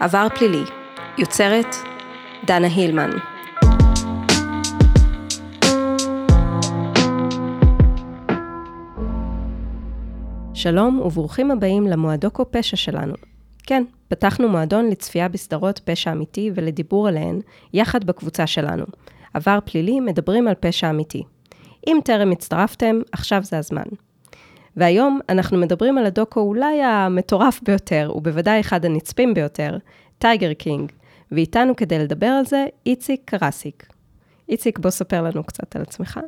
עבר 0.00 0.26
פלילי, 0.38 0.64
יוצרת 1.18 1.66
דנה 2.46 2.66
הילמן. 2.66 3.10
שלום 10.54 11.00
וברוכים 11.00 11.50
הבאים 11.50 11.86
למועדוקו 11.86 12.44
פשע 12.50 12.76
שלנו. 12.76 13.14
כן, 13.62 13.84
פתחנו 14.08 14.48
מועדון 14.48 14.88
לצפייה 14.88 15.28
בסדרות 15.28 15.78
פשע 15.78 16.12
אמיתי 16.12 16.50
ולדיבור 16.54 17.08
עליהן, 17.08 17.40
יחד 17.72 18.04
בקבוצה 18.04 18.46
שלנו. 18.46 18.84
עבר 19.34 19.58
פלילי, 19.64 20.00
מדברים 20.00 20.48
על 20.48 20.54
פשע 20.60 20.90
אמיתי. 20.90 21.22
אם 21.86 21.98
טרם 22.04 22.32
הצטרפתם, 22.32 23.00
עכשיו 23.12 23.42
זה 23.42 23.58
הזמן. 23.58 23.84
והיום 24.76 25.20
אנחנו 25.28 25.58
מדברים 25.58 25.98
על 25.98 26.06
הדוקו 26.06 26.40
אולי 26.40 26.82
המטורף 26.82 27.60
ביותר, 27.62 28.12
ובוודאי 28.16 28.60
אחד 28.60 28.84
הנצפים 28.84 29.34
ביותר, 29.34 29.76
טייגר 30.18 30.52
קינג, 30.52 30.92
ואיתנו 31.32 31.76
כדי 31.76 31.98
לדבר 31.98 32.26
על 32.26 32.44
זה, 32.44 32.66
איציק 32.86 33.20
קרסיק. 33.24 33.86
איציק, 34.48 34.78
בוא 34.78 34.90
ספר 34.90 35.22
לנו 35.22 35.44
קצת 35.44 35.76
על 35.76 35.82
עצמך. 35.82 36.20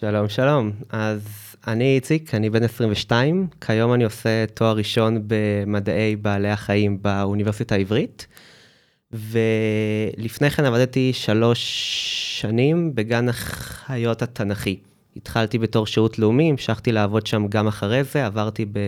שלום, 0.00 0.28
שלום. 0.28 0.70
אז 0.90 1.22
אני 1.66 1.94
איציק, 1.94 2.34
אני 2.34 2.50
בן 2.50 2.62
22, 2.62 3.46
כיום 3.60 3.94
אני 3.94 4.04
עושה 4.04 4.46
תואר 4.54 4.76
ראשון 4.76 5.22
במדעי 5.26 6.16
בעלי 6.16 6.50
החיים 6.50 7.02
באוניברסיטה 7.02 7.74
העברית, 7.74 8.26
ולפני 9.12 10.50
כן 10.50 10.64
עבדתי 10.64 11.12
שלוש 11.12 11.60
שנים 12.40 12.94
בגן 12.94 13.28
החיות 13.28 14.22
התנ"כי. 14.22 14.78
התחלתי 15.16 15.58
בתור 15.58 15.86
שירות 15.86 16.18
לאומי, 16.18 16.50
המשכתי 16.50 16.92
לעבוד 16.92 17.26
שם 17.26 17.46
גם 17.48 17.66
אחרי 17.66 18.04
זה, 18.04 18.26
עברתי 18.26 18.64
ב... 18.64 18.78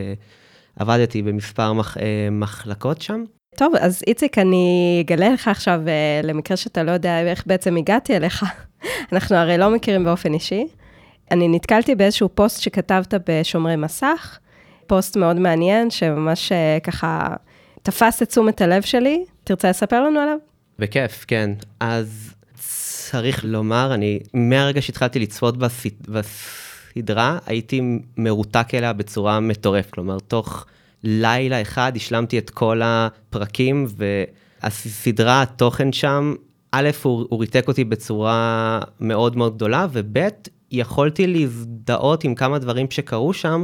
עבדתי 0.77 1.23
במספר 1.23 1.73
מח... 1.73 1.97
אה, 1.99 2.29
מחלקות 2.31 3.03
שם. 3.03 3.25
טוב, 3.57 3.75
אז 3.81 4.03
איציק, 4.07 4.39
אני 4.39 4.99
אגלה 5.07 5.29
לך 5.29 5.49
עכשיו, 5.49 5.81
אה, 5.89 6.21
למקרה 6.23 6.57
שאתה 6.57 6.83
לא 6.83 6.91
יודע 6.91 7.21
איך 7.21 7.47
בעצם 7.47 7.77
הגעתי 7.77 8.17
אליך. 8.17 8.45
אנחנו 9.13 9.37
הרי 9.37 9.59
לא 9.59 9.71
מכירים 9.71 10.05
באופן 10.05 10.35
אישי. 10.35 10.67
אני 11.31 11.49
נתקלתי 11.49 11.95
באיזשהו 11.95 12.29
פוסט 12.35 12.61
שכתבת 12.61 13.15
בשומרי 13.27 13.77
מסך, 13.77 14.39
פוסט 14.87 15.17
מאוד 15.17 15.39
מעניין, 15.39 15.91
שממש 15.91 16.53
אה, 16.53 16.79
ככה 16.83 17.29
תפס 17.83 18.23
את 18.23 18.29
תשומת 18.29 18.61
הלב 18.61 18.83
שלי. 18.83 19.25
תרצה 19.45 19.71
לספר 19.71 20.03
לנו 20.03 20.21
עליו? 20.21 20.37
בכיף, 20.79 21.25
כן. 21.29 21.51
אז 21.81 22.35
צריך 23.15 23.45
לומר, 23.45 23.95
אני, 23.95 24.19
מהרגע 24.35 24.83
שהתחלתי 24.83 25.19
לצפות 25.19 25.57
בסד... 25.57 25.89
בסדרה, 26.09 27.39
הייתי 27.47 27.81
מרותק 28.17 28.75
אליה 28.75 28.93
בצורה 28.93 29.41
מטורפת. 29.41 29.91
כלומר, 29.91 30.19
תוך 30.19 30.67
לילה 31.03 31.63
אחד 31.63 31.93
השלמתי 31.97 32.39
את 32.39 32.51
כל 32.51 32.81
הפרקים, 32.85 33.87
והסדרה, 34.63 35.43
התוכן 35.43 35.93
שם, 35.93 36.35
א', 36.73 36.91
הוא, 37.03 37.27
הוא 37.31 37.41
ריתק 37.41 37.69
אותי 37.69 37.85
בצורה 37.85 38.81
מאוד 39.01 39.37
מאוד 39.37 39.55
גדולה, 39.57 39.87
וב', 39.93 40.19
יכולתי 40.71 41.27
להזדהות 41.27 42.25
עם 42.25 42.35
כמה 42.35 42.59
דברים 42.59 42.91
שקרו 42.91 43.33
שם 43.33 43.63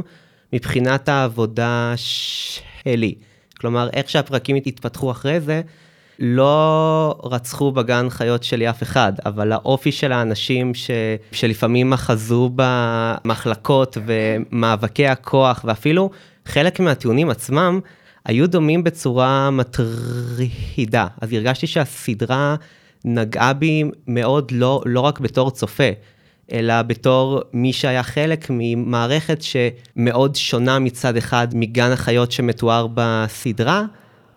מבחינת 0.53 1.09
העבודה 1.09 1.93
שלי. 1.95 3.15
כלומר, 3.59 3.89
איך 3.93 4.09
שהפרקים 4.09 4.55
התפתחו 4.55 5.11
אחרי 5.11 5.39
זה, 5.39 5.61
לא 6.23 7.15
רצחו 7.23 7.71
בגן 7.71 8.09
חיות 8.09 8.43
שלי 8.43 8.69
אף 8.69 8.83
אחד, 8.83 9.13
אבל 9.25 9.51
האופי 9.51 9.91
של 9.91 10.11
האנשים 10.11 10.73
ש, 10.73 10.91
שלפעמים 11.31 11.93
אחזו 11.93 12.49
במחלקות 12.55 13.97
ומאבקי 14.05 15.07
הכוח, 15.07 15.65
ואפילו 15.67 16.09
חלק 16.45 16.79
מהטיעונים 16.79 17.29
עצמם, 17.29 17.79
היו 18.25 18.49
דומים 18.49 18.83
בצורה 18.83 19.49
מטרידה. 19.51 21.07
אז 21.21 21.33
הרגשתי 21.33 21.67
שהסדרה 21.67 22.55
נגעה 23.05 23.53
בי 23.53 23.83
מאוד 24.07 24.51
לא, 24.51 24.81
לא 24.85 24.99
רק 24.99 25.19
בתור 25.19 25.51
צופה, 25.51 25.89
אלא 26.51 26.81
בתור 26.81 27.41
מי 27.53 27.73
שהיה 27.73 28.03
חלק 28.03 28.47
ממערכת 28.49 29.39
שמאוד 29.41 30.35
שונה 30.35 30.79
מצד 30.79 31.17
אחד 31.17 31.47
מגן 31.53 31.91
החיות 31.91 32.31
שמתואר 32.31 32.87
בסדרה, 32.93 33.83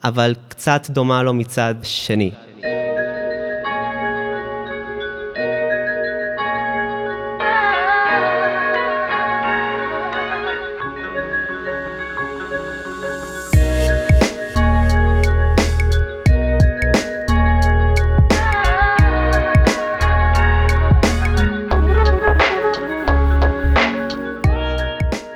אבל 0.04 0.34
קצת 0.48 0.90
דומה 0.90 1.22
לו 1.22 1.34
מצד 1.34 1.74
שני. 1.82 2.30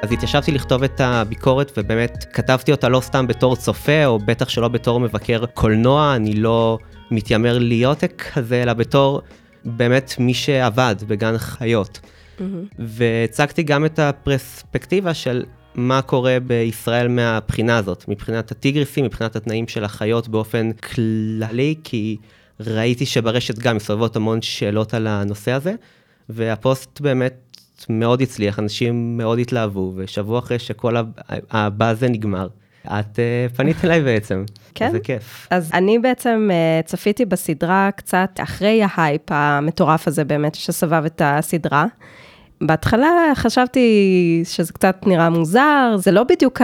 אז 0.09 0.13
התיישבתי 0.13 0.53
לכתוב 0.53 0.83
את 0.83 1.01
הביקורת 1.01 1.73
ובאמת 1.77 2.25
כתבתי 2.33 2.73
אותה 2.73 2.89
לא 2.89 3.01
סתם 3.01 3.27
בתור 3.27 3.57
צופה 3.57 4.07
או 4.07 4.19
בטח 4.19 4.49
שלא 4.49 4.69
בתור 4.69 5.01
מבקר 5.01 5.47
קולנוע, 5.47 6.17
אני 6.17 6.35
לא 6.35 6.79
מתיימר 7.11 7.59
להיות 7.59 8.05
כזה, 8.05 8.63
אלא 8.63 8.73
בתור 8.73 9.23
באמת 9.65 10.15
מי 10.19 10.35
שעבד 10.35 10.95
בגן 11.07 11.39
חיות. 11.39 12.01
Mm-hmm. 12.01 12.43
והצגתי 12.79 13.63
גם 13.63 13.85
את 13.85 13.99
הפרספקטיבה 13.99 15.15
של 15.15 15.45
מה 15.75 16.03
קורה 16.03 16.37
בישראל 16.47 17.09
מהבחינה 17.09 17.77
הזאת, 17.77 18.05
מבחינת 18.09 18.51
הטיגריסים, 18.51 19.05
מבחינת 19.05 19.37
התנאים 19.37 19.69
של 19.69 19.85
החיות 19.85 20.29
באופן 20.29 20.73
כללי, 20.73 21.75
כי 21.85 22.17
ראיתי 22.61 23.07
שברשת 23.07 23.59
גם 23.59 23.77
מסתובבות 23.77 24.17
המון 24.17 24.43
שאלות 24.43 24.95
על 24.95 25.07
הנושא 25.07 25.53
הזה, 25.53 25.75
והפוסט 26.29 27.01
באמת 27.01 27.48
מאוד 27.89 28.23
הצליח, 28.23 28.59
אנשים 28.59 29.17
מאוד 29.17 29.39
התלהבו, 29.39 29.93
ושבוע 29.97 30.39
אחרי 30.39 30.59
שכל 30.59 30.97
הבאזה 31.51 32.09
נגמר, 32.09 32.49
את 32.87 33.19
uh, 33.19 33.57
פנית 33.57 33.85
אליי 33.85 34.03
בעצם. 34.03 34.45
כן? 34.75 34.91
זה 34.91 35.01
כיף. 35.01 35.49
אז 35.51 35.71
אני 35.75 35.99
בעצם 35.99 36.49
uh, 36.51 36.87
צפיתי 36.87 37.25
בסדרה 37.25 37.91
קצת 37.97 38.31
אחרי 38.43 38.83
ההייפ 38.91 39.23
המטורף 39.29 40.09
הזה 40.09 40.25
באמת, 40.25 40.55
שסבב 40.55 41.05
את 41.05 41.23
הסדרה. 41.25 41.87
בהתחלה 42.61 43.09
חשבתי 43.35 44.41
שזה 44.45 44.73
קצת 44.73 44.97
נראה 45.07 45.31
מוזר, 45.31 45.97
זה 45.97 46.11
לא 46.11 46.25
בדיוק 46.25 46.61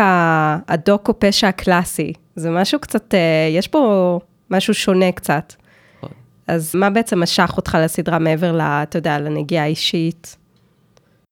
הדוקו 0.69 1.19
פשע 1.19 1.49
הקלאסי, 1.49 2.13
זה 2.37 2.51
משהו 2.51 2.79
קצת, 2.79 3.15
uh, 3.15 3.17
יש 3.59 3.69
פה 3.69 4.19
משהו 4.51 4.75
שונה 4.75 5.13
קצת. 5.13 5.53
נכון. 5.99 6.11
אז 6.47 6.75
מה 6.75 6.91
בעצם 6.91 7.23
משך 7.23 7.53
אותך 7.57 7.79
לסדרה 7.81 8.19
מעבר 8.19 8.53
ל, 8.53 8.61
אתה 8.61 8.99
יודע, 8.99 9.19
לנגיעה 9.19 9.65
האישית? 9.65 10.37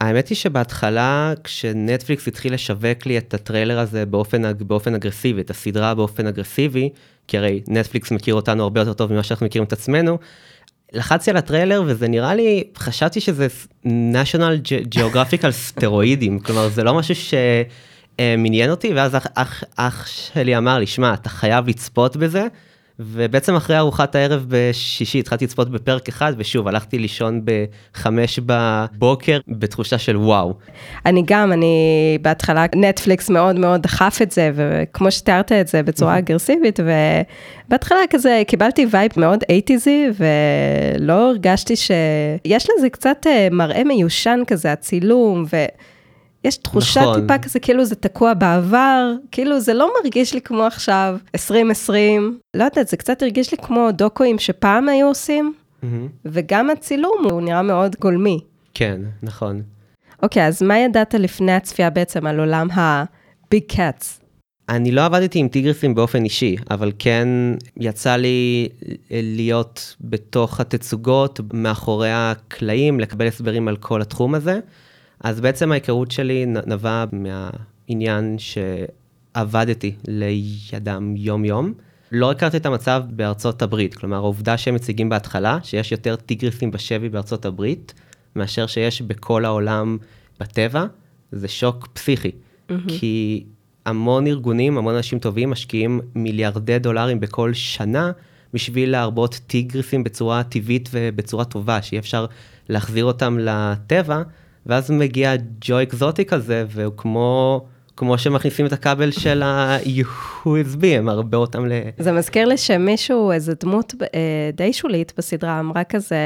האמת 0.03 0.29
היא 0.29 0.37
שבהתחלה, 0.37 1.33
כשנטפליקס 1.45 2.29
התחיל 2.29 2.55
לשווק 2.55 3.07
לי 3.07 3.19
את 3.19 3.35
הטריילר 3.35 3.79
הזה 3.79 4.07
באופן, 4.07 4.43
באופן 4.59 4.95
אגרסיבי, 4.95 5.41
את 5.41 5.51
הסדרה 5.51 5.95
באופן 5.95 6.27
אגרסיבי, 6.27 6.91
כי 7.29 7.39
הרי 7.39 7.61
נטפליקס 7.69 8.11
מכיר 8.11 8.35
אותנו 8.35 8.63
הרבה 8.63 8.81
יותר 8.81 8.93
טוב 8.93 9.13
ממה 9.13 9.23
שאנחנו 9.23 9.47
מכירים 9.47 9.67
את 9.67 9.73
עצמנו, 9.73 10.19
לחצתי 10.93 11.31
על 11.31 11.37
הטריילר 11.37 11.83
וזה 11.87 12.09
נראה 12.09 12.35
לי, 12.35 12.65
חשבתי 12.77 13.21
שזה 13.21 13.47
national 13.87 14.69
geographical 14.95 15.51
סטרואידים, 15.51 16.39
כלומר 16.45 16.69
זה 16.69 16.85
לא 16.85 16.95
משהו 16.95 17.15
שמעניין 18.19 18.71
אותי, 18.71 18.95
ואז 18.95 19.17
אח, 19.17 19.27
אח, 19.35 19.65
אח 19.77 20.07
שלי 20.07 20.57
אמר 20.57 20.79
לי, 20.79 20.87
שמע, 20.87 21.15
אתה 21.15 21.29
חייב 21.29 21.69
לצפות 21.69 22.17
בזה. 22.17 22.47
ובעצם 23.05 23.55
אחרי 23.55 23.79
ארוחת 23.79 24.15
הערב 24.15 24.47
בשישי 24.49 25.19
התחלתי 25.19 25.45
לצפות 25.45 25.71
בפרק 25.71 26.09
אחד, 26.09 26.33
ושוב, 26.37 26.69
הלכתי 26.69 26.99
לישון 26.99 27.41
בחמש 27.45 28.41
בבוקר 28.47 29.39
בתחושה 29.49 29.99
של 29.99 30.17
וואו. 30.17 30.55
אני 31.07 31.23
גם, 31.27 31.53
אני 31.53 32.19
בהתחלה, 32.23 32.67
נטפליקס 32.75 33.31
מאוד 33.31 33.59
מאוד 33.59 33.83
דחף 33.83 34.19
את 34.23 34.33
זה, 34.33 34.51
וכמו 34.55 35.11
שתיארת 35.11 35.53
את 35.53 35.69
זה 35.69 35.83
בצורה 35.83 36.19
אגרסיבית, 36.19 36.81
ובהתחלה 36.81 38.01
כזה 38.11 38.43
קיבלתי 38.47 38.87
vibe 38.91 39.11
מאוד 39.17 39.45
eighties-י, 39.49 40.07
ולא 40.19 41.31
הרגשתי 41.31 41.77
ש... 41.77 41.91
יש 42.45 42.67
לזה 42.79 42.89
קצת 42.91 43.27
אה, 43.27 43.49
מראה 43.51 43.85
מיושן 43.85 44.41
כזה, 44.47 44.73
הצילום, 44.73 45.45
ו... 45.53 45.57
יש 46.45 46.57
תחושה 46.57 47.01
נכון. 47.01 47.21
טיפה 47.21 47.39
כזה, 47.39 47.61
כאילו 47.61 47.85
זה 47.85 47.95
תקוע 47.95 48.35
בעבר, 48.35 49.13
כאילו 49.31 49.61
זה 49.61 49.75
לא 49.75 49.91
מרגיש 50.03 50.35
לי 50.35 50.41
כמו 50.41 50.63
עכשיו, 50.63 51.17
2020, 51.35 52.39
לא 52.55 52.65
יודעת, 52.65 52.89
זה 52.89 52.97
קצת 52.97 53.23
הרגיש 53.23 53.53
לי 53.53 53.59
כמו 53.59 53.89
דוקואים 53.93 54.39
שפעם 54.39 54.89
היו 54.89 55.07
עושים, 55.07 55.55
mm-hmm. 55.83 55.87
וגם 56.25 56.71
הצילום 56.71 57.27
הוא 57.31 57.41
נראה 57.41 57.63
מאוד 57.63 57.97
גולמי. 58.01 58.41
כן, 58.75 59.01
נכון. 59.23 59.63
אוקיי, 60.23 60.47
אז 60.47 60.63
מה 60.63 60.79
ידעת 60.79 61.15
לפני 61.15 61.53
הצפייה 61.53 61.91
בעצם 61.91 62.27
על 62.27 62.39
עולם 62.41 62.71
ה-Big 62.71 63.73
Cats? 63.73 64.23
אני 64.69 64.93
לא 64.93 65.05
עבדתי 65.05 65.39
עם 65.39 65.49
טיגרסים 65.49 65.95
באופן 65.95 66.25
אישי, 66.25 66.57
אבל 66.71 66.93
כן 66.99 67.29
יצא 67.77 68.17
לי 68.17 68.69
להיות 69.11 69.97
בתוך 70.01 70.61
התצוגות, 70.61 71.41
מאחורי 71.53 72.11
הקלעים, 72.13 73.01
לקבל 73.01 73.27
הסברים 73.27 73.69
על 73.69 73.77
כל 73.77 74.03
התחום 74.03 74.35
הזה. 74.35 74.61
אז 75.23 75.41
בעצם 75.41 75.73
ההיכרות 75.73 76.11
שלי 76.11 76.47
נבעה 76.47 77.05
מהעניין 77.13 78.37
שעבדתי 78.39 79.95
לידם 80.09 81.15
יום-יום, 81.17 81.73
לא 82.13 82.31
הכרתי 82.31 82.57
את 82.57 82.67
המצב 82.67 83.03
בארצות 83.11 83.63
הברית, 83.63 83.95
כלומר 83.95 84.17
העובדה 84.17 84.57
שהם 84.57 84.75
מציגים 84.75 85.09
בהתחלה, 85.09 85.59
שיש 85.63 85.93
יותר 85.93 86.17
טיגריסים 86.17 86.71
בשבי 86.71 87.09
בארצות 87.09 87.45
הברית, 87.45 87.95
מאשר 88.37 88.67
שיש 88.67 89.03
בכל 89.03 89.45
העולם 89.45 89.99
בטבע, 90.41 90.85
זה 91.33 91.49
שוק 91.49 91.89
פסיכי. 91.93 92.31
Mm-hmm. 92.31 92.73
כי 92.89 93.45
המון 93.87 94.27
ארגונים, 94.27 94.79
המון 94.79 94.95
אנשים 94.95 95.19
טובים 95.19 95.51
משקיעים 95.51 96.01
מיליארדי 96.15 96.79
דולרים 96.79 97.21
בכל 97.21 97.53
שנה 97.53 98.13
בשביל 98.55 98.91
להרבות 98.91 99.41
טיגריסים 99.47 100.05
בצורה 100.05 100.43
טבעית 100.43 100.89
ובצורה 100.93 101.45
טובה, 101.45 101.83
שיהיה 101.83 102.01
אפשר 102.01 102.27
להחזיר 102.69 103.05
אותם 103.05 103.39
לטבע, 103.41 104.23
ואז 104.67 104.91
מגיע 104.91 105.33
ג'ו 105.61 105.83
אקזוטיק 105.83 106.33
הזה, 106.33 106.65
והוא 106.69 106.93
כמו... 106.97 107.61
כמו 107.97 108.19
שמכניסים 108.19 108.67
את 108.67 108.73
הכבל 108.73 109.11
של 109.11 109.43
ה-USB, 109.43 110.87
הם 110.87 111.09
הרבה 111.09 111.39
אותם 111.39 111.67
ל... 111.67 111.73
זה 111.99 112.13
מזכיר 112.13 112.47
לי 112.49 112.57
שמישהו, 112.57 113.33
איזו 113.33 113.53
דמות 113.61 113.95
אה, 114.03 114.51
די 114.53 114.73
שולית 114.73 115.13
בסדרה, 115.17 115.61
אמרה 115.61 115.85
כזה, 115.85 116.17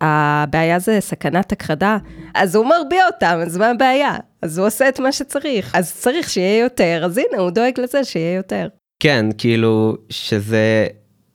הבעיה 0.00 0.78
זה 0.78 1.00
סכנת 1.00 1.52
הכחדה, 1.52 1.98
אז 2.34 2.54
הוא 2.56 2.66
מרביע 2.66 3.06
אותם, 3.06 3.38
אז 3.42 3.56
מה 3.56 3.70
הבעיה? 3.70 4.16
אז 4.42 4.58
הוא 4.58 4.66
עושה 4.66 4.88
את 4.88 5.00
מה 5.00 5.12
שצריך, 5.12 5.74
אז 5.74 5.94
צריך 5.94 6.30
שיהיה 6.30 6.62
יותר, 6.62 7.02
אז 7.04 7.18
הנה, 7.18 7.42
הוא 7.42 7.50
דואג 7.50 7.80
לזה 7.80 8.04
שיהיה 8.04 8.36
יותר. 8.36 8.68
כן, 9.00 9.26
כאילו, 9.38 9.96
שזה 10.10 10.86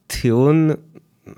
טיעון, 0.08 0.70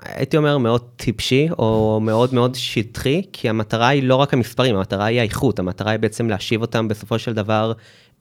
הייתי 0.03 0.37
אומר, 0.37 0.57
מאוד 0.57 0.81
טיפשי, 0.95 1.47
או 1.59 1.99
מאוד 2.03 2.33
מאוד 2.33 2.55
שטחי, 2.55 3.21
כי 3.33 3.49
המטרה 3.49 3.87
היא 3.87 4.03
לא 4.03 4.15
רק 4.15 4.33
המספרים, 4.33 4.75
המטרה 4.75 5.05
היא 5.05 5.19
האיכות, 5.19 5.59
המטרה 5.59 5.91
היא 5.91 5.99
בעצם 5.99 6.29
להשיב 6.29 6.61
אותם 6.61 6.87
בסופו 6.87 7.19
של 7.19 7.33
דבר 7.33 7.73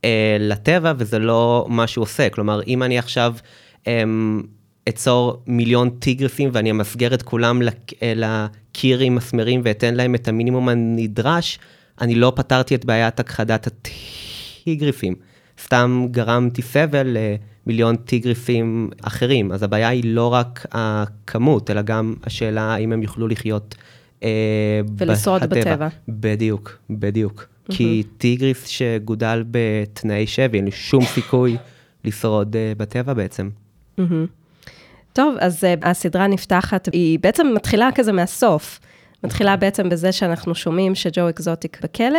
אה, 0.04 0.36
לטבע, 0.40 0.92
וזה 0.96 1.18
לא 1.18 1.66
מה 1.68 1.86
שהוא 1.86 2.02
עושה. 2.02 2.28
כלומר, 2.28 2.60
אם 2.66 2.82
אני 2.82 2.98
עכשיו... 2.98 3.34
אה, 3.86 4.02
אצור 4.88 5.42
מיליון 5.46 5.90
טיגרסים 5.90 6.50
ואני 6.52 6.70
אמסגר 6.70 7.14
את 7.14 7.22
כולם 7.22 7.62
אה, 7.62 8.12
לקיר 8.16 9.00
עם 9.00 9.14
מסמרים 9.14 9.60
ואתן 9.64 9.94
להם 9.94 10.14
את 10.14 10.28
המינימום 10.28 10.68
הנדרש, 10.68 11.58
אני 12.00 12.14
לא 12.14 12.32
פתרתי 12.36 12.74
את 12.74 12.84
בעיית 12.84 13.20
הכחדת 13.20 13.66
הטיגריסים. 13.66 15.14
סתם 15.62 16.06
גרמתי 16.10 16.62
סבל 16.62 17.16
למיליון 17.66 17.96
טיגריסים 17.96 18.90
אחרים. 19.02 19.52
אז 19.52 19.62
הבעיה 19.62 19.88
היא 19.88 20.02
לא 20.06 20.32
רק 20.32 20.66
הכמות, 20.72 21.70
אלא 21.70 21.82
גם 21.82 22.14
השאלה 22.24 22.62
האם 22.62 22.92
הם 22.92 23.02
יוכלו 23.02 23.28
לחיות 23.28 23.74
אה, 24.22 24.80
ולשרוד 24.98 25.42
בטבע. 25.42 25.88
בדיוק, 26.08 26.78
בדיוק. 26.90 27.42
Mm-hmm. 27.42 27.74
כי 27.74 28.02
טיגריס 28.18 28.66
שגודל 28.66 29.44
בתנאי 29.50 30.26
שבי, 30.26 30.56
אין 30.56 30.64
לי 30.64 30.70
שום 30.70 31.04
סיכוי 31.04 31.56
לשרוד 32.04 32.56
אה, 32.56 32.72
בטבע 32.76 33.12
בעצם. 33.12 33.50
Mm-hmm. 33.98 34.02
טוב, 35.12 35.36
אז 35.40 35.64
uh, 35.64 35.86
הסדרה 35.88 36.26
נפתחת, 36.26 36.88
היא 36.92 37.18
בעצם 37.18 37.46
מתחילה 37.54 37.88
כזה 37.94 38.12
מהסוף. 38.12 38.80
מתחילה 39.24 39.56
בעצם 39.56 39.88
בזה 39.88 40.12
שאנחנו 40.12 40.54
שומעים 40.54 40.94
שג'ו 40.94 41.28
אקזוטיק 41.28 41.78
בכלא, 41.82 42.18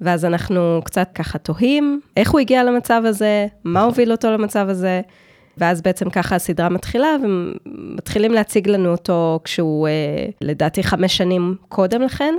ואז 0.00 0.24
אנחנו 0.24 0.80
קצת 0.84 1.08
ככה 1.14 1.38
תוהים 1.38 2.00
איך 2.16 2.30
הוא 2.30 2.40
הגיע 2.40 2.64
למצב 2.64 3.02
הזה, 3.04 3.46
מה 3.64 3.82
הוביל 3.82 4.12
אותו 4.12 4.30
למצב 4.30 4.68
הזה, 4.68 5.00
ואז 5.58 5.82
בעצם 5.82 6.10
ככה 6.10 6.36
הסדרה 6.36 6.68
מתחילה, 6.68 7.16
ומתחילים 7.22 8.32
להציג 8.32 8.68
לנו 8.68 8.90
אותו 8.90 9.40
כשהוא, 9.44 9.88
uh, 9.88 10.34
לדעתי, 10.40 10.82
חמש 10.82 11.16
שנים 11.16 11.54
קודם 11.68 12.02
לכן. 12.02 12.34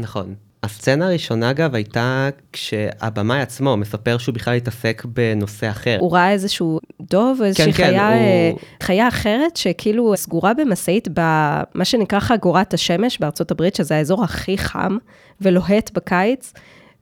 נכון. 0.00 0.34
הסצנה 0.62 1.06
הראשונה, 1.06 1.50
אגב, 1.50 1.74
הייתה 1.74 2.28
כשהבמאי 2.52 3.40
עצמו 3.40 3.76
מספר 3.76 4.18
שהוא 4.18 4.34
בכלל 4.34 4.54
התעסק 4.54 5.02
בנושא 5.04 5.70
אחר. 5.70 5.96
הוא 6.00 6.12
ראה 6.12 6.32
איזשהו 6.32 6.80
דוב, 7.00 7.42
איזושהי 7.42 7.72
כן, 7.72 7.84
חיה, 7.84 8.10
כן, 8.10 8.50
הוא... 8.52 8.58
חיה 8.82 9.08
אחרת, 9.08 9.56
שכאילו 9.56 10.16
סגורה 10.16 10.54
במשאית 10.54 11.08
במה 11.14 11.84
שנקרא 11.84 12.20
חגורת 12.20 12.74
השמש 12.74 13.18
בארצות 13.18 13.50
הברית, 13.50 13.74
שזה 13.74 13.96
האזור 13.96 14.24
הכי 14.24 14.58
חם 14.58 14.96
ולוהט 15.40 15.90
בקיץ, 15.94 16.52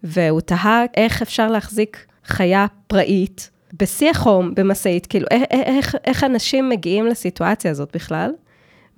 והוא 0.02 0.40
תהה 0.40 0.84
איך 0.96 1.22
אפשר 1.22 1.50
להחזיק 1.50 2.06
חיה 2.24 2.66
פראית 2.86 3.50
בשיא 3.72 4.10
החום 4.10 4.54
במשאית, 4.54 5.06
כאילו, 5.06 5.26
איך, 5.30 5.42
איך, 5.50 5.96
איך 6.04 6.24
אנשים 6.24 6.68
מגיעים 6.68 7.06
לסיטואציה 7.06 7.70
הזאת 7.70 7.90
בכלל? 7.94 8.30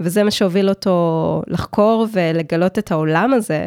וזה 0.01 0.25
מה 0.25 0.31
שהוביל 0.31 0.69
אותו 0.69 1.43
לחקור 1.47 2.07
ולגלות 2.13 2.79
את 2.79 2.91
העולם 2.91 3.33
הזה. 3.33 3.67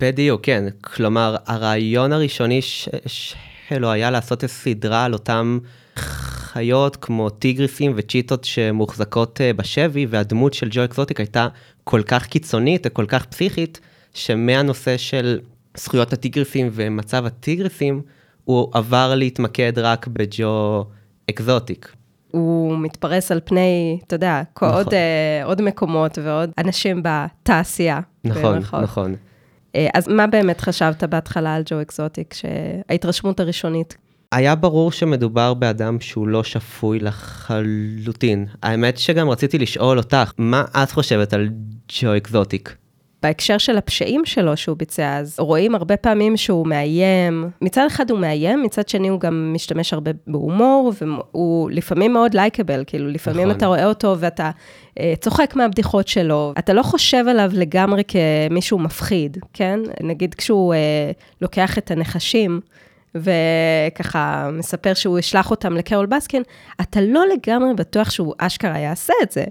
בדיוק, 0.00 0.44
כן. 0.44 0.64
כלומר, 0.80 1.36
הרעיון 1.46 2.12
הראשוני 2.12 2.60
שלו 3.06 3.90
היה 3.90 4.10
לעשות 4.10 4.44
סדרה 4.46 5.04
על 5.04 5.12
אותם 5.12 5.58
חיות 5.96 6.96
כמו 6.96 7.30
טיגריסים 7.30 7.92
וצ'יטות 7.96 8.44
שמוחזקות 8.44 9.40
אה, 9.40 9.52
בשבי, 9.52 10.06
והדמות 10.10 10.54
של 10.54 10.68
ג'ו 10.70 10.84
אקזוטיק 10.84 11.20
הייתה 11.20 11.48
כל 11.84 12.02
כך 12.02 12.26
קיצונית 12.26 12.86
וכל 12.86 13.06
כך 13.08 13.26
פסיכית, 13.26 13.80
שמהנושא 14.14 14.96
של 14.96 15.38
זכויות 15.76 16.12
הטיגריסים 16.12 16.68
ומצב 16.72 17.26
הטיגריסים, 17.26 18.02
הוא 18.44 18.70
עבר 18.72 19.14
להתמקד 19.14 19.78
רק 19.78 20.06
בג'ו 20.06 20.84
אקזוטיק. 21.30 21.92
הוא 22.30 22.78
מתפרס 22.78 23.32
על 23.32 23.40
פני, 23.44 23.98
אתה 24.06 24.14
יודע, 24.14 24.42
נכון. 24.56 24.68
עוד, 24.68 24.86
uh, 24.86 24.90
עוד 25.44 25.62
מקומות 25.62 26.18
ועוד 26.22 26.50
אנשים 26.58 27.02
בתעשייה. 27.02 28.00
נכון, 28.24 28.58
נכון. 28.82 29.14
אה, 29.74 29.88
אז 29.94 30.08
מה 30.08 30.26
באמת 30.26 30.60
חשבת 30.60 31.04
בהתחלה 31.04 31.54
על 31.54 31.62
ג'ו 31.66 31.82
אקזוטיק, 31.82 32.34
שההתרשמות 32.34 33.40
הראשונית? 33.40 33.96
היה 34.32 34.54
ברור 34.54 34.92
שמדובר 34.92 35.54
באדם 35.54 36.00
שהוא 36.00 36.28
לא 36.28 36.44
שפוי 36.44 36.98
לחלוטין. 36.98 38.46
האמת 38.62 38.98
שגם 38.98 39.28
רציתי 39.28 39.58
לשאול 39.58 39.98
אותך, 39.98 40.32
מה 40.38 40.64
את 40.82 40.90
חושבת 40.90 41.32
על 41.32 41.48
ג'ו 41.88 42.16
אקזוטיק? 42.16 42.76
בהקשר 43.22 43.58
של 43.58 43.76
הפשעים 43.76 44.24
שלו 44.24 44.56
שהוא 44.56 44.76
ביצע, 44.76 45.16
אז 45.16 45.36
רואים 45.38 45.74
הרבה 45.74 45.96
פעמים 45.96 46.36
שהוא 46.36 46.66
מאיים. 46.66 47.50
מצד 47.62 47.86
אחד 47.86 48.10
הוא 48.10 48.18
מאיים, 48.18 48.62
מצד 48.62 48.88
שני 48.88 49.08
הוא 49.08 49.20
גם 49.20 49.52
משתמש 49.54 49.92
הרבה 49.92 50.10
בהומור, 50.26 50.92
והוא 51.00 51.70
לפעמים 51.70 52.12
מאוד 52.12 52.34
לייקבל, 52.34 52.84
כאילו 52.86 53.08
לפעמים 53.08 53.48
נכון. 53.48 53.56
אתה 53.56 53.66
רואה 53.66 53.86
אותו 53.86 54.16
ואתה 54.18 54.50
אה, 55.00 55.14
צוחק 55.20 55.56
מהבדיחות 55.56 56.08
שלו, 56.08 56.52
אתה 56.58 56.72
לא 56.72 56.82
חושב 56.82 57.24
עליו 57.28 57.50
לגמרי 57.54 58.02
כמישהו 58.08 58.78
מפחיד, 58.78 59.36
כן? 59.52 59.80
נגיד 60.00 60.34
כשהוא 60.34 60.74
אה, 60.74 61.10
לוקח 61.40 61.78
את 61.78 61.90
הנחשים, 61.90 62.60
וככה 63.14 64.50
מספר 64.52 64.94
שהוא 64.94 65.18
ישלח 65.18 65.50
אותם 65.50 65.76
לקרול 65.76 66.06
בסקין, 66.06 66.42
אתה 66.80 67.00
לא 67.00 67.24
לגמרי 67.26 67.74
בטוח 67.74 68.10
שהוא 68.10 68.34
אשכרה 68.38 68.78
יעשה 68.78 69.12
את 69.22 69.32
זה. 69.32 69.44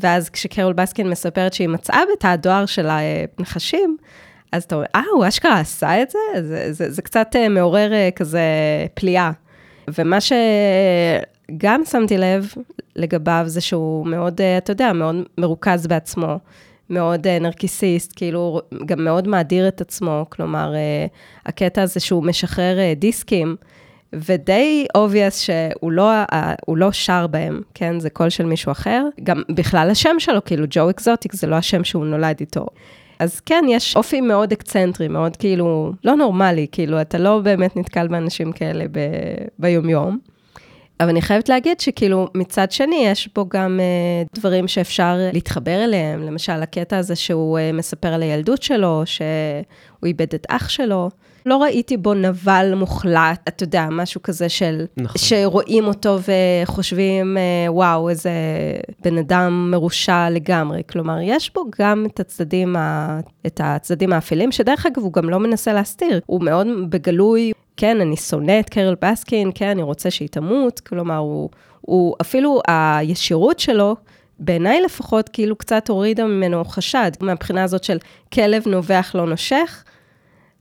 ואז 0.00 0.30
כשקרול 0.30 0.72
בסקין 0.72 1.10
מספרת 1.10 1.52
שהיא 1.52 1.68
מצאה 1.68 2.02
בתא 2.12 2.26
הדואר 2.26 2.66
של 2.66 2.88
הנחשים, 2.90 3.96
אז 4.52 4.62
אתה 4.64 4.74
אומר, 4.74 4.86
אה, 4.94 5.02
הוא 5.12 5.28
אשכרה 5.28 5.60
עשה 5.60 6.02
את 6.02 6.10
זה? 6.10 6.18
זה, 6.42 6.72
זה, 6.72 6.90
זה 6.90 7.02
קצת 7.02 7.28
אה, 7.36 7.48
מעורר 7.48 7.92
אה, 7.92 8.08
כזה 8.16 8.40
פליאה. 8.94 9.30
ומה 9.98 10.18
שגם 10.20 11.82
שמתי 11.84 12.18
לב 12.18 12.52
לגביו 12.96 13.42
זה 13.46 13.60
שהוא 13.60 14.06
מאוד, 14.06 14.40
אה, 14.40 14.58
אתה 14.58 14.70
יודע, 14.70 14.92
מאוד 14.92 15.16
מרוכז 15.38 15.86
בעצמו, 15.86 16.38
מאוד 16.90 17.26
נרקיסיסט, 17.28 18.12
כאילו 18.16 18.60
גם 18.86 19.04
מאוד 19.04 19.28
מאדיר 19.28 19.68
את 19.68 19.80
עצמו, 19.80 20.26
כלומר, 20.30 20.74
הקטע 21.46 21.82
הזה 21.82 22.00
שהוא 22.00 22.24
משחרר 22.24 22.76
דיסקים, 22.96 23.56
ודי 24.12 24.86
obvious 24.96 25.34
שהוא 25.34 25.92
לא, 25.92 26.10
לא 26.68 26.92
שר 26.92 27.26
בהם, 27.26 27.62
כן? 27.74 28.00
זה 28.00 28.10
קול 28.10 28.28
של 28.28 28.46
מישהו 28.46 28.72
אחר. 28.72 29.04
גם 29.22 29.42
בכלל 29.50 29.90
השם 29.90 30.16
שלו, 30.18 30.44
כאילו 30.44 30.66
ג'ו 30.70 30.90
אקזוטיק, 30.90 31.32
זה 31.32 31.46
לא 31.46 31.56
השם 31.56 31.84
שהוא 31.84 32.06
נולד 32.06 32.36
איתו. 32.40 32.66
אז 33.18 33.40
כן, 33.40 33.64
יש 33.68 33.96
אופי 33.96 34.20
מאוד 34.20 34.52
אקצנטרי, 34.52 35.08
מאוד 35.08 35.36
כאילו, 35.36 35.92
לא 36.04 36.16
נורמלי, 36.16 36.66
כאילו, 36.72 37.00
אתה 37.00 37.18
לא 37.18 37.40
באמת 37.42 37.76
נתקל 37.76 38.08
באנשים 38.08 38.52
כאלה 38.52 38.84
ב- 38.92 39.44
ביומיום. 39.58 40.18
אבל 41.00 41.08
אני 41.08 41.22
חייבת 41.22 41.48
להגיד 41.48 41.80
שכאילו, 41.80 42.28
מצד 42.34 42.72
שני, 42.72 43.02
יש 43.06 43.28
בו 43.34 43.48
גם 43.48 43.80
uh, 43.80 44.38
דברים 44.38 44.68
שאפשר 44.68 45.16
להתחבר 45.32 45.84
אליהם. 45.84 46.22
למשל, 46.22 46.62
הקטע 46.62 46.96
הזה 46.96 47.16
שהוא 47.16 47.58
uh, 47.58 47.76
מספר 47.76 48.08
על 48.08 48.22
הילדות 48.22 48.62
שלו, 48.62 49.02
שהוא 49.04 49.24
איבד 50.04 50.34
את 50.34 50.46
אח 50.48 50.68
שלו. 50.68 51.10
לא 51.48 51.56
ראיתי 51.56 51.96
בו 51.96 52.14
נבל 52.14 52.72
מוחלט, 52.76 53.40
אתה 53.48 53.62
יודע, 53.62 53.86
משהו 53.90 54.22
כזה 54.22 54.48
של... 54.48 54.84
נכון. 54.96 55.18
שרואים 55.18 55.84
אותו 55.84 56.18
וחושבים, 56.62 57.36
אה, 57.36 57.72
וואו, 57.72 58.08
איזה 58.08 58.30
בן 59.04 59.18
אדם 59.18 59.70
מרושע 59.70 60.30
לגמרי. 60.30 60.82
כלומר, 60.90 61.16
יש 61.22 61.54
בו 61.54 61.64
גם 61.80 62.06
את 62.06 62.20
הצדדים, 62.20 62.76
ה... 62.76 63.20
את 63.46 63.60
הצדדים 63.64 64.12
האפלים, 64.12 64.52
שדרך 64.52 64.86
אגב, 64.86 65.02
הוא 65.02 65.12
גם 65.12 65.28
לא 65.28 65.38
מנסה 65.38 65.72
להסתיר. 65.72 66.20
הוא 66.26 66.42
מאוד 66.44 66.66
בגלוי, 66.88 67.52
כן, 67.76 68.00
אני 68.00 68.16
שונא 68.16 68.60
את 68.60 68.68
קרל 68.68 68.94
בסקין, 69.02 69.50
כן, 69.54 69.68
אני 69.68 69.82
רוצה 69.82 70.10
שהיא 70.10 70.28
תמות. 70.28 70.80
כלומר, 70.80 71.16
הוא, 71.16 71.48
הוא 71.80 72.14
אפילו 72.20 72.60
הישירות 72.68 73.58
שלו, 73.58 73.96
בעיניי 74.38 74.80
לפחות, 74.80 75.28
כאילו 75.28 75.56
קצת 75.56 75.88
הורידה 75.88 76.24
ממנו 76.24 76.64
חשד, 76.64 77.10
מהבחינה 77.20 77.64
הזאת 77.64 77.84
של 77.84 77.98
כלב 78.32 78.62
נובח 78.66 79.10
לא 79.14 79.26
נושך. 79.26 79.84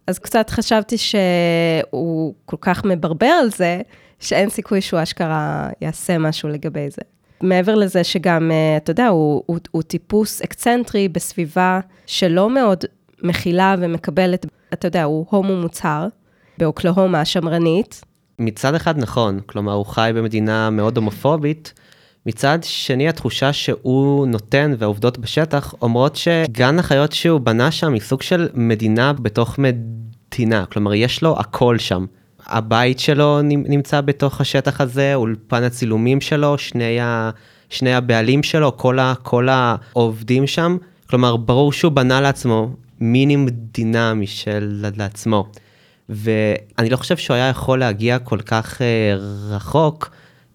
אז 0.08 0.20
קצת 0.20 0.50
חשבתי 0.50 0.96
שהוא 0.98 2.34
כל 2.46 2.58
כך 2.62 2.86
מברבר 2.86 3.26
על 3.26 3.50
זה, 3.50 3.82
שאין 4.20 4.50
סיכוי 4.50 4.82
שהוא 4.82 5.04
אשכרה 5.04 5.70
יעשה 5.82 6.18
משהו 6.18 6.50
לגבי 6.50 6.90
זה. 6.90 7.02
מעבר 7.42 7.76
לזה 7.76 8.04
שגם, 8.04 8.52
אה, 8.52 8.78
אתה 8.78 8.92
יודע, 8.92 9.08
הוא, 9.08 9.44
הוא, 9.46 9.58
הוא 9.72 9.82
טיפוס 9.82 10.42
אקצנטרי 10.42 11.08
בסביבה 11.08 11.80
שלא 12.06 12.50
מאוד 12.50 12.84
מכילה 13.24 13.76
ומקבלת, 13.80 14.46
אתה 14.74 14.88
יודע, 14.88 15.04
הוא 15.04 15.26
הומו 15.30 15.56
מוצהר, 15.56 16.08
באוקלהומה 16.58 17.22
השמרנית. 17.22 18.02
מצד 18.40 18.76
אחד 18.76 18.98
נכון, 18.98 19.40
כלומר 19.46 19.74
הוא 19.74 19.86
חי 19.86 20.12
במדינה 20.16 20.70
מאוד 20.70 20.98
הומופובית, 20.98 21.74
מצד 22.28 22.60
שני 22.62 23.10
התחושה 23.10 23.54
שהוא 23.54 24.28
נותן 24.28 24.74
והעובדות 24.78 25.18
בשטח 25.18 25.74
אומרות 25.82 26.16
שגן 26.16 26.80
החיות 26.80 27.12
שהוא 27.12 27.40
בנה 27.40 27.72
שם 27.72 27.94
היא 27.94 28.02
סוג 28.02 28.22
של 28.22 28.50
מדינה 28.54 29.14
בתוך 29.14 29.60
מדינה, 29.60 30.66
כלומר 30.66 30.94
יש 30.94 31.22
לו 31.24 31.40
הכל 31.40 31.78
שם. 31.78 32.06
הבית 32.46 33.00
שלו 33.00 33.42
נמצא 33.42 34.02
בתוך 34.02 34.42
השטח 34.42 34.82
הזה, 34.82 35.16
אולפן 35.16 35.64
הצילומים 35.64 36.22
שלו, 36.22 36.58
שני, 36.58 37.00
ה, 37.00 37.30
שני 37.70 37.94
הבעלים 37.94 38.44
שלו, 38.44 38.78
כל, 38.78 39.00
ה, 39.00 39.14
כל 39.24 39.48
העובדים 39.50 40.48
שם. 40.48 40.78
כלומר, 41.10 41.38
ברור 41.38 41.74
שהוא 41.74 41.92
בנה 41.92 42.22
לעצמו 42.22 42.70
מינים 43.00 43.48
דינמי 43.50 44.28
של 44.28 44.86
לעצמו. 44.98 45.48
ואני 46.10 46.90
לא 46.90 46.98
חושב 46.98 47.18
שהוא 47.18 47.36
היה 47.36 47.48
יכול 47.48 47.80
להגיע 47.80 48.20
כל 48.20 48.40
כך 48.42 48.78
uh, 48.78 48.82
רחוק, 49.50 50.10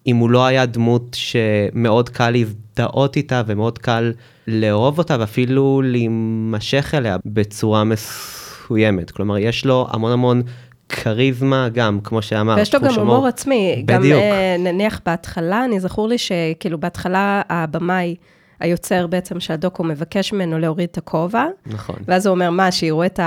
אם 0.07 0.17
הוא 0.17 0.29
לא 0.29 0.45
היה 0.45 0.65
דמות 0.65 1.15
שמאוד 1.19 2.09
קל 2.09 2.29
להזדהות 2.29 3.15
איתה 3.15 3.41
ומאוד 3.47 3.77
קל 3.77 4.13
לאהוב 4.47 4.97
אותה 4.97 5.17
ואפילו 5.19 5.81
להימשך 5.85 6.93
אליה 6.97 7.17
בצורה 7.25 7.83
מסוימת. 7.83 9.11
כלומר, 9.11 9.37
יש 9.37 9.65
לו 9.65 9.87
המון 9.91 10.11
המון 10.11 10.41
כריזמה 10.89 11.69
גם, 11.73 11.99
כמו 12.03 12.21
שאמרת. 12.21 12.57
ויש 12.57 12.75
לו 12.75 12.81
גם 12.81 12.93
הומור 12.93 13.27
עצמי. 13.27 13.83
בדיוק. 13.85 14.03
גם 14.03 14.05
אה, 14.13 14.55
נניח 14.59 15.01
בהתחלה, 15.05 15.65
אני 15.65 15.79
זכור 15.79 16.07
לי 16.07 16.17
שכאילו 16.17 16.79
בהתחלה 16.79 17.41
הבמאי, 17.49 18.15
היוצר 18.59 19.07
בעצם 19.07 19.39
של 19.39 19.53
הדוקו 19.53 19.83
מבקש 19.83 20.33
ממנו 20.33 20.59
להוריד 20.59 20.89
את 20.91 20.97
הכובע. 20.97 21.45
נכון. 21.65 21.95
ואז 22.07 22.25
הוא 22.25 22.33
אומר, 22.33 22.49
מה, 22.49 22.71
שיראו 22.71 23.05
את 23.05 23.19
ה... 23.19 23.23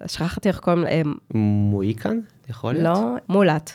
אה, 0.00 0.08
שכחתי 0.08 0.48
איך 0.48 0.58
קוראים 0.58 0.82
להם. 0.82 1.14
מואיקן? 1.34 2.20
יכול 2.50 2.72
להיות? 2.72 2.84
לא, 2.84 3.14
מולט. 3.28 3.70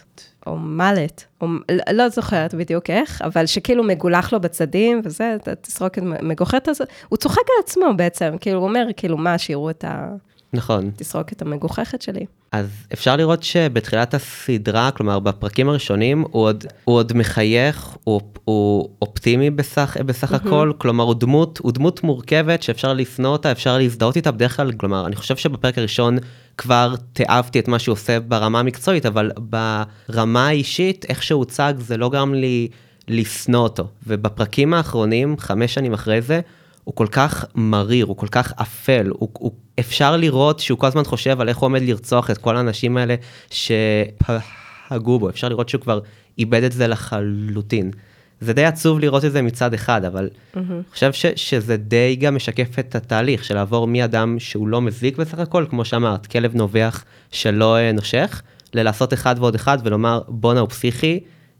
או 0.47 0.57
מלט, 0.57 1.23
או 1.41 1.47
לא 1.91 2.09
זוכרת 2.09 2.53
בדיוק 2.53 2.89
איך, 2.89 3.21
אבל 3.21 3.45
שכאילו 3.45 3.83
מגולח 3.83 4.33
לו 4.33 4.41
בצדים, 4.41 5.01
וזה, 5.03 5.35
תסרוקת 5.61 6.01
מגוחכת 6.01 6.67
הזאת, 6.67 6.87
הוא 7.09 7.17
צוחק 7.17 7.37
על 7.37 7.63
עצמו 7.63 7.85
בעצם, 7.95 8.35
כאילו 8.41 8.59
הוא 8.59 8.67
אומר, 8.67 8.87
כאילו 8.97 9.17
מה, 9.17 9.37
שיראו 9.37 9.69
את 9.69 9.83
ה... 9.83 10.07
נכון. 10.55 10.91
תסרוקת 10.95 11.41
המגוחכת 11.41 12.01
שלי. 12.01 12.25
אז 12.51 12.67
אפשר 12.93 13.15
לראות 13.15 13.43
שבתחילת 13.43 14.13
הסדרה, 14.13 14.91
כלומר 14.91 15.19
בפרקים 15.19 15.69
הראשונים, 15.69 16.21
הוא 16.31 16.43
עוד, 16.43 16.65
הוא 16.83 16.95
עוד 16.95 17.13
מחייך, 17.13 17.97
הוא, 18.03 18.21
הוא 18.43 18.89
אופטימי 19.01 19.49
בסך, 19.49 19.97
בסך 20.05 20.31
mm-hmm. 20.31 20.35
הכל, 20.35 20.71
כלומר 20.77 21.03
הוא 21.03 21.15
דמות, 21.15 21.59
הוא 21.63 21.71
דמות 21.71 22.03
מורכבת 22.03 22.63
שאפשר 22.63 22.93
לשנוא 22.93 23.31
אותה, 23.31 23.51
אפשר 23.51 23.77
להזדהות 23.77 24.15
איתה 24.15 24.31
בדרך 24.31 24.55
כלל, 24.55 24.71
כלומר 24.71 25.05
אני 25.05 25.15
חושב 25.15 25.35
שבפרק 25.35 25.77
הראשון 25.77 26.17
כבר 26.57 26.95
תיעבתי 27.13 27.59
את 27.59 27.67
מה 27.67 27.79
שהוא 27.79 27.93
עושה 27.93 28.19
ברמה 28.19 28.59
המקצועית, 28.59 29.05
אבל 29.05 29.31
ברמה 29.37 30.47
האישית, 30.47 31.05
איך 31.09 31.23
שהוא 31.23 31.39
הוצג 31.39 31.73
זה 31.77 31.97
לא 31.97 32.09
גרם 32.09 32.33
לי 32.33 32.67
לשנוא 33.07 33.63
אותו. 33.63 33.87
ובפרקים 34.07 34.73
האחרונים, 34.73 35.35
חמש 35.37 35.73
שנים 35.73 35.93
אחרי 35.93 36.21
זה, 36.21 36.41
הוא 36.85 36.95
כל 36.95 37.07
כך 37.11 37.45
מריר, 37.55 38.05
הוא 38.05 38.17
כל 38.17 38.27
כך 38.27 38.53
אפל, 38.61 39.07
הוא, 39.13 39.29
הוא, 39.33 39.51
אפשר 39.79 40.17
לראות 40.17 40.59
שהוא 40.59 40.79
כל 40.79 40.87
הזמן 40.87 41.03
חושב 41.03 41.41
על 41.41 41.49
איך 41.49 41.57
הוא 41.57 41.65
עומד 41.67 41.81
לרצוח 41.81 42.31
את 42.31 42.37
כל 42.37 42.57
האנשים 42.57 42.97
האלה 42.97 43.15
שפגעו 43.51 45.19
בו, 45.19 45.29
אפשר 45.29 45.49
לראות 45.49 45.69
שהוא 45.69 45.81
כבר 45.81 45.99
איבד 46.37 46.63
את 46.63 46.71
זה 46.71 46.87
לחלוטין. 46.87 47.91
זה 48.39 48.53
די 48.53 48.65
עצוב 48.65 48.99
לראות 48.99 49.25
את 49.25 49.31
זה 49.31 49.41
מצד 49.41 49.73
אחד, 49.73 50.05
אבל 50.05 50.29
mm-hmm. 50.29 50.57
אני 50.57 50.81
חושב 50.91 51.13
ש, 51.13 51.25
שזה 51.35 51.77
די 51.77 52.15
גם 52.15 52.35
משקף 52.35 52.79
את 52.79 52.95
התהליך 52.95 53.43
של 53.43 53.55
לעבור 53.55 53.87
מאדם 53.87 54.39
שהוא 54.39 54.67
לא 54.67 54.81
מזיק 54.81 55.17
בסך 55.17 55.39
הכל, 55.39 55.65
כמו 55.69 55.85
שאמרת, 55.85 56.25
כלב 56.25 56.55
נובח 56.55 57.03
שלא 57.31 57.77
אה, 57.77 57.91
נושך, 57.91 58.41
ללעשות 58.73 59.13
אחד 59.13 59.35
ועוד 59.39 59.55
אחד 59.55 59.77
ולומר 59.83 60.21
בואנה 60.27 60.59
הוא 60.59 60.69
פסיכי, 60.69 61.19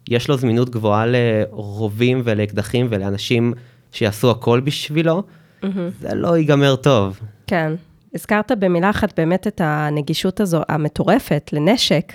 יש 0.10 0.28
לו 0.28 0.38
זמינות 0.38 0.70
גבוהה 0.70 1.06
לרובים 1.06 2.22
ולאקדחים 2.26 2.88
ולאנשים 2.90 3.54
שיעשו 3.96 4.32
הכל 4.32 4.60
בשבילו, 4.60 5.24
mm-hmm. 5.62 5.66
זה 6.00 6.16
לא 6.16 6.38
ייגמר 6.38 6.76
טוב. 6.76 7.20
כן. 7.48 7.74
הזכרת 8.16 8.52
במילה 8.60 8.90
אחת 8.90 9.20
באמת 9.20 9.48
את 9.48 9.62
הנגישות 9.64 10.40
הזו 10.40 10.62
המטורפת 10.70 11.50
לנשק. 11.54 12.14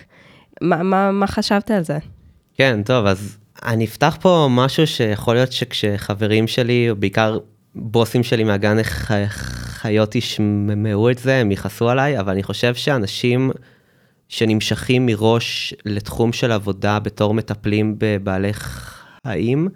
מה, 0.60 0.82
מה, 0.82 1.12
מה 1.12 1.26
חשבת 1.26 1.70
על 1.70 1.82
זה? 1.82 1.98
כן, 2.54 2.82
טוב, 2.82 3.06
אז 3.06 3.38
אני 3.64 3.84
אפתח 3.84 4.16
פה 4.20 4.48
משהו 4.50 4.86
שיכול 4.86 5.34
להיות 5.34 5.52
שכשחברים 5.52 6.46
שלי, 6.46 6.90
או 6.90 6.96
בעיקר 6.96 7.38
בוסים 7.74 8.22
שלי 8.22 8.44
מהגן 8.44 8.76
חיות 9.28 10.14
ישמעו 10.14 11.10
את 11.10 11.18
זה, 11.18 11.36
הם 11.36 11.52
יכעסו 11.52 11.88
עליי, 11.88 12.20
אבל 12.20 12.32
אני 12.32 12.42
חושב 12.42 12.74
שאנשים 12.74 13.50
שנמשכים 14.28 15.06
מראש 15.06 15.74
לתחום 15.84 16.32
של 16.32 16.52
עבודה 16.52 16.98
בתור 16.98 17.34
מטפלים 17.34 17.94
בבעלי 17.98 18.52
חיים, 18.52 19.68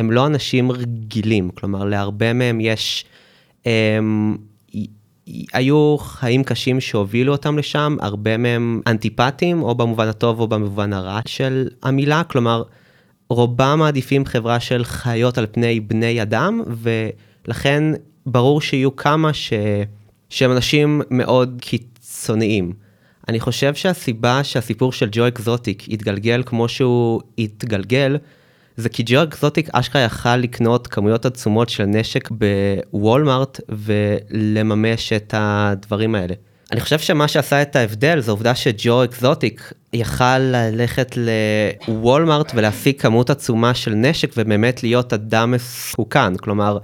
הם 0.00 0.10
לא 0.10 0.26
אנשים 0.26 0.72
רגילים, 0.72 1.50
כלומר 1.50 1.84
להרבה 1.84 2.32
מהם 2.32 2.60
יש, 2.60 3.04
הם, 3.66 4.36
היו 5.52 5.96
חיים 5.98 6.44
קשים 6.44 6.80
שהובילו 6.80 7.32
אותם 7.32 7.58
לשם, 7.58 7.96
הרבה 8.00 8.36
מהם 8.36 8.80
אנטיפטיים, 8.86 9.62
או 9.62 9.74
במובן 9.74 10.08
הטוב 10.08 10.40
או 10.40 10.48
במובן 10.48 10.92
הרע 10.92 11.20
של 11.26 11.68
המילה, 11.82 12.22
כלומר, 12.24 12.62
רובם 13.28 13.78
מעדיפים 13.78 14.26
חברה 14.26 14.60
של 14.60 14.84
חיות 14.84 15.38
על 15.38 15.46
פני 15.52 15.80
בני 15.80 16.22
אדם, 16.22 16.62
ולכן 17.46 17.84
ברור 18.26 18.60
שיהיו 18.60 18.96
כמה 18.96 19.32
ש... 19.32 19.52
שהם 20.28 20.52
אנשים 20.52 21.02
מאוד 21.10 21.58
קיצוניים. 21.60 22.72
אני 23.28 23.40
חושב 23.40 23.74
שהסיבה 23.74 24.44
שהסיפור 24.44 24.92
של 24.92 25.08
ג'ו 25.12 25.28
אקזוטיק 25.28 25.82
התגלגל 25.88 26.42
כמו 26.46 26.68
שהוא 26.68 27.20
התגלגל, 27.38 28.16
זה 28.76 28.88
כי 28.88 29.02
ג'ו 29.06 29.22
אקזוטיק 29.22 29.68
אשכרה 29.72 30.02
יכל 30.02 30.36
לקנות 30.36 30.86
כמויות 30.86 31.26
עצומות 31.26 31.68
של 31.68 31.84
נשק 31.84 32.28
בוולמארט 32.92 33.60
ולממש 33.68 35.12
את 35.12 35.34
הדברים 35.36 36.14
האלה. 36.14 36.34
אני 36.72 36.80
חושב 36.80 36.98
שמה 36.98 37.28
שעשה 37.28 37.62
את 37.62 37.76
ההבדל 37.76 38.20
זה 38.20 38.30
העובדה 38.30 38.54
שג'ו 38.54 39.04
אקזוטיק 39.04 39.72
יכל 39.92 40.38
ללכת 40.38 41.18
לוולמארט 41.88 42.52
ולהשיג 42.54 43.00
כמות 43.00 43.30
עצומה 43.30 43.74
של 43.74 43.94
נשק 43.94 44.30
ובאמת 44.36 44.82
להיות 44.82 45.12
אדם 45.12 45.50
מסוכן. 45.50 46.36
כלומר, 46.36 46.78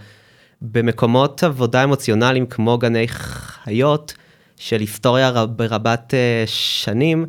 במקומות 0.62 1.42
עבודה 1.42 1.84
אמוציונליים 1.84 2.46
כמו 2.46 2.78
גני 2.78 3.08
חיות, 3.08 4.14
של 4.56 4.80
היסטוריה 4.80 5.30
רב, 5.30 5.62
רבת 5.62 6.14
uh, 6.14 6.50
שנים, 6.50 7.26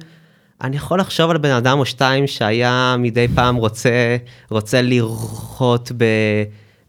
אני 0.62 0.76
יכול 0.76 1.00
לחשוב 1.00 1.32
על 1.32 1.38
בן 1.38 1.52
אדם 1.52 1.80
או 1.80 1.86
שתיים 1.86 2.28
שהיה 2.28 2.96
מדי 3.00 3.28
פעם 3.36 3.56
רוצה, 3.56 4.18
רוצה 4.50 4.82
לראות 4.82 5.92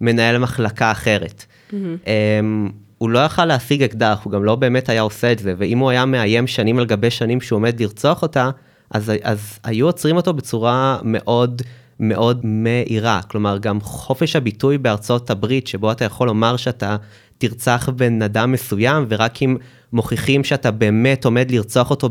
במנהל 0.01 0.39
מחלקה 0.39 0.91
אחרת. 0.91 1.45
Mm-hmm. 1.45 1.75
Um, 1.75 2.73
הוא 2.99 3.11
לא 3.11 3.19
יכל 3.19 3.45
להשיג 3.45 3.83
אקדח, 3.83 4.21
הוא 4.25 4.33
גם 4.33 4.45
לא 4.45 4.55
באמת 4.55 4.89
היה 4.89 5.01
עושה 5.01 5.33
את 5.33 5.39
זה, 5.39 5.55
ואם 5.59 5.79
הוא 5.79 5.91
היה 5.91 6.05
מאיים 6.05 6.47
שנים 6.47 6.79
על 6.79 6.87
גבי 6.87 7.11
שנים 7.11 7.41
שהוא 7.41 7.57
עומד 7.57 7.81
לרצוח 7.81 8.23
אותה, 8.23 8.51
אז, 8.91 9.13
אז 9.23 9.59
היו 9.65 9.87
עוצרים 9.87 10.17
אותו 10.17 10.33
בצורה 10.33 10.99
מאוד 11.03 11.63
מאוד 12.01 12.41
מהירה. 12.45 13.21
כלומר, 13.29 13.59
גם 13.59 13.81
חופש 13.81 14.37
הביטוי 14.37 14.79
בארצות 14.79 15.31
הברית, 15.31 15.67
שבו 15.67 15.93
אתה 15.93 16.05
יכול 16.05 16.27
לומר 16.27 16.57
שאתה 16.57 16.97
תרצח 17.39 17.89
בן 17.97 18.23
אדם 18.23 18.53
מסוים, 18.53 19.07
ורק 19.09 19.43
אם 19.43 19.57
מוכיחים 19.93 20.45
שאתה 20.45 20.71
באמת 20.71 21.25
עומד 21.25 21.51
לרצוח 21.51 21.91
אותו 21.91 22.09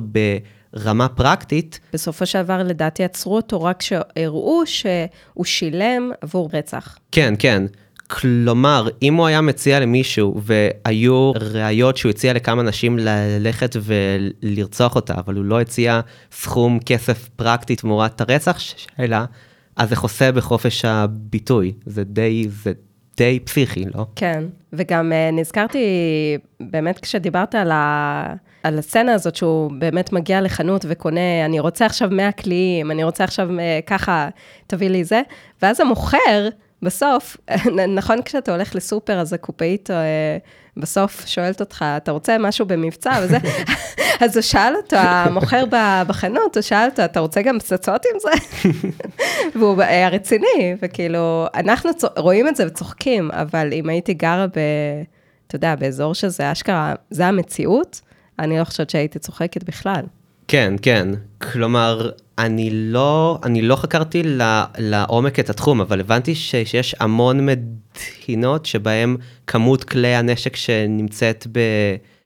ברמה 0.78 1.08
פרקטית. 1.08 1.80
בסופו 1.94 2.26
של 2.26 2.42
דבר, 2.42 2.64
לדעתי, 2.64 3.04
עצרו 3.04 3.36
אותו 3.36 3.64
רק 3.64 3.80
כשהראו 3.80 4.62
שהוא 4.66 5.46
שילם 5.46 6.12
עבור 6.22 6.50
רצח. 6.54 6.98
כן, 7.12 7.34
כן. 7.40 7.64
כלומר, 8.10 8.88
אם 9.02 9.16
הוא 9.16 9.28
היה 9.28 9.42
מציע 9.42 9.80
למישהו 9.80 10.42
והיו 10.44 11.32
ראיות 11.36 11.98
שהוא 11.98 12.10
הציע 12.10 12.34
לכמה 12.34 12.64
נשים 12.64 13.00
ללכת 13.00 13.76
ולרצוח 13.82 14.96
אותה, 14.96 15.14
אבל 15.14 15.36
הוא 15.36 15.46
לא 15.46 15.62
הציע 15.62 16.02
סכום 16.32 16.80
כסף 16.86 17.30
פרקטי 17.36 17.76
תמורת 17.76 18.22
הרצח 18.22 18.60
שלה, 18.60 19.26
אז 19.76 19.90
זה 19.90 19.96
חוסה 19.96 20.32
בחופש 20.32 20.86
הביטוי. 20.86 21.74
זה 21.86 22.04
די, 22.04 22.48
זה 22.50 22.72
די 23.18 23.40
פסיכי, 23.40 23.86
לא? 23.96 24.06
כן, 24.16 24.44
וגם 24.74 25.12
uh, 25.12 25.36
נזכרתי, 25.36 25.80
באמת 26.60 27.00
כשדיברת 27.00 27.56
על, 27.56 27.72
ה... 27.72 28.34
על 28.68 28.80
הסצנה 28.80 29.14
הזאת, 29.14 29.36
שהוא 29.36 29.72
באמת 29.80 30.14
מגיע 30.14 30.42
לחנות 30.42 30.86
וקונה, 30.88 31.46
אני 31.46 31.60
רוצה 31.60 31.86
עכשיו 31.86 32.10
100 32.12 32.32
קליעים, 32.32 32.92
אני 32.92 33.04
רוצה 33.04 33.24
עכשיו 33.24 33.50
uh, 33.50 33.86
ככה, 33.88 34.30
תביא 34.68 34.90
לי 34.90 35.04
זה, 35.04 35.22
ואז 35.62 35.80
המוכר, 35.80 36.50
בסוף, 36.82 37.38
נכון 37.98 38.22
כשאתה 38.22 38.52
הולך 38.52 38.76
לסופר, 38.76 39.20
אז 39.20 39.34
הקופאית 39.34 39.92
אה, 39.92 40.38
בסוף 40.78 41.24
שואלת 41.26 41.60
אותך, 41.60 41.86
אתה 41.98 42.12
רוצה 42.12 42.38
משהו 42.40 42.66
במבצע 42.66 43.20
וזה? 43.24 43.38
אז 44.24 44.38
הוא 44.38 44.42
שאל 44.42 44.76
אותו, 44.76 44.96
המוכר 44.96 45.64
בחנות, 46.08 46.56
הוא 46.56 46.62
שאל 46.62 46.90
אותו, 46.90 47.06
אתה 47.06 47.20
רוצה 47.20 47.42
גם 47.42 47.60
פצצות 47.60 48.06
עם 48.06 48.20
זה? 48.20 48.30
והוא 49.60 49.82
היה 49.82 50.10
רציני, 50.10 50.76
וכאילו, 50.82 51.46
אנחנו 51.56 51.92
רואים 52.18 52.48
את 52.48 52.56
זה 52.56 52.68
וצוחקים, 52.68 53.32
אבל 53.32 53.74
אם 53.74 53.90
הייתי 53.90 54.14
גרה 54.14 54.48
ב... 54.48 54.60
אתה 55.48 55.56
יודע, 55.56 55.76
באזור 55.76 56.14
שזה 56.14 56.52
אשכרה, 56.52 56.94
זה 57.10 57.28
המציאות, 57.28 58.02
אני 58.40 58.60
לא 58.60 58.64
חושבת 58.64 58.90
שהייתי 58.90 59.20
צוחקת 59.20 59.64
בכלל. 59.64 60.02
כן, 60.48 60.74
כן. 60.82 61.08
כלומר, 61.42 62.10
אני 62.38 62.70
לא, 62.72 63.40
אני 63.44 63.62
לא 63.62 63.76
חקרתי 63.76 64.24
לעומק 64.78 65.40
את 65.40 65.50
התחום, 65.50 65.82
אבל 65.82 66.00
הבנתי 66.00 66.36
ש, 66.36 66.56
שיש 66.56 66.96
המון 67.00 67.46
מדינות 67.46 68.66
שבהן 68.66 69.18
כמות 69.48 69.84
כלי 69.84 70.16
הנשק 70.16 70.56
שנמצאת 70.56 71.48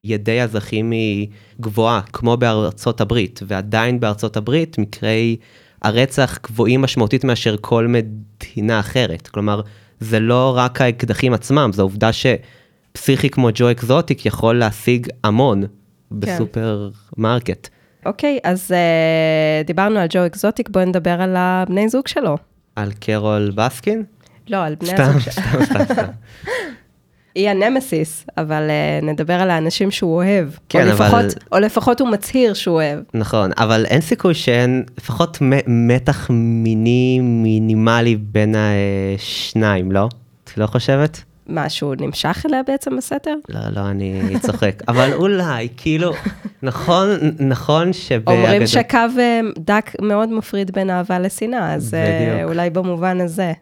בידי 0.03 0.41
האזרחים 0.41 0.91
היא 0.91 1.27
גבוהה, 1.61 2.01
כמו 2.13 2.37
בארצות 2.37 3.01
הברית, 3.01 3.39
ועדיין 3.47 3.99
בארצות 3.99 4.37
הברית 4.37 4.77
מקרי 4.77 5.37
הרצח 5.81 6.39
גבוהים 6.43 6.81
משמעותית 6.81 7.23
מאשר 7.23 7.55
כל 7.61 7.87
מדינה 7.87 8.79
אחרת. 8.79 9.27
כלומר, 9.27 9.61
זה 9.99 10.19
לא 10.19 10.53
רק 10.57 10.81
האקדחים 10.81 11.33
עצמם, 11.33 11.69
זו 11.73 11.81
העובדה 11.81 12.09
שפסיכי 12.13 13.29
כמו 13.29 13.49
ג'ו 13.53 13.71
אקזוטיק 13.71 14.25
יכול 14.25 14.59
להשיג 14.59 15.07
המון. 15.23 15.63
בסופר 16.11 16.89
מרקט. 17.17 17.69
אוקיי, 18.05 18.39
אז 18.43 18.71
uh, 18.71 19.67
דיברנו 19.67 19.99
על 19.99 20.07
ג'ו 20.09 20.25
אקזוטיק, 20.25 20.69
בואו 20.69 20.85
נדבר 20.85 21.21
על 21.21 21.35
הבני 21.37 21.89
זוג 21.89 22.07
שלו. 22.07 22.37
על 22.75 22.91
קרול 22.99 23.51
בסקין? 23.55 24.03
לא, 24.49 24.57
על 24.57 24.75
בני 24.75 24.93
הזוג 24.93 25.19
שלו. 25.19 25.31
סתם, 25.33 25.65
סתם, 25.65 25.93
סתם. 25.93 26.05
היא 27.35 27.49
הנמסיס, 27.49 28.25
אבל 28.37 28.69
uh, 28.69 29.05
נדבר 29.05 29.33
על 29.33 29.49
האנשים 29.49 29.91
שהוא 29.91 30.15
אוהב. 30.15 30.49
כן, 30.69 30.87
או 30.87 30.93
לפחות, 30.93 31.13
אבל... 31.13 31.29
או 31.51 31.59
לפחות 31.59 32.01
הוא 32.01 32.09
מצהיר 32.09 32.53
שהוא 32.53 32.75
אוהב. 32.75 32.99
נכון, 33.13 33.51
אבל 33.57 33.85
אין 33.85 34.01
סיכוי 34.01 34.33
שאין 34.33 34.83
לפחות 34.97 35.37
מתח 35.67 36.27
מיני 36.29 37.19
מינימלי 37.19 38.15
בין 38.15 38.55
השניים, 38.57 39.91
לא? 39.91 40.09
את 40.43 40.57
לא 40.57 40.67
חושבת? 40.67 41.23
מה, 41.47 41.69
שהוא 41.69 41.95
נמשך 41.99 42.45
אליה 42.45 42.61
בעצם 42.67 42.97
בסתר? 42.97 43.35
לא, 43.49 43.59
לא, 43.75 43.89
אני 43.89 44.39
צוחק. 44.41 44.81
אבל 44.89 45.13
אולי, 45.13 45.67
כאילו, 45.77 46.13
נכון, 46.63 47.09
נכון 47.39 47.93
שבאגדה... 47.93 48.31
אומרים 48.31 48.67
שקו 48.67 48.97
אה, 49.19 49.39
דק 49.59 49.91
מאוד 50.01 50.29
מפריד 50.31 50.71
בין 50.71 50.89
אהבה 50.89 51.19
לשנאה, 51.19 51.73
אז 51.73 51.93
אה, 51.93 52.31
בדיוק. 52.33 52.49
אולי 52.49 52.69
במובן 52.69 53.21
הזה. 53.21 53.53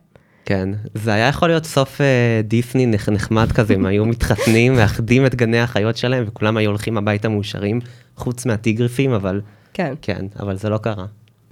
כן, 0.45 0.69
זה 0.93 1.13
היה 1.13 1.27
יכול 1.27 1.47
להיות 1.47 1.65
סוף 1.65 2.01
אה, 2.01 2.41
דיסני 2.43 2.85
נחמד 3.11 3.51
כזה, 3.51 3.73
הם 3.73 3.85
היו 3.85 4.05
מתחתנים, 4.05 4.73
מאחדים 4.73 5.25
את 5.25 5.35
גני 5.35 5.59
החיות 5.59 5.97
שלהם, 5.97 6.23
וכולם 6.27 6.57
היו 6.57 6.69
הולכים 6.69 6.97
הביתה 6.97 7.29
מאושרים, 7.29 7.79
חוץ 8.15 8.45
מהטיגריפים, 8.45 9.11
אבל... 9.11 9.41
כן. 9.73 9.93
כן, 10.01 10.25
אבל 10.39 10.57
זה 10.57 10.69
לא 10.69 10.77
קרה. 10.77 11.05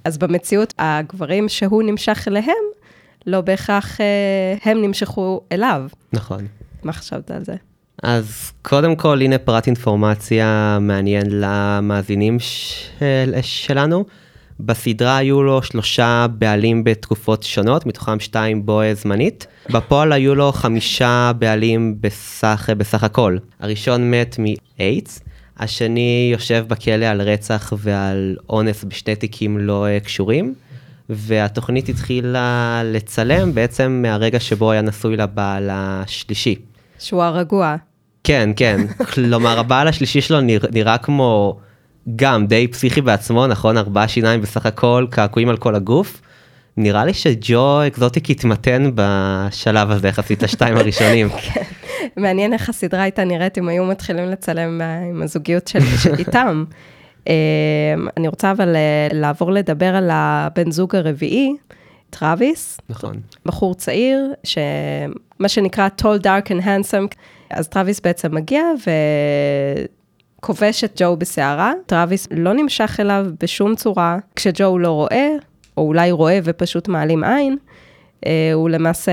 אז 0.04 0.18
במציאות, 0.18 0.74
הגברים 0.78 1.48
שהוא 1.48 1.82
נמשך 1.82 2.28
אליהם, 2.28 2.54
לא 3.28 3.40
בהכרח 3.40 4.00
אה, 4.00 4.06
הם 4.64 4.82
נמשכו 4.82 5.40
אליו. 5.52 5.82
נכון. 6.12 6.46
מה 6.82 6.92
חשבת 6.92 7.30
על 7.30 7.44
זה? 7.44 7.54
אז 8.02 8.52
קודם 8.62 8.96
כל, 8.96 9.20
הנה 9.22 9.38
פרט 9.38 9.66
אינפורמציה 9.66 10.78
מעניין 10.80 11.26
למאזינים 11.30 12.38
של, 12.40 13.34
שלנו. 13.42 14.04
בסדרה 14.60 15.16
היו 15.16 15.42
לו 15.42 15.62
שלושה 15.62 16.26
בעלים 16.30 16.84
בתקופות 16.84 17.42
שונות, 17.42 17.86
מתוכם 17.86 18.20
שתיים 18.20 18.66
בו 18.66 18.80
זמנית. 18.94 19.46
בפועל 19.70 20.12
היו 20.12 20.34
לו 20.34 20.52
חמישה 20.52 21.32
בעלים 21.38 21.96
בסך, 22.00 22.70
בסך 22.76 23.04
הכל. 23.04 23.36
הראשון 23.60 24.10
מת 24.10 24.36
מאיידס, 24.38 25.20
השני 25.58 26.28
יושב 26.32 26.64
בכלא 26.68 27.04
על 27.04 27.22
רצח 27.22 27.72
ועל 27.78 28.36
אונס 28.48 28.84
בשני 28.84 29.16
תיקים 29.16 29.58
לא 29.58 29.86
קשורים. 30.04 30.54
והתוכנית 31.10 31.88
התחילה 31.88 32.82
לצלם 32.84 33.54
בעצם 33.54 33.98
מהרגע 34.02 34.40
שבו 34.40 34.70
היה 34.70 34.82
נשוי 34.82 35.16
לבעל 35.16 35.68
השלישי. 35.72 36.54
שהוא 36.98 37.22
הרגוע. 37.22 37.76
כן, 38.24 38.50
כן. 38.56 38.80
כלומר, 39.14 39.58
הבעל 39.58 39.88
השלישי 39.88 40.20
שלו 40.20 40.40
נרא, 40.40 40.68
נראה 40.72 40.98
כמו 40.98 41.58
גם 42.16 42.46
די 42.46 42.68
פסיכי 42.68 43.00
בעצמו, 43.00 43.46
נכון? 43.46 43.78
ארבעה 43.78 44.08
שיניים 44.08 44.40
בסך 44.40 44.66
הכל, 44.66 45.06
קעקועים 45.10 45.48
על 45.48 45.56
כל 45.56 45.74
הגוף. 45.74 46.20
נראה 46.76 47.04
לי 47.04 47.14
שג'ו 47.14 47.86
אקזוטיק 47.86 48.30
התמתן 48.30 48.90
בשלב 48.94 49.90
הזה, 49.90 50.08
יחסית 50.08 50.42
לשתיים 50.42 50.76
הראשונים. 50.78 51.28
כן. 51.28 51.62
מעניין 52.16 52.52
איך 52.52 52.68
הסדרה 52.68 53.02
הייתה 53.02 53.24
נראית 53.24 53.58
אם 53.58 53.68
היו 53.68 53.84
מתחילים 53.84 54.28
לצלם 54.28 54.80
עם 55.10 55.22
הזוגיות 55.22 55.68
של 56.02 56.14
איתם. 56.18 56.64
אמ, 57.26 57.32
אני 58.16 58.28
רוצה 58.28 58.52
אבל 58.52 58.76
אה, 58.76 59.08
לעבור 59.12 59.52
לדבר 59.52 59.96
על 59.96 60.10
הבן 60.12 60.70
זוג 60.70 60.96
הרביעי, 60.96 61.56
טראביס. 62.10 62.80
נכון. 62.88 63.20
בחור 63.46 63.74
צעיר, 63.74 64.32
שמה 64.44 65.48
שנקרא 65.48 65.88
tall, 66.00 66.22
dark 66.22 66.48
and 66.48 66.62
handsome, 66.62 67.16
אז 67.50 67.68
טראביס 67.68 68.00
בעצם 68.00 68.34
מגיע 68.34 68.62
וכובש 70.38 70.84
את 70.84 70.92
ג'ו 70.96 71.16
בסערה. 71.16 71.72
טראביס 71.86 72.28
לא 72.30 72.52
נמשך 72.52 72.96
אליו 73.00 73.26
בשום 73.40 73.74
צורה, 73.74 74.18
כשג'ו 74.36 74.78
לא 74.78 74.92
רואה, 74.92 75.28
או 75.76 75.82
אולי 75.82 76.10
רואה 76.10 76.38
ופשוט 76.44 76.88
מעלים 76.88 77.24
עין, 77.24 77.56
אה, 78.26 78.50
הוא 78.54 78.70
למעשה 78.70 79.12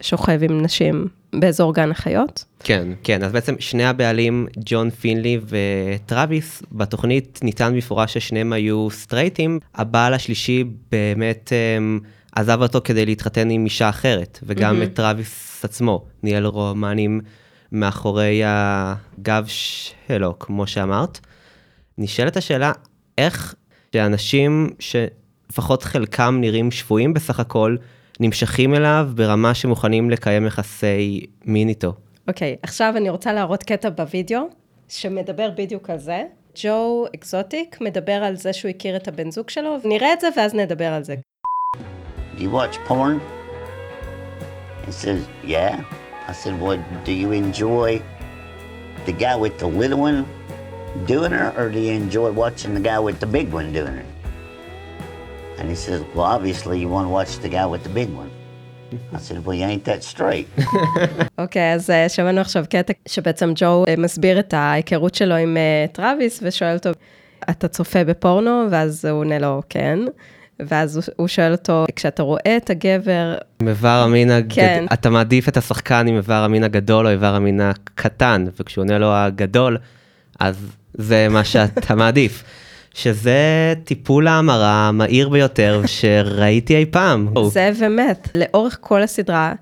שוכב 0.00 0.42
עם 0.42 0.62
נשים 0.62 1.08
באזור 1.34 1.74
גן 1.74 1.90
החיות. 1.90 2.44
כן, 2.64 2.88
כן, 3.02 3.24
אז 3.24 3.32
בעצם 3.32 3.54
שני 3.58 3.84
הבעלים, 3.84 4.46
ג'ון 4.58 4.90
פינלי 4.90 5.40
וטראביס, 5.48 6.62
בתוכנית 6.72 7.40
ניתן 7.42 7.74
מפורש 7.74 8.14
ששניהם 8.14 8.52
היו 8.52 8.90
סטרייטים, 8.90 9.58
הבעל 9.74 10.14
השלישי 10.14 10.64
באמת 10.90 11.52
um, 11.52 12.04
עזב 12.36 12.62
אותו 12.62 12.80
כדי 12.84 13.06
להתחתן 13.06 13.50
עם 13.50 13.64
אישה 13.64 13.88
אחרת, 13.88 14.38
וגם 14.42 14.80
mm-hmm. 14.80 14.84
את 14.84 14.94
טראביס 14.94 15.64
עצמו 15.64 16.04
ניהל 16.22 16.46
רומנים 16.46 17.20
מאחורי 17.72 18.42
הגב 18.44 19.44
שלו, 19.46 20.38
כמו 20.38 20.66
שאמרת. 20.66 21.20
נשאלת 21.98 22.36
השאלה, 22.36 22.72
איך 23.18 23.54
שאנשים 23.92 24.70
שלפחות 24.78 25.82
חלקם 25.82 26.38
נראים 26.40 26.70
שפויים 26.70 27.14
בסך 27.14 27.40
הכל, 27.40 27.76
נמשכים 28.20 28.74
אליו 28.74 29.08
ברמה 29.14 29.54
שמוכנים 29.54 30.10
לקיים 30.10 30.46
יחסי 30.46 31.26
מין 31.44 31.68
איתו. 31.68 31.92
אוקיי, 32.28 32.54
okay, 32.54 32.58
עכשיו 32.62 32.94
אני 32.96 33.10
רוצה 33.10 33.32
להראות 33.32 33.62
קטע 33.62 33.90
בווידאו 33.90 34.40
שמדבר 34.88 35.50
בדיוק 35.56 35.90
על 35.90 35.98
זה. 35.98 36.22
ג'ו 36.62 37.06
אקזוטיק 37.14 37.80
מדבר 37.80 38.12
על 38.12 38.36
זה 38.36 38.52
שהוא 38.52 38.70
הכיר 38.70 38.96
את 38.96 39.08
הבן 39.08 39.30
זוג 39.30 39.50
שלו, 39.50 39.76
נראה 39.84 40.12
את 40.12 40.20
זה 40.20 40.28
ואז 40.36 40.54
נדבר 40.54 40.92
על 40.92 41.04
זה. 41.04 41.14
You 42.38 42.50
watch 42.50 42.76
porn? 42.88 43.20
He 44.86 44.92
says, 44.92 45.20
yeah. 45.44 45.80
I 46.28 46.32
said, 46.32 46.60
well, 46.60 46.78
do 47.04 47.12
you 47.12 47.32
enjoy 47.32 48.02
the 49.06 49.12
guy 49.12 49.36
with 49.36 49.58
the 49.58 49.66
little 49.66 50.00
one 50.08 50.24
doing 51.06 51.32
her, 51.32 51.48
or 51.58 51.68
do 51.70 51.78
you 51.78 51.92
enjoy 51.92 52.30
watching 52.42 52.72
the 52.74 52.84
guy 52.90 52.98
with 52.98 53.18
the 53.20 53.30
big 53.38 53.52
one 53.52 53.72
doing 53.72 53.94
her? 54.00 54.06
And 55.62 55.70
he 55.70 55.76
says, 55.76 56.02
well, 56.14 56.26
obviously 56.36 56.76
you 56.82 56.88
want 56.88 57.06
to 57.08 57.12
watch 57.18 57.32
the 57.38 57.48
guy 57.48 57.66
with 57.74 57.84
the 57.84 57.94
big 58.00 58.10
one. 58.22 58.30
I 59.16 59.18
said, 59.18 59.36
well, 59.44 59.54
you 59.54 59.64
ain't 59.64 59.84
that 59.84 60.02
straight. 60.02 60.48
אוקיי, 61.38 61.74
אז 61.74 61.90
שמענו 62.08 62.40
עכשיו 62.40 62.64
קטע 62.70 62.92
שבעצם 63.08 63.52
ג'ו 63.54 63.84
מסביר 63.98 64.38
את 64.38 64.54
ההיכרות 64.54 65.14
שלו 65.14 65.34
עם 65.34 65.56
טראביס 65.92 66.40
ושואל 66.42 66.74
אותו, 66.74 66.90
אתה 67.50 67.68
צופה 67.68 68.04
בפורנו? 68.04 68.66
ואז 68.70 69.04
הוא 69.04 69.20
עונה 69.20 69.38
לו, 69.38 69.62
כן. 69.68 69.98
ואז 70.60 71.10
הוא 71.16 71.28
שואל 71.28 71.52
אותו, 71.52 71.84
כשאתה 71.96 72.22
רואה 72.22 72.56
את 72.56 72.70
הגבר... 72.70 73.34
עם 73.60 73.68
איבר 73.68 73.88
המין 73.88 74.30
הגדול, 74.30 74.54
כן. 74.54 74.84
אתה 74.92 75.10
מעדיף 75.10 75.48
את 75.48 75.56
השחקן 75.56 76.06
עם 76.06 76.16
איבר 76.16 76.44
המין 76.44 76.64
הגדול 76.64 77.06
או 77.06 77.12
איבר 77.12 77.34
המין 77.34 77.60
הקטן, 77.60 78.44
וכשהוא 78.60 78.82
עונה 78.82 78.98
לו 78.98 79.14
הגדול, 79.14 79.78
אז 80.40 80.56
זה 80.94 81.28
מה 81.30 81.44
שאתה 81.44 81.94
מעדיף. 81.94 82.44
שזה 82.94 83.74
טיפול 83.84 84.28
ההמרה 84.28 84.88
המהיר 84.88 85.28
ביותר 85.28 85.82
שראיתי 85.86 86.76
אי 86.76 86.86
פעם. 86.86 87.28
זה 87.48 87.70
ומת, 87.78 88.28
לאורך 88.34 88.78
כל 88.80 89.02
הסדרה. 89.02 89.52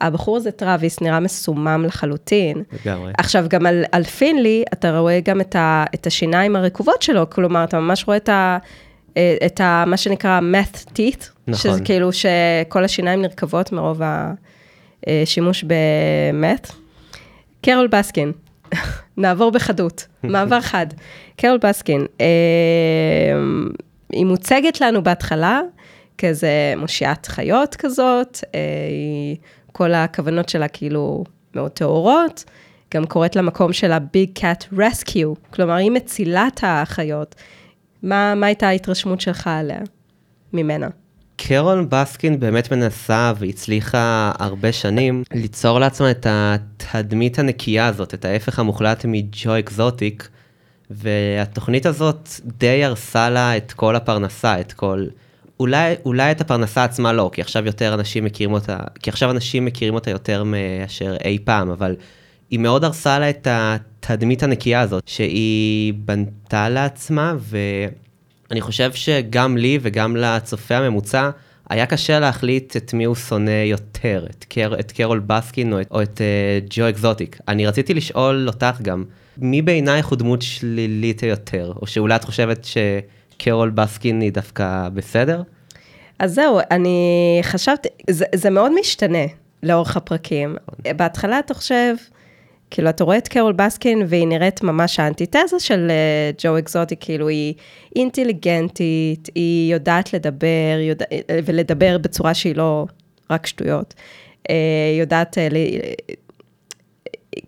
הבחור 0.00 0.36
הזה, 0.36 0.50
טראביס, 0.50 1.00
נראה 1.00 1.20
מסומם 1.20 1.84
לחלוטין. 1.86 2.62
לגמרי. 2.72 3.12
עכשיו, 3.18 3.44
גם 3.48 3.66
על, 3.66 3.84
על 3.92 4.04
פינלי, 4.04 4.64
אתה 4.72 4.98
רואה 4.98 5.20
גם 5.24 5.40
את, 5.40 5.56
ה, 5.56 5.84
את 5.94 6.06
השיניים 6.06 6.56
הרקובות 6.56 7.02
שלו, 7.02 7.30
כלומר, 7.30 7.64
אתה 7.64 7.80
ממש 7.80 8.04
רואה 8.06 8.16
את, 8.16 8.28
ה, 8.28 8.58
את 9.46 9.60
ה, 9.60 9.84
מה 9.86 9.96
שנקרא 9.96 10.40
meth 10.40 10.76
teeth, 10.76 11.24
נכון. 11.46 11.54
שזה 11.54 11.80
כאילו 11.84 12.10
שכל 12.12 12.84
השיניים 12.84 13.22
נרקבות 13.22 13.72
מרוב 13.72 14.00
השימוש 15.06 15.64
באמת. 15.64 16.70
קרול 17.62 17.86
בסקין, 17.86 18.32
נעבור 19.16 19.52
בחדות, 19.52 20.06
מעבר 20.22 20.60
חד. 20.60 20.86
קרול 21.36 21.58
בסקין, 21.58 22.06
אה, 22.20 22.26
היא 24.12 24.26
מוצגת 24.26 24.80
לנו 24.80 25.02
בהתחלה 25.02 25.60
כאיזה 26.18 26.74
מושיעת 26.76 27.26
חיות 27.26 27.74
כזאת, 27.74 28.38
אה, 28.54 28.60
כל 29.72 29.94
הכוונות 29.94 30.48
שלה 30.48 30.68
כאילו 30.68 31.24
מאוד 31.54 31.70
טהורות, 31.70 32.44
גם 32.94 33.06
קוראת 33.06 33.36
למקום 33.36 33.72
שלה 33.72 33.98
Big 33.98 34.40
Cat 34.40 34.78
Rescue, 34.78 35.50
כלומר, 35.50 35.74
היא 35.74 35.90
מצילה 35.90 36.48
את 36.54 36.60
האחיות. 36.62 37.34
מה, 38.02 38.34
מה 38.34 38.46
הייתה 38.46 38.68
ההתרשמות 38.68 39.20
שלך 39.20 39.46
עליה, 39.46 39.78
ממנה? 40.52 40.88
קרול 41.36 41.86
בסקין 41.88 42.40
באמת 42.40 42.72
מנסה 42.72 43.32
והצליחה 43.38 44.32
הרבה 44.38 44.72
שנים 44.72 45.22
ליצור 45.34 45.78
לעצמה 45.78 46.10
את 46.10 46.26
התדמית 46.30 47.38
הנקייה 47.38 47.86
הזאת, 47.86 48.14
את 48.14 48.24
ההפך 48.24 48.58
המוחלט 48.58 49.04
מג'ו 49.04 49.58
אקזוטיק, 49.58 50.28
והתוכנית 50.90 51.86
הזאת 51.86 52.28
די 52.44 52.84
הרסה 52.84 53.30
לה 53.30 53.56
את 53.56 53.72
כל 53.72 53.96
הפרנסה, 53.96 54.60
את 54.60 54.72
כל... 54.72 55.06
אולי, 55.60 55.94
אולי 56.04 56.30
את 56.30 56.40
הפרנסה 56.40 56.84
עצמה 56.84 57.12
לא, 57.12 57.30
כי 57.32 57.40
עכשיו 57.40 57.66
יותר 57.66 57.94
אנשים 57.94 58.24
מכירים 58.24 58.52
אותה, 58.52 58.78
כי 59.02 59.10
עכשיו 59.10 59.30
אנשים 59.30 59.64
מכירים 59.64 59.94
אותה 59.94 60.10
יותר 60.10 60.44
מאשר 60.44 61.16
אי 61.24 61.38
פעם, 61.44 61.70
אבל 61.70 61.96
היא 62.50 62.58
מאוד 62.58 62.84
הרסה 62.84 63.18
לה 63.18 63.30
את 63.30 63.48
התדמית 63.50 64.42
הנקייה 64.42 64.80
הזאת, 64.80 65.02
שהיא 65.06 65.94
בנתה 65.96 66.68
לעצמה, 66.68 67.34
ואני 68.50 68.60
חושב 68.60 68.92
שגם 68.92 69.56
לי 69.56 69.78
וגם 69.82 70.16
לצופה 70.16 70.76
הממוצע, 70.76 71.30
היה 71.70 71.86
קשה 71.86 72.20
להחליט 72.20 72.76
את 72.76 72.94
מי 72.94 73.04
הוא 73.04 73.14
שונא 73.14 73.64
יותר, 73.64 74.26
את, 74.30 74.44
קר, 74.48 74.80
את 74.80 74.92
קרול 74.92 75.18
בסקין 75.18 75.72
או 75.72 75.80
את, 75.80 75.86
או 75.90 76.02
את 76.02 76.20
uh, 76.20 76.66
ג'ו 76.70 76.88
אקזוטיק. 76.88 77.38
אני 77.48 77.66
רציתי 77.66 77.94
לשאול 77.94 78.48
אותך 78.48 78.80
גם, 78.82 79.04
מי 79.38 79.62
בעינייך 79.62 80.06
הוא 80.06 80.18
דמות 80.18 80.42
שלילית 80.42 81.22
יותר, 81.22 81.72
או 81.82 81.86
שאולי 81.86 82.16
את 82.16 82.24
חושבת 82.24 82.66
שקרול 82.66 83.70
בסקין 83.70 84.20
היא 84.20 84.32
דווקא 84.32 84.88
בסדר? 84.94 85.42
אז 86.18 86.34
זהו, 86.34 86.60
אני 86.70 87.38
חשבתי, 87.42 87.88
זה, 88.10 88.24
זה 88.34 88.50
מאוד 88.50 88.72
משתנה 88.80 89.24
לאורך 89.62 89.96
הפרקים. 89.96 90.56
בהתחלה 90.96 91.38
אתה 91.38 91.54
חושב, 91.54 91.94
כאילו, 92.70 92.88
אתה 92.88 93.04
רואה 93.04 93.18
את 93.18 93.28
קרול 93.28 93.52
בסקין 93.52 94.02
והיא 94.08 94.26
נראית 94.26 94.62
ממש 94.62 95.00
האנטיתזה 95.00 95.60
של 95.60 95.90
uh, 95.90 96.42
ג'ו 96.42 96.58
אקזוטי, 96.58 96.94
כאילו, 97.00 97.28
היא 97.28 97.54
אינטליגנטית, 97.96 99.28
היא 99.34 99.72
יודעת 99.72 100.12
לדבר, 100.12 100.78
יודע, 100.80 101.04
ולדבר 101.44 101.98
בצורה 101.98 102.34
שהיא 102.34 102.56
לא 102.56 102.86
רק 103.30 103.46
שטויות. 103.46 103.94
Uh, 104.48 104.50
יודעת 105.00 105.38
uh, 105.38 105.54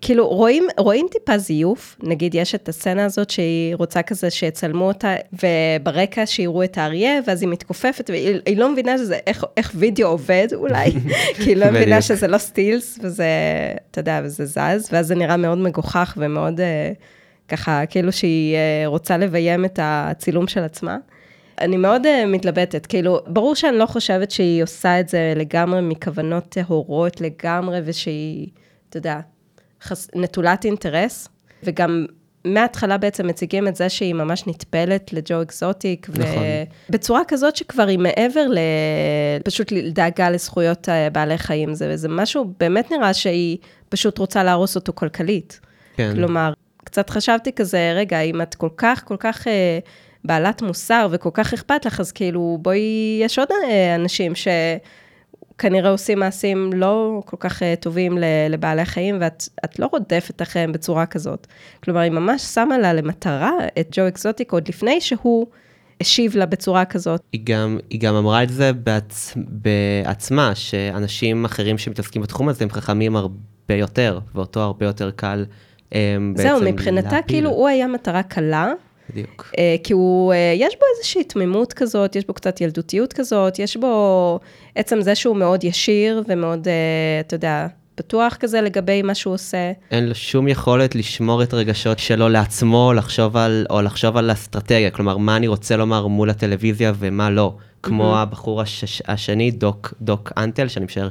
כאילו, 0.00 0.28
רואים, 0.28 0.66
רואים 0.78 1.06
טיפה 1.10 1.38
זיוף, 1.38 1.96
נגיד 2.02 2.34
יש 2.34 2.54
את 2.54 2.68
הסצנה 2.68 3.04
הזאת 3.04 3.30
שהיא 3.30 3.74
רוצה 3.74 4.02
כזה 4.02 4.30
שיצלמו 4.30 4.88
אותה, 4.88 5.14
וברקע 5.32 6.26
שיראו 6.26 6.64
את 6.64 6.78
האריה, 6.78 7.20
ואז 7.26 7.42
היא 7.42 7.48
מתכופפת, 7.48 8.10
והיא 8.10 8.58
לא 8.58 8.72
מבינה 8.72 8.98
שזה, 8.98 9.18
איך, 9.26 9.44
איך 9.56 9.72
וידאו 9.74 10.08
עובד 10.08 10.48
אולי, 10.54 10.90
כי 11.36 11.50
היא 11.50 11.56
לא 11.56 11.70
מבינה 11.70 12.02
שזה 12.02 12.26
לא 12.26 12.38
סטילס, 12.38 12.98
וזה, 13.02 13.26
אתה 13.90 14.00
יודע, 14.00 14.20
וזה 14.24 14.46
זז, 14.46 14.88
ואז 14.92 15.06
זה 15.06 15.14
נראה 15.14 15.36
מאוד 15.36 15.58
מגוחך 15.58 16.14
ומאוד 16.16 16.60
uh, 16.60 16.62
ככה, 17.48 17.86
כאילו 17.86 18.12
שהיא 18.12 18.56
uh, 18.56 18.86
רוצה 18.86 19.16
לביים 19.16 19.64
את 19.64 19.78
הצילום 19.82 20.48
של 20.48 20.60
עצמה. 20.60 20.96
אני 21.60 21.76
מאוד 21.76 22.06
uh, 22.06 22.26
מתלבטת, 22.26 22.86
כאילו, 22.86 23.20
ברור 23.26 23.54
שאני 23.54 23.78
לא 23.78 23.86
חושבת 23.86 24.30
שהיא 24.30 24.62
עושה 24.62 25.00
את 25.00 25.08
זה 25.08 25.32
לגמרי 25.36 25.80
מכוונות 25.82 26.44
טהורות 26.48 27.20
לגמרי, 27.20 27.80
ושהיא, 27.84 28.46
אתה 28.88 28.96
יודע, 28.96 29.20
חס... 29.82 30.08
נטולת 30.14 30.64
אינטרס, 30.64 31.28
וגם 31.62 32.06
מההתחלה 32.44 32.98
בעצם 32.98 33.26
מציגים 33.26 33.68
את 33.68 33.76
זה 33.76 33.88
שהיא 33.88 34.14
ממש 34.14 34.46
נטפלת 34.46 35.12
לג'ו 35.12 35.42
אקזוטיק, 35.42 36.08
נכון. 36.08 36.42
ובצורה 36.90 37.22
כזאת 37.28 37.56
שכבר 37.56 37.86
היא 37.86 37.98
מעבר 37.98 38.46
ל... 38.48 38.58
פשוט 39.44 39.72
לדאגה 39.72 40.30
לזכויות 40.30 40.88
אה, 40.88 41.10
בעלי 41.10 41.38
חיים. 41.38 41.74
זה, 41.74 41.96
זה 41.96 42.08
משהו, 42.08 42.52
באמת 42.60 42.90
נראה 42.90 43.14
שהיא 43.14 43.58
פשוט 43.88 44.18
רוצה 44.18 44.44
להרוס 44.44 44.76
אותו 44.76 44.92
כלכלית. 44.94 45.60
כן. 45.96 46.12
כלומר, 46.14 46.52
קצת 46.84 47.10
חשבתי 47.10 47.52
כזה, 47.52 47.92
רגע, 47.96 48.20
אם 48.20 48.42
את 48.42 48.54
כל 48.54 48.70
כך, 48.76 49.02
כל 49.04 49.16
כך... 49.16 49.48
אה, 49.48 49.78
בעלת 50.24 50.62
מוסר 50.62 51.08
וכל 51.10 51.30
כך 51.32 51.54
אכפת 51.54 51.86
לך, 51.86 52.00
אז 52.00 52.12
כאילו, 52.12 52.58
בואי, 52.62 53.20
יש 53.22 53.38
עוד 53.38 53.48
אה, 53.50 53.94
אנשים 53.94 54.34
ש... 54.34 54.48
כנראה 55.58 55.90
עושים 55.90 56.18
מעשים 56.18 56.70
לא 56.74 57.22
כל 57.24 57.36
כך 57.40 57.62
uh, 57.62 57.64
טובים 57.80 58.18
לבעלי 58.50 58.84
חיים, 58.84 59.18
ואת 59.20 59.78
לא 59.78 59.88
רודפת 59.92 60.42
אחריהם 60.42 60.72
בצורה 60.72 61.06
כזאת. 61.06 61.46
כלומר, 61.84 62.00
היא 62.00 62.12
ממש 62.12 62.42
שמה 62.42 62.78
לה 62.78 62.92
למטרה 62.92 63.52
את 63.80 63.88
ג'ו 63.92 64.08
אקזוטיק 64.08 64.52
עוד 64.52 64.68
לפני 64.68 65.00
שהוא 65.00 65.46
השיב 66.00 66.36
לה 66.36 66.46
בצורה 66.46 66.84
כזאת. 66.84 67.20
היא 67.32 67.40
גם, 67.44 67.78
היא 67.90 68.00
גם 68.00 68.14
אמרה 68.14 68.42
את 68.42 68.48
זה 68.48 68.72
בעצ... 68.72 69.34
בעצמה, 69.36 70.54
שאנשים 70.54 71.44
אחרים 71.44 71.78
שמתעסקים 71.78 72.22
בתחום 72.22 72.48
הזה 72.48 72.64
הם 72.64 72.70
חכמים 72.70 73.16
הרבה 73.16 73.74
יותר, 73.74 74.18
ואותו 74.34 74.60
הרבה 74.60 74.86
יותר 74.86 75.10
קל 75.10 75.46
um, 75.90 75.94
בעצם 76.34 76.48
זהו, 76.48 76.60
מבחינתה 76.62 77.16
להפיל. 77.16 77.22
כאילו 77.26 77.50
הוא 77.50 77.68
היה 77.68 77.86
מטרה 77.86 78.22
קלה. 78.22 78.72
בדיוק. 79.10 79.50
Uh, 79.52 79.58
כי 79.84 79.92
הוא, 79.92 80.32
uh, 80.32 80.36
יש 80.56 80.74
בו 80.74 80.86
איזושהי 80.96 81.24
תמימות 81.24 81.72
כזאת, 81.72 82.16
יש 82.16 82.26
בו 82.26 82.34
קצת 82.34 82.60
ילדותיות 82.60 83.12
כזאת, 83.12 83.58
יש 83.58 83.76
בו 83.76 84.40
עצם 84.74 85.00
זה 85.00 85.14
שהוא 85.14 85.36
מאוד 85.36 85.64
ישיר 85.64 86.22
ומאוד, 86.28 86.66
uh, 86.66 86.70
אתה 87.26 87.34
יודע, 87.34 87.66
פתוח 87.94 88.36
כזה 88.40 88.60
לגבי 88.60 89.02
מה 89.02 89.14
שהוא 89.14 89.34
עושה. 89.34 89.72
אין 89.90 90.06
לו 90.06 90.14
שום 90.14 90.48
יכולת 90.48 90.94
לשמור 90.94 91.42
את 91.42 91.52
הרגשות 91.52 91.98
שלו 91.98 92.28
לעצמו, 92.28 92.92
לחשוב 92.96 93.36
על, 93.36 93.66
או 93.70 93.82
לחשוב 93.82 94.16
על 94.16 94.32
אסטרטגיה, 94.32 94.90
כלומר, 94.90 95.16
מה 95.16 95.36
אני 95.36 95.48
רוצה 95.48 95.76
לומר 95.76 96.06
מול 96.06 96.30
הטלוויזיה 96.30 96.92
ומה 96.98 97.30
לא. 97.30 97.56
כמו 97.82 98.14
mm-hmm. 98.14 98.18
הבחור 98.18 98.60
הש, 98.60 99.02
השני, 99.08 99.50
דוק, 99.50 99.94
דוק 100.00 100.32
אנטל, 100.36 100.68
שאני 100.68 100.84
משער 100.84 101.08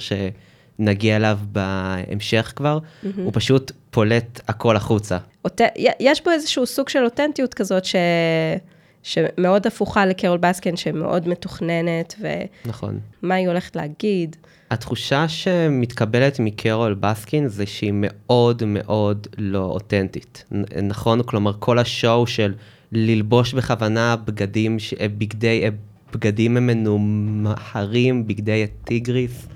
שנגיע 0.77 1.15
אליו 1.15 1.39
בהמשך 1.51 2.53
כבר, 2.55 2.79
mm-hmm. 2.79 3.07
הוא 3.17 3.31
פשוט 3.33 3.71
פולט 3.91 4.41
הכל 4.47 4.75
החוצה. 4.75 5.17
אות... 5.45 5.61
יש 5.99 6.23
בו 6.23 6.31
איזשהו 6.31 6.65
סוג 6.65 6.89
של 6.89 7.03
אותנטיות 7.03 7.53
כזאת, 7.53 7.85
ש... 7.85 7.95
שמאוד 9.03 9.67
הפוכה 9.67 10.05
לקרול 10.05 10.37
בסקין, 10.37 10.77
שמאוד 10.77 11.27
מתוכננת, 11.27 12.15
ו... 12.21 12.27
נכון. 12.65 12.99
מה 13.21 13.35
היא 13.35 13.47
הולכת 13.47 13.75
להגיד. 13.75 14.35
התחושה 14.71 15.27
שמתקבלת 15.27 16.39
מקרול 16.39 16.93
בסקין 16.93 17.47
זה 17.47 17.65
שהיא 17.65 17.93
מאוד 17.93 18.63
מאוד 18.65 19.27
לא 19.37 19.63
אותנטית. 19.63 20.45
נכון? 20.83 21.23
כלומר, 21.23 21.51
כל 21.59 21.79
השואו 21.79 22.27
של 22.27 22.53
ללבוש 22.91 23.53
בכוונה 23.53 24.15
בגדים, 24.15 24.77
בגדי, 25.17 25.63
בגדים 26.13 26.53
מנומרים, 26.53 28.27
בגדי 28.27 28.63
הטיגריס, 28.63 29.47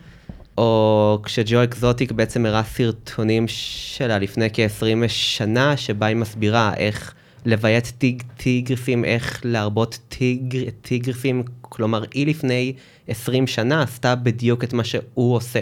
או 0.57 1.19
כשג'ו 1.23 1.63
אקזוטיק 1.63 2.11
בעצם 2.11 2.45
הראה 2.45 2.63
סרטונים 2.63 3.45
שלה 3.47 4.19
לפני 4.19 4.47
כ-20 4.53 5.07
שנה, 5.07 5.77
שבה 5.77 6.05
היא 6.05 6.15
מסבירה 6.15 6.73
איך 6.77 7.13
לביית 7.45 7.93
טיג, 7.97 8.23
טיגריסים, 8.37 9.05
איך 9.05 9.41
להרבות 9.43 9.99
טיגר, 10.09 10.63
טיגריסים, 10.81 11.43
כלומר, 11.61 12.03
היא 12.13 12.27
לפני 12.27 12.73
20 13.07 13.47
שנה 13.47 13.81
עשתה 13.81 14.15
בדיוק 14.15 14.63
את 14.63 14.73
מה 14.73 14.83
שהוא 14.83 15.35
עושה. 15.35 15.59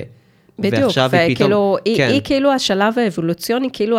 בדיוק, 0.59 0.91
וכאילו, 1.11 1.77
היא, 1.85 1.97
כן. 1.97 2.07
היא 2.07 2.21
כאילו 2.23 2.51
השלב 2.51 2.99
האבולוציוני, 2.99 3.69
כאילו 3.73 3.97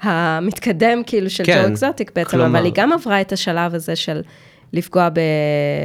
המתקדם 0.00 1.02
כאילו 1.06 1.30
של 1.30 1.44
כן, 1.44 1.62
ג'ו 1.62 1.72
אקזוטיק 1.72 2.10
בעצם, 2.14 2.30
כלומר, 2.30 2.46
אבל 2.46 2.64
היא 2.64 2.72
גם 2.74 2.92
עברה 2.92 3.20
את 3.20 3.32
השלב 3.32 3.74
הזה 3.74 3.96
של 3.96 4.22
לפגוע 4.72 5.08
ב, 5.08 5.20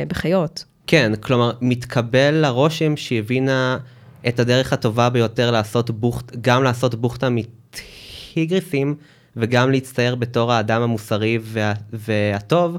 בחיות. 0.07 0.63
כן, 0.87 1.11
כלומר, 1.19 1.51
מתקבל 1.61 2.31
לרושם 2.31 2.97
שהיא 2.97 3.19
הבינה 3.19 3.77
את 4.27 4.39
הדרך 4.39 4.73
הטובה 4.73 5.09
ביותר 5.09 5.51
לעשות 5.51 5.91
בוכט, 5.91 6.35
גם 6.41 6.63
לעשות 6.63 6.95
בוכטה 6.95 7.27
מטיגריסים, 7.29 8.95
וגם 9.35 9.71
להצטייר 9.71 10.15
בתור 10.15 10.53
האדם 10.53 10.81
המוסרי 10.81 11.39
וה, 11.41 11.73
והטוב, 11.93 12.77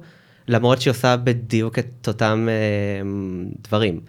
למרות 0.49 0.81
שהיא 0.81 0.91
עושה 0.91 1.17
בדיוק 1.17 1.79
את 1.79 2.09
אותם 2.09 2.49
אה, 2.51 3.09
דברים. 3.63 4.01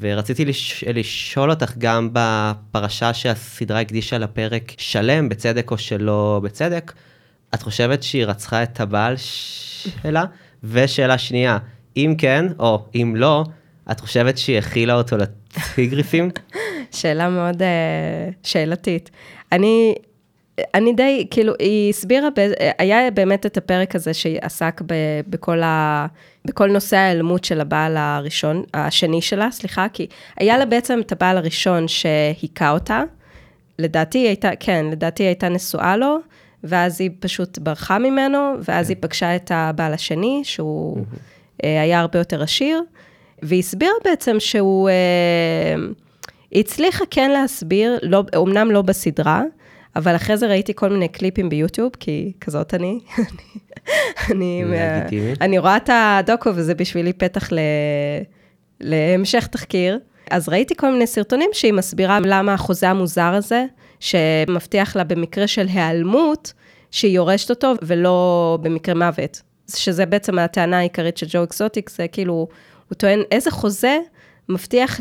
ורציתי 0.00 0.44
לש, 0.44 0.84
לשאול 0.84 1.50
אותך 1.50 1.72
גם 1.78 2.10
בפרשה 2.12 3.14
שהסדרה 3.14 3.80
הקדישה 3.80 4.18
לפרק 4.18 4.72
שלם, 4.78 5.28
בצדק 5.28 5.70
או 5.70 5.78
שלא 5.78 6.40
בצדק, 6.44 6.92
את 7.54 7.62
חושבת 7.62 8.02
שהיא 8.02 8.24
רצחה 8.24 8.62
את 8.62 8.80
הבעל 8.80 9.14
שלה? 9.16 10.24
ושאלה 10.64 11.18
שנייה, 11.18 11.58
אם 11.96 12.14
כן, 12.18 12.46
או 12.58 12.84
אם 12.94 13.14
לא, 13.16 13.44
את 13.90 14.00
חושבת 14.00 14.38
שהיא 14.38 14.58
הכילה 14.58 14.94
אותו 14.94 15.16
לטיגריסים? 15.16 16.30
שאלה 16.96 17.28
מאוד 17.28 17.62
uh, 17.62 17.64
שאלתית. 18.42 19.10
אני, 19.52 19.94
אני 20.74 20.92
די, 20.92 21.26
כאילו, 21.30 21.52
היא 21.58 21.90
הסבירה, 21.90 22.28
ב, 22.36 22.50
היה 22.78 23.10
באמת 23.10 23.46
את 23.46 23.56
הפרק 23.56 23.94
הזה 23.94 24.14
שעסק 24.14 24.82
ב, 24.86 24.94
בכל, 25.26 25.62
ה, 25.62 26.06
בכל 26.44 26.70
נושא 26.70 26.96
ההיעלמות 26.96 27.44
של 27.44 27.60
הבעל 27.60 27.96
הראשון, 27.96 28.62
השני 28.74 29.22
שלה, 29.22 29.50
סליחה, 29.50 29.86
כי 29.92 30.06
היה 30.36 30.58
לה 30.58 30.64
בעצם 30.66 31.00
את 31.00 31.12
הבעל 31.12 31.36
הראשון 31.36 31.88
שהיכה 31.88 32.70
אותה, 32.70 33.02
לדעתי 33.78 34.18
היא 34.18 34.26
הייתה, 34.26 34.50
כן, 34.60 34.86
לדעתי 34.90 35.22
היא 35.22 35.28
הייתה 35.28 35.48
נשואה 35.48 35.96
לו, 35.96 36.18
ואז 36.64 37.00
היא 37.00 37.10
פשוט 37.20 37.58
ברחה 37.58 37.98
ממנו, 37.98 38.52
ואז 38.64 38.86
כן. 38.86 38.92
היא 38.92 39.02
פגשה 39.02 39.36
את 39.36 39.50
הבעל 39.54 39.92
השני, 39.92 40.40
שהוא 40.44 41.04
היה 41.62 42.00
הרבה 42.00 42.18
יותר 42.18 42.42
עשיר, 42.42 42.82
והיא 43.42 43.60
הסבירה 43.60 43.92
בעצם 44.04 44.36
שהוא... 44.40 44.88
היא 46.50 46.60
הצליחה 46.60 47.04
כן 47.10 47.30
להסביר, 47.30 47.98
לא, 48.02 48.24
אומנם 48.36 48.70
לא 48.70 48.82
בסדרה, 48.82 49.42
אבל 49.96 50.16
אחרי 50.16 50.36
זה 50.36 50.46
ראיתי 50.46 50.72
כל 50.74 50.88
מיני 50.88 51.08
קליפים 51.08 51.48
ביוטיוב, 51.48 51.90
כי 52.00 52.32
כזאת 52.40 52.74
אני. 52.74 52.98
אני, 54.30 54.64
לגיטימי. 54.66 55.32
אני 55.40 55.58
רואה 55.58 55.76
את 55.76 55.90
הדוקו 55.92 56.50
וזה 56.54 56.74
בשבילי 56.74 57.12
פתח 57.12 57.52
ל, 57.52 57.58
להמשך 58.80 59.46
תחקיר. 59.46 59.98
אז 60.30 60.48
ראיתי 60.48 60.74
כל 60.76 60.92
מיני 60.92 61.06
סרטונים 61.06 61.50
שהיא 61.52 61.72
מסבירה 61.72 62.18
למה 62.20 62.54
החוזה 62.54 62.88
המוזר 62.88 63.34
הזה, 63.34 63.64
שמבטיח 64.00 64.96
לה 64.96 65.04
במקרה 65.04 65.46
של 65.46 65.66
היעלמות, 65.68 66.52
שהיא 66.90 67.14
יורשת 67.14 67.50
אותו 67.50 67.72
ולא 67.82 68.58
במקרה 68.62 68.94
מוות. 68.94 69.42
שזה 69.76 70.06
בעצם 70.06 70.38
הטענה 70.38 70.78
העיקרית 70.78 71.16
של 71.16 71.26
ג'ו 71.30 71.44
אקזוטיק, 71.44 71.90
זה 71.90 72.08
כאילו, 72.08 72.48
הוא 72.88 72.96
טוען 72.96 73.20
איזה 73.30 73.50
חוזה 73.50 73.98
מבטיח 74.48 75.00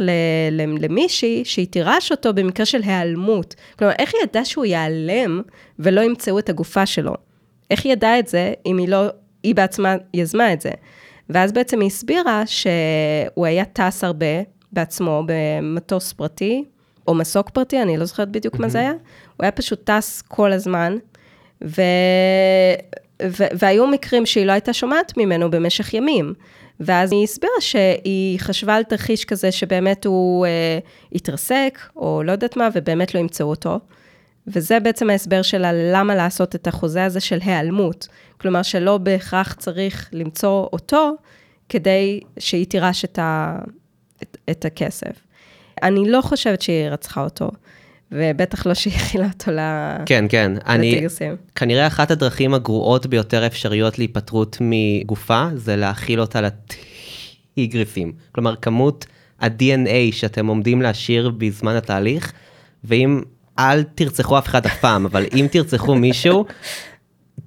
למישהי 0.79 1.45
שהיא 1.45 1.67
תירש 1.67 2.11
אותו 2.11 2.33
במקרה 2.33 2.65
של 2.65 2.81
היעלמות. 2.83 3.55
כלומר, 3.79 3.93
איך 3.99 4.13
היא 4.13 4.23
ידעה 4.23 4.45
שהוא 4.45 4.65
ייעלם 4.65 5.41
ולא 5.79 6.01
ימצאו 6.01 6.39
את 6.39 6.49
הגופה 6.49 6.85
שלו? 6.85 7.13
איך 7.71 7.85
היא 7.85 7.93
ידעה 7.93 8.19
את 8.19 8.27
זה 8.27 8.53
אם 8.65 8.77
היא 8.77 8.87
לא, 8.87 9.05
היא 9.43 9.55
בעצמה 9.55 9.95
יזמה 10.13 10.53
את 10.53 10.61
זה? 10.61 10.71
ואז 11.29 11.51
בעצם 11.51 11.79
היא 11.79 11.87
הסבירה 11.87 12.43
שהוא 12.45 13.45
היה 13.45 13.65
טס 13.65 14.03
הרבה 14.03 14.41
בעצמו 14.71 15.23
במטוס 15.25 16.13
פרטי, 16.13 16.63
או 17.07 17.13
מסוק 17.13 17.49
פרטי, 17.49 17.81
אני 17.81 17.97
לא 17.97 18.05
זוכרת 18.05 18.29
בדיוק 18.29 18.59
מה 18.59 18.69
זה 18.69 18.79
היה. 18.79 18.91
הוא 18.91 18.97
היה 19.39 19.51
פשוט 19.51 19.89
טס 19.91 20.21
כל 20.21 20.51
הזמן, 20.51 20.97
ו... 21.63 21.81
ו... 23.23 23.43
והיו 23.59 23.87
מקרים 23.87 24.25
שהיא 24.25 24.45
לא 24.45 24.51
הייתה 24.51 24.73
שומעת 24.73 25.17
ממנו 25.17 25.51
במשך 25.51 25.93
ימים. 25.93 26.33
ואז 26.79 27.11
היא 27.11 27.23
הסבירה 27.23 27.53
שהיא 27.59 28.39
חשבה 28.39 28.75
על 28.75 28.83
תרחיש 28.83 29.25
כזה 29.25 29.51
שבאמת 29.51 30.05
הוא 30.05 30.45
אה, 30.45 30.79
התרסק, 31.11 31.79
או 31.95 32.23
לא 32.23 32.31
יודעת 32.31 32.57
מה, 32.57 32.69
ובאמת 32.73 33.15
לא 33.15 33.19
ימצאו 33.19 33.49
אותו. 33.49 33.79
וזה 34.47 34.79
בעצם 34.79 35.09
ההסבר 35.09 35.41
שלה 35.41 35.71
למה 35.73 36.15
לעשות 36.15 36.55
את 36.55 36.67
החוזה 36.67 37.05
הזה 37.05 37.19
של 37.19 37.37
היעלמות. 37.41 38.07
כלומר, 38.37 38.61
שלא 38.61 38.97
בהכרח 38.97 39.53
צריך 39.53 40.09
למצוא 40.13 40.67
אותו 40.73 41.11
כדי 41.69 42.19
שהיא 42.39 42.65
תירש 42.65 43.05
את, 43.05 43.19
ה, 43.19 43.59
את, 44.23 44.37
את 44.49 44.65
הכסף. 44.65 45.21
אני 45.83 46.11
לא 46.11 46.21
חושבת 46.21 46.61
שהיא 46.61 46.87
רצחה 46.89 47.23
אותו, 47.23 47.49
ובטח 48.15 48.65
לא 48.65 48.73
שהיא 48.73 48.93
הכילה 48.95 49.27
אותו 49.33 49.51
כן, 50.05 50.25
כן. 50.29 50.51
אני. 50.67 51.07
כנראה 51.55 51.87
אחת 51.87 52.11
הדרכים 52.11 52.53
הגרועות 52.53 53.07
ביותר 53.07 53.45
אפשריות 53.45 53.97
להיפטרות 53.97 54.57
מגופה, 54.61 55.47
זה 55.55 55.75
להאכיל 55.75 56.21
אותה 56.21 56.41
לטיגרסים. 56.41 58.11
כלומר, 58.31 58.55
כמות 58.55 59.05
ה-DNA 59.39 60.11
שאתם 60.11 60.47
עומדים 60.47 60.81
להשאיר 60.81 61.31
בזמן 61.37 61.75
התהליך, 61.75 62.33
ואם, 62.83 63.21
אל 63.59 63.83
תרצחו 63.83 64.37
אף 64.37 64.47
אחד 64.47 64.65
אף 64.65 64.79
פעם, 64.79 65.05
אבל 65.05 65.25
אם 65.33 65.47
תרצחו 65.51 65.95
מישהו, 65.95 66.45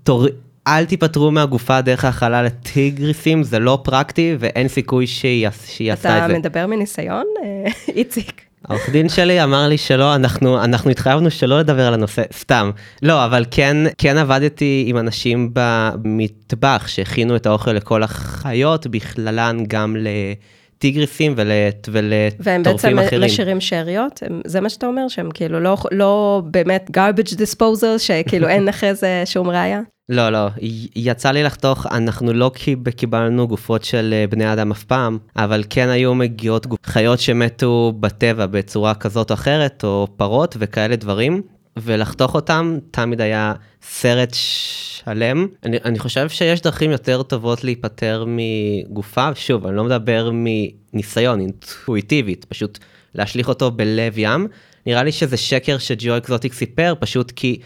תור... 0.02 0.26
אל 0.66 0.85
תיפטרו 0.85 1.31
מהגופה 1.31 1.81
דרך 1.81 2.04
האכלה 2.04 2.42
לטיגריסים, 2.42 3.42
זה 3.42 3.59
לא 3.59 3.78
פרקטי 3.85 4.37
ואין 4.38 4.68
סיכוי 4.68 5.07
שהיא 5.07 5.48
שהיא 5.66 5.92
עשתה 5.92 6.18
את 6.18 6.22
אתה 6.22 6.33
זה. 6.33 6.38
מדבר 6.38 6.66
מניסיון, 6.66 7.24
אה, 7.44 7.70
איציק? 7.88 8.47
העורך 8.68 8.90
דין 8.90 9.09
שלי 9.09 9.44
אמר 9.44 9.68
לי 9.68 9.78
שלא, 9.78 10.14
אנחנו, 10.14 10.64
אנחנו 10.64 10.90
התחייבנו 10.90 11.31
שלא 11.31 11.59
לדבר 11.59 11.87
על 11.87 11.94
הנושא, 11.94 12.22
סתם. 12.33 12.70
לא, 13.02 13.24
אבל 13.24 13.44
כן, 13.50 13.76
כן 13.98 14.18
עבדתי 14.18 14.85
עם 14.87 14.96
אנשים 14.98 15.50
במטבח 15.52 16.85
שהכינו 16.87 17.37
את 17.37 17.46
האוכל 17.46 17.72
לכל 17.72 18.02
החיות, 18.02 18.87
בכללן 18.87 19.57
גם 19.68 19.96
לטיגריסים 19.98 21.35
ול, 21.37 21.50
והם 21.88 22.62
ולטורפים 22.62 22.96
בעצם 22.96 23.07
אחרים. 23.07 23.22
משאירים 23.22 23.61
שאריות? 23.61 24.22
זה 24.46 24.61
מה 24.61 24.68
שאתה 24.68 24.87
אומר? 24.87 25.09
שהם 25.09 25.31
כאילו 25.35 25.61
לא, 25.61 25.76
לא 25.90 26.42
באמת 26.44 26.90
garbage 26.96 27.33
disposal, 27.33 27.98
שכאילו 27.98 28.48
אין 28.48 28.68
אחרי 28.68 28.94
זה 28.94 29.22
שום 29.24 29.50
ראייה? 29.50 29.81
לא, 30.08 30.30
לא, 30.30 30.48
יצא 30.96 31.30
לי 31.30 31.42
לחתוך, 31.42 31.86
אנחנו 31.86 32.32
לא 32.32 32.50
קיב- 32.54 32.90
קיבלנו 32.90 33.48
גופות 33.48 33.84
של 33.84 34.14
אה, 34.16 34.26
בני 34.26 34.52
אדם 34.52 34.70
אף 34.70 34.84
פעם, 34.84 35.18
אבל 35.36 35.64
כן 35.70 35.88
היו 35.88 36.14
מגיעות. 36.14 36.66
חיות 36.84 37.20
שמתו 37.20 37.92
בטבע 38.00 38.46
בצורה 38.46 38.94
כזאת 38.94 39.30
או 39.30 39.34
אחרת, 39.34 39.84
או 39.84 40.06
פרות 40.16 40.56
וכאלה 40.58 40.96
דברים, 40.96 41.42
ולחתוך 41.76 42.34
אותם 42.34 42.78
תמיד 42.90 43.20
היה 43.20 43.52
סרט 43.82 44.30
שלם. 44.32 45.46
אני, 45.64 45.76
אני 45.84 45.98
חושב 45.98 46.28
שיש 46.28 46.62
דרכים 46.62 46.90
יותר 46.90 47.22
טובות 47.22 47.64
להיפטר 47.64 48.24
מגופה, 48.26 49.28
שוב, 49.34 49.66
אני 49.66 49.76
לא 49.76 49.84
מדבר 49.84 50.30
מניסיון, 50.32 51.40
אינטואיטיבית, 51.40 52.44
פשוט 52.44 52.78
להשליך 53.14 53.48
אותו 53.48 53.70
בלב 53.70 54.12
ים. 54.16 54.46
נראה 54.86 55.02
לי 55.02 55.12
שזה 55.12 55.36
שקר 55.36 55.78
שג'ו 55.78 56.16
אקזוטיק 56.16 56.52
סיפר, 56.52 56.94
פשוט 57.00 57.30
כי 57.36 57.60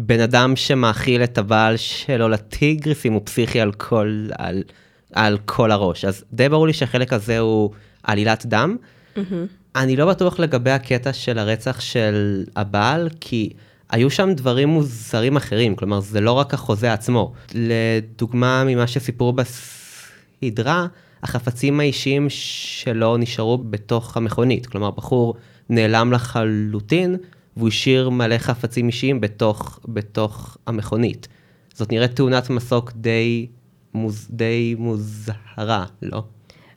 בן 0.00 0.20
אדם 0.20 0.56
שמאכיל 0.56 1.24
את 1.24 1.38
הבעל 1.38 1.76
שלו 1.76 2.28
לטיגריסים 2.28 3.12
הוא 3.12 3.22
פסיכי 3.24 3.60
על 3.60 3.72
כל, 3.72 4.28
על, 4.38 4.62
על 5.12 5.38
כל 5.44 5.70
הראש. 5.70 6.04
אז 6.04 6.24
די 6.32 6.48
ברור 6.48 6.66
לי 6.66 6.72
שהחלק 6.72 7.12
הזה 7.12 7.38
הוא 7.38 7.70
עלילת 8.02 8.46
דם. 8.46 8.76
אני 9.76 9.96
לא 9.96 10.06
בטוח 10.06 10.38
לגבי 10.40 10.70
הקטע 10.70 11.12
של 11.12 11.38
הרצח 11.38 11.80
של 11.80 12.44
הבעל, 12.56 13.08
כי 13.20 13.50
היו 13.90 14.10
שם 14.10 14.32
דברים 14.32 14.68
מוזרים 14.68 15.36
אחרים, 15.36 15.76
כלומר 15.76 16.00
זה 16.00 16.20
לא 16.20 16.32
רק 16.32 16.54
החוזה 16.54 16.92
עצמו. 16.92 17.32
לדוגמה 17.54 18.64
ממה 18.66 18.86
שסיפרו 18.86 19.32
בסדרה, 19.32 20.86
החפצים 21.22 21.80
האישיים 21.80 22.26
שלו 22.30 23.16
נשארו 23.16 23.58
בתוך 23.58 24.16
המכונית, 24.16 24.66
כלומר 24.66 24.90
בחור 24.90 25.34
נעלם 25.68 26.12
לחלוטין, 26.12 27.16
והוא 27.58 27.68
השאיר 27.68 28.10
מלא 28.10 28.38
חפצים 28.38 28.86
אישיים 28.86 29.20
בתוך, 29.20 29.80
בתוך 29.88 30.56
המכונית. 30.66 31.28
זאת 31.74 31.92
נראית 31.92 32.16
תאונת 32.16 32.50
מסוק 32.50 32.92
די, 32.96 33.46
מוז, 33.94 34.26
די 34.30 34.74
מוזרה, 34.78 35.84
לא? 36.02 36.22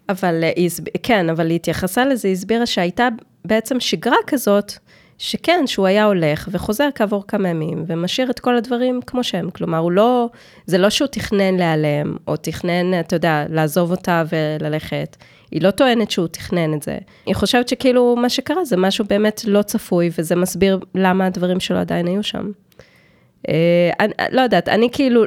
אבל 0.09 0.43
אה. 0.43 0.67
כן, 1.03 1.29
אבל 1.29 1.49
היא 1.49 1.55
התייחסה 1.55 2.05
לזה, 2.05 2.27
היא 2.27 2.35
הסבירה 2.35 2.65
שהייתה 2.65 3.07
בעצם 3.45 3.79
שגרה 3.79 4.17
כזאת, 4.27 4.73
שכן, 5.17 5.63
שהוא 5.67 5.87
היה 5.87 6.05
הולך 6.05 6.49
וחוזר 6.51 6.89
כעבור 6.95 7.23
כמה 7.27 7.49
ימים, 7.49 7.83
ומשאיר 7.87 8.31
את 8.31 8.39
כל 8.39 8.57
הדברים 8.57 8.99
כמו 9.07 9.23
שהם. 9.23 9.49
כלומר, 9.49 9.77
הוא 9.77 9.91
לא, 9.91 10.29
זה 10.65 10.77
לא 10.77 10.89
שהוא 10.89 11.07
תכנן 11.07 11.55
להיעלם, 11.57 12.15
או 12.27 12.37
תכנן, 12.37 12.99
אתה 12.99 13.15
יודע, 13.15 13.45
לעזוב 13.49 13.91
אותה 13.91 14.23
וללכת. 14.31 15.17
היא 15.51 15.61
לא 15.61 15.71
טוענת 15.71 16.11
שהוא 16.11 16.27
תכנן 16.27 16.73
את 16.73 16.83
זה. 16.83 16.97
היא 17.25 17.35
חושבת 17.35 17.67
שכאילו 17.67 18.15
מה 18.15 18.29
שקרה 18.29 18.65
זה 18.65 18.77
משהו 18.77 19.05
באמת 19.05 19.41
לא 19.47 19.61
צפוי, 19.61 20.09
וזה 20.17 20.35
מסביר 20.35 20.79
למה 20.95 21.25
הדברים 21.25 21.59
שלו 21.59 21.77
עדיין 21.77 22.07
היו 22.07 22.23
שם. 22.23 22.51
אה, 23.49 23.91
אני, 23.99 24.13
לא 24.31 24.41
יודעת, 24.41 24.69
אני 24.69 24.89
כאילו 24.91 25.23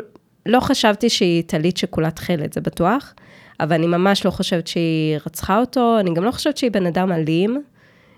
לא 0.47 0.61
חשבתי 0.61 1.11
שהיא 1.11 1.43
טלית 1.47 1.77
שכולה 1.77 2.11
תכלת, 2.11 2.53
זה 2.53 2.61
בטוח, 2.61 3.15
אבל 3.61 3.73
אני 3.73 3.87
ממש 3.87 4.25
לא 4.25 4.31
חושבת 4.31 4.67
שהיא 4.67 5.19
רצחה 5.27 5.61
אותו, 5.61 5.97
אני 6.01 6.15
גם 6.15 6.25
לא 6.25 6.31
חושבת 6.31 6.57
שהיא 6.57 6.71
בן 6.71 6.87
אדם 6.87 7.13
אלים. 7.13 7.63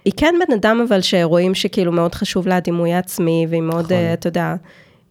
היא 0.05 0.13
כן 0.17 0.35
בן 0.47 0.55
אדם, 0.55 0.85
אבל 0.89 1.01
שרואים 1.01 1.55
שכאילו 1.55 1.93
מאוד 1.93 2.15
חשוב 2.15 2.49
לה 2.49 2.57
הדימוי 2.57 2.93
העצמי, 2.93 3.47
והיא 3.51 3.63
מאוד, 3.63 3.85
נכון. 3.85 3.97
אה, 3.97 4.13
אתה 4.13 4.27
יודע, 4.27 4.55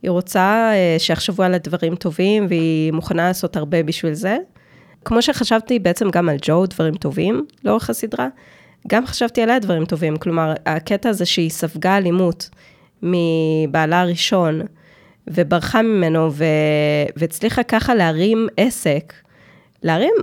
היא 0.04 0.12
רוצה 0.12 0.72
אה, 0.74 0.96
שיחשבו 1.00 1.44
על 1.44 1.54
הדברים 1.54 1.96
טובים, 1.96 2.46
והיא 2.50 2.94
מוכנה 2.94 3.28
לעשות 3.28 3.58
הרבה 3.58 3.84
בשביל 3.84 4.14
זה. 4.14 4.38
כמו 5.06 5.22
שחשבתי 5.22 5.80
בעצם 5.80 6.10
גם 6.10 6.30
על 6.30 6.36
ג'ו, 6.42 6.66
דברים 6.66 6.96
טובים 6.96 7.46
לאורך 7.64 7.90
הסדרה, 7.90 8.28
גם 8.88 9.06
חשבתי 9.06 9.42
עליה 9.42 9.60
דברים 9.60 9.86
טובים. 9.86 10.18
כלומר, 10.18 10.54
הקטע 10.66 11.10
הזה 11.10 11.26
שהיא 11.26 11.50
ספגה 11.50 11.98
אלימות 11.98 12.50
מבעלה 13.04 14.02
הראשון, 14.02 14.62
וברחה 15.28 15.82
ממנו, 15.82 16.30
ו... 16.32 16.46
והצליחה 17.16 17.64
ככה 17.64 17.96
להרים 17.96 18.48
עסק, 18.58 19.14
להרים 19.84 20.14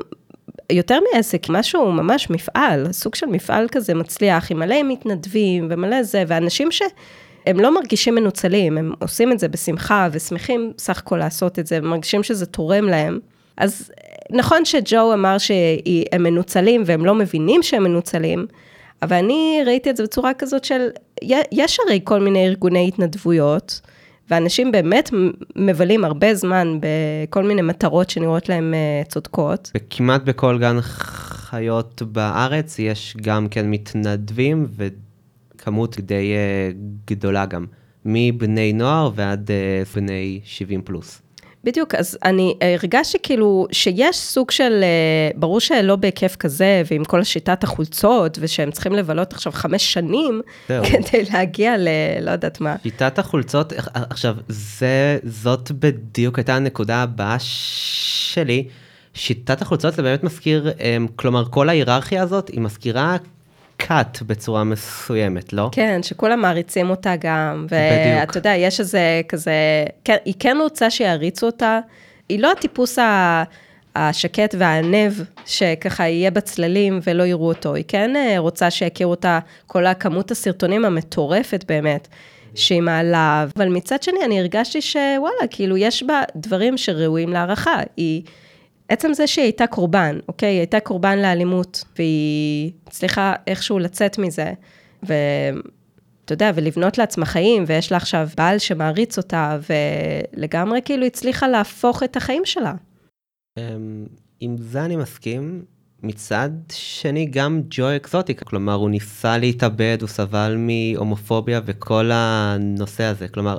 יותר 0.72 0.98
מעסק, 1.12 1.46
משהו 1.48 1.92
ממש 1.92 2.30
מפעל, 2.30 2.92
סוג 2.92 3.14
של 3.14 3.26
מפעל 3.26 3.66
כזה 3.72 3.94
מצליח, 3.94 4.50
עם 4.50 4.58
מלא 4.58 4.82
מתנדבים 4.82 5.66
ומלא 5.70 6.02
זה, 6.02 6.24
ואנשים 6.26 6.68
שהם 6.70 7.60
לא 7.60 7.74
מרגישים 7.74 8.14
מנוצלים, 8.14 8.78
הם 8.78 8.92
עושים 8.98 9.32
את 9.32 9.38
זה 9.38 9.48
בשמחה 9.48 10.08
ושמחים 10.12 10.72
סך 10.78 10.98
הכל 10.98 11.16
לעשות 11.16 11.58
את 11.58 11.66
זה, 11.66 11.78
ומרגישים 11.82 12.22
שזה 12.22 12.46
תורם 12.46 12.84
להם. 12.84 13.18
אז 13.56 13.90
נכון 14.32 14.64
שג'ו 14.64 15.12
אמר 15.12 15.38
שהם 15.38 16.22
מנוצלים 16.22 16.82
והם 16.86 17.04
לא 17.04 17.14
מבינים 17.14 17.62
שהם 17.62 17.82
מנוצלים, 17.82 18.46
אבל 19.02 19.16
אני 19.16 19.62
ראיתי 19.66 19.90
את 19.90 19.96
זה 19.96 20.02
בצורה 20.02 20.34
כזאת 20.34 20.64
של, 20.64 20.88
יש 21.52 21.78
הרי 21.86 22.00
כל 22.04 22.20
מיני 22.20 22.46
ארגוני 22.46 22.88
התנדבויות, 22.88 23.80
ואנשים 24.30 24.72
באמת 24.72 25.10
מבלים 25.56 26.04
הרבה 26.04 26.34
זמן 26.34 26.78
בכל 26.80 27.42
מיני 27.42 27.62
מטרות 27.62 28.10
שנראות 28.10 28.48
להם 28.48 28.74
אה, 28.74 29.02
צודקות. 29.08 29.70
וכמעט 29.76 30.22
בכל 30.22 30.58
גן 30.58 30.76
חיות 30.80 32.02
בארץ 32.02 32.78
יש 32.78 33.16
גם 33.22 33.48
כן 33.48 33.70
מתנדבים 33.70 34.66
וכמות 34.76 36.00
די 36.00 36.34
uh, 36.34 36.76
גדולה 37.06 37.46
גם, 37.46 37.66
מבני 38.04 38.72
נוער 38.72 39.10
ועד 39.14 39.50
uh, 39.50 39.94
בני 39.96 40.40
70 40.44 40.82
פלוס. 40.82 41.22
בדיוק, 41.64 41.94
אז 41.94 42.18
אני 42.24 42.54
הרגשתי 42.60 43.18
כאילו 43.22 43.66
שיש 43.72 44.16
סוג 44.16 44.50
של, 44.50 44.80
אה, 44.82 45.30
ברור 45.34 45.60
שלא 45.60 45.96
בהיקף 45.96 46.36
כזה, 46.36 46.82
ועם 46.90 47.04
כל 47.04 47.20
השיטת 47.20 47.64
החולצות, 47.64 48.38
ושהם 48.40 48.70
צריכים 48.70 48.92
לבלות 48.92 49.32
עכשיו 49.32 49.52
חמש 49.52 49.92
שנים, 49.92 50.40
זהו. 50.68 50.84
כדי 50.84 51.24
להגיע 51.32 51.78
ל... 51.78 51.88
לא 52.20 52.30
יודעת 52.30 52.60
מה. 52.60 52.76
שיטת 52.82 53.18
החולצות, 53.18 53.72
עכשיו, 53.94 54.36
זה, 54.48 55.18
זאת 55.24 55.70
בדיוק 55.70 56.38
הייתה 56.38 56.54
הנקודה 56.56 57.02
הבאה 57.02 57.36
שלי. 57.38 58.68
שיטת 59.14 59.62
החולצות 59.62 59.94
זה 59.94 60.02
באמת 60.02 60.24
מזכיר, 60.24 60.70
אמ, 60.80 61.06
כלומר, 61.16 61.44
כל 61.44 61.68
ההיררכיה 61.68 62.22
הזאת, 62.22 62.48
היא 62.48 62.60
מזכירה 62.60 63.16
cut 63.88 64.24
בצורה 64.26 64.64
מסוימת, 64.64 65.52
לא? 65.52 65.68
כן, 65.72 66.02
שכולם 66.02 66.40
מעריצים 66.40 66.90
אותה 66.90 67.14
גם, 67.20 67.66
בדיוק. 67.66 68.20
ואתה 68.20 68.38
יודע, 68.38 68.54
יש 68.54 68.80
איזה 68.80 69.20
כזה, 69.28 69.52
כן, 70.04 70.16
היא 70.24 70.34
כן 70.38 70.56
רוצה 70.60 70.90
שיעריצו 70.90 71.46
אותה, 71.46 71.80
היא 72.28 72.40
לא 72.40 72.52
הטיפוס 72.52 72.98
ה... 72.98 73.42
השקט 73.96 74.54
והענב, 74.58 75.12
שככה 75.46 76.08
יהיה 76.08 76.30
בצללים 76.30 77.00
ולא 77.06 77.22
יראו 77.22 77.48
אותו. 77.48 77.74
היא 77.74 77.84
כן 77.88 78.16
אה, 78.16 78.38
רוצה 78.38 78.70
שיכירו 78.70 79.10
אותה, 79.10 79.38
כל 79.66 79.86
הכמות 79.86 80.30
הסרטונים 80.30 80.84
המטורפת 80.84 81.64
באמת, 81.68 82.08
שהיא 82.54 82.82
מעלה. 82.82 83.46
אבל 83.56 83.68
מצד 83.68 84.02
שני, 84.02 84.24
אני 84.24 84.40
הרגשתי 84.40 84.80
שוואלה, 84.82 85.46
כאילו, 85.50 85.76
יש 85.76 86.02
בה 86.02 86.22
דברים 86.36 86.78
שראויים 86.78 87.32
להערכה. 87.32 87.80
היא, 87.96 88.22
עצם 88.88 89.12
זה 89.12 89.26
שהיא 89.26 89.42
הייתה 89.42 89.66
קורבן, 89.66 90.18
אוקיי? 90.28 90.48
היא 90.48 90.58
הייתה 90.58 90.80
קורבן 90.80 91.18
לאלימות, 91.18 91.84
והיא 91.98 92.72
הצליחה 92.86 93.34
איכשהו 93.46 93.78
לצאת 93.78 94.18
מזה. 94.18 94.52
ואתה 95.02 96.32
יודע, 96.32 96.50
ולבנות 96.54 96.98
לעצמה 96.98 97.26
חיים, 97.26 97.64
ויש 97.66 97.92
לה 97.92 97.96
עכשיו 97.96 98.28
בעל 98.36 98.58
שמעריץ 98.58 99.18
אותה, 99.18 99.58
ולגמרי 99.68 100.80
כאילו 100.84 101.06
הצליחה 101.06 101.48
להפוך 101.48 102.02
את 102.02 102.16
החיים 102.16 102.42
שלה. 102.44 102.74
אמ, 103.58 104.06
עם 104.40 104.56
זה 104.58 104.84
אני 104.84 104.96
מסכים. 104.96 105.64
מצד 106.02 106.50
שני, 106.72 107.26
גם 107.26 107.62
ג'וי 107.70 107.96
אקזוטיק, 107.96 108.42
כלומר, 108.42 108.74
הוא 108.74 108.90
ניסה 108.90 109.38
להתאבד, 109.38 109.98
הוא 110.00 110.08
סבל 110.08 110.56
מהומופוביה 110.58 111.60
וכל 111.64 112.10
הנושא 112.12 113.04
הזה. 113.04 113.28
כלומר, 113.28 113.58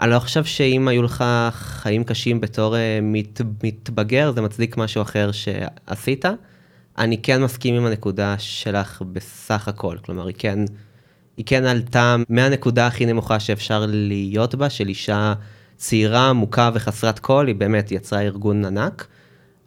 אני 0.00 0.10
לא 0.10 0.18
חושב 0.18 0.44
שאם 0.44 0.88
היו 0.88 1.02
לך 1.02 1.24
חיים 1.52 2.04
קשים 2.04 2.40
בתור 2.40 2.76
אה, 2.76 2.98
מת, 3.02 3.40
מתבגר, 3.62 4.32
זה 4.32 4.40
מצדיק 4.40 4.76
משהו 4.76 5.02
אחר 5.02 5.30
שעשית. 5.32 6.24
אני 6.98 7.18
כן 7.22 7.42
מסכים 7.42 7.74
עם 7.74 7.86
הנקודה 7.86 8.34
שלך 8.38 9.02
בסך 9.12 9.68
הכל. 9.68 9.96
כלומר, 10.04 10.26
היא 10.26 10.34
כן, 10.38 10.58
היא 11.36 11.46
כן 11.46 11.64
עלתה 11.64 12.16
מהנקודה 12.28 12.86
הכי 12.86 13.06
נמוכה 13.06 13.40
שאפשר 13.40 13.84
להיות 13.88 14.54
בה, 14.54 14.70
של 14.70 14.88
אישה 14.88 15.34
צעירה, 15.76 16.32
מוכה 16.32 16.70
וחסרת 16.74 17.18
קול, 17.18 17.46
היא 17.46 17.54
באמת 17.54 17.92
יצרה 17.92 18.20
ארגון 18.20 18.64
ענק. 18.64 19.06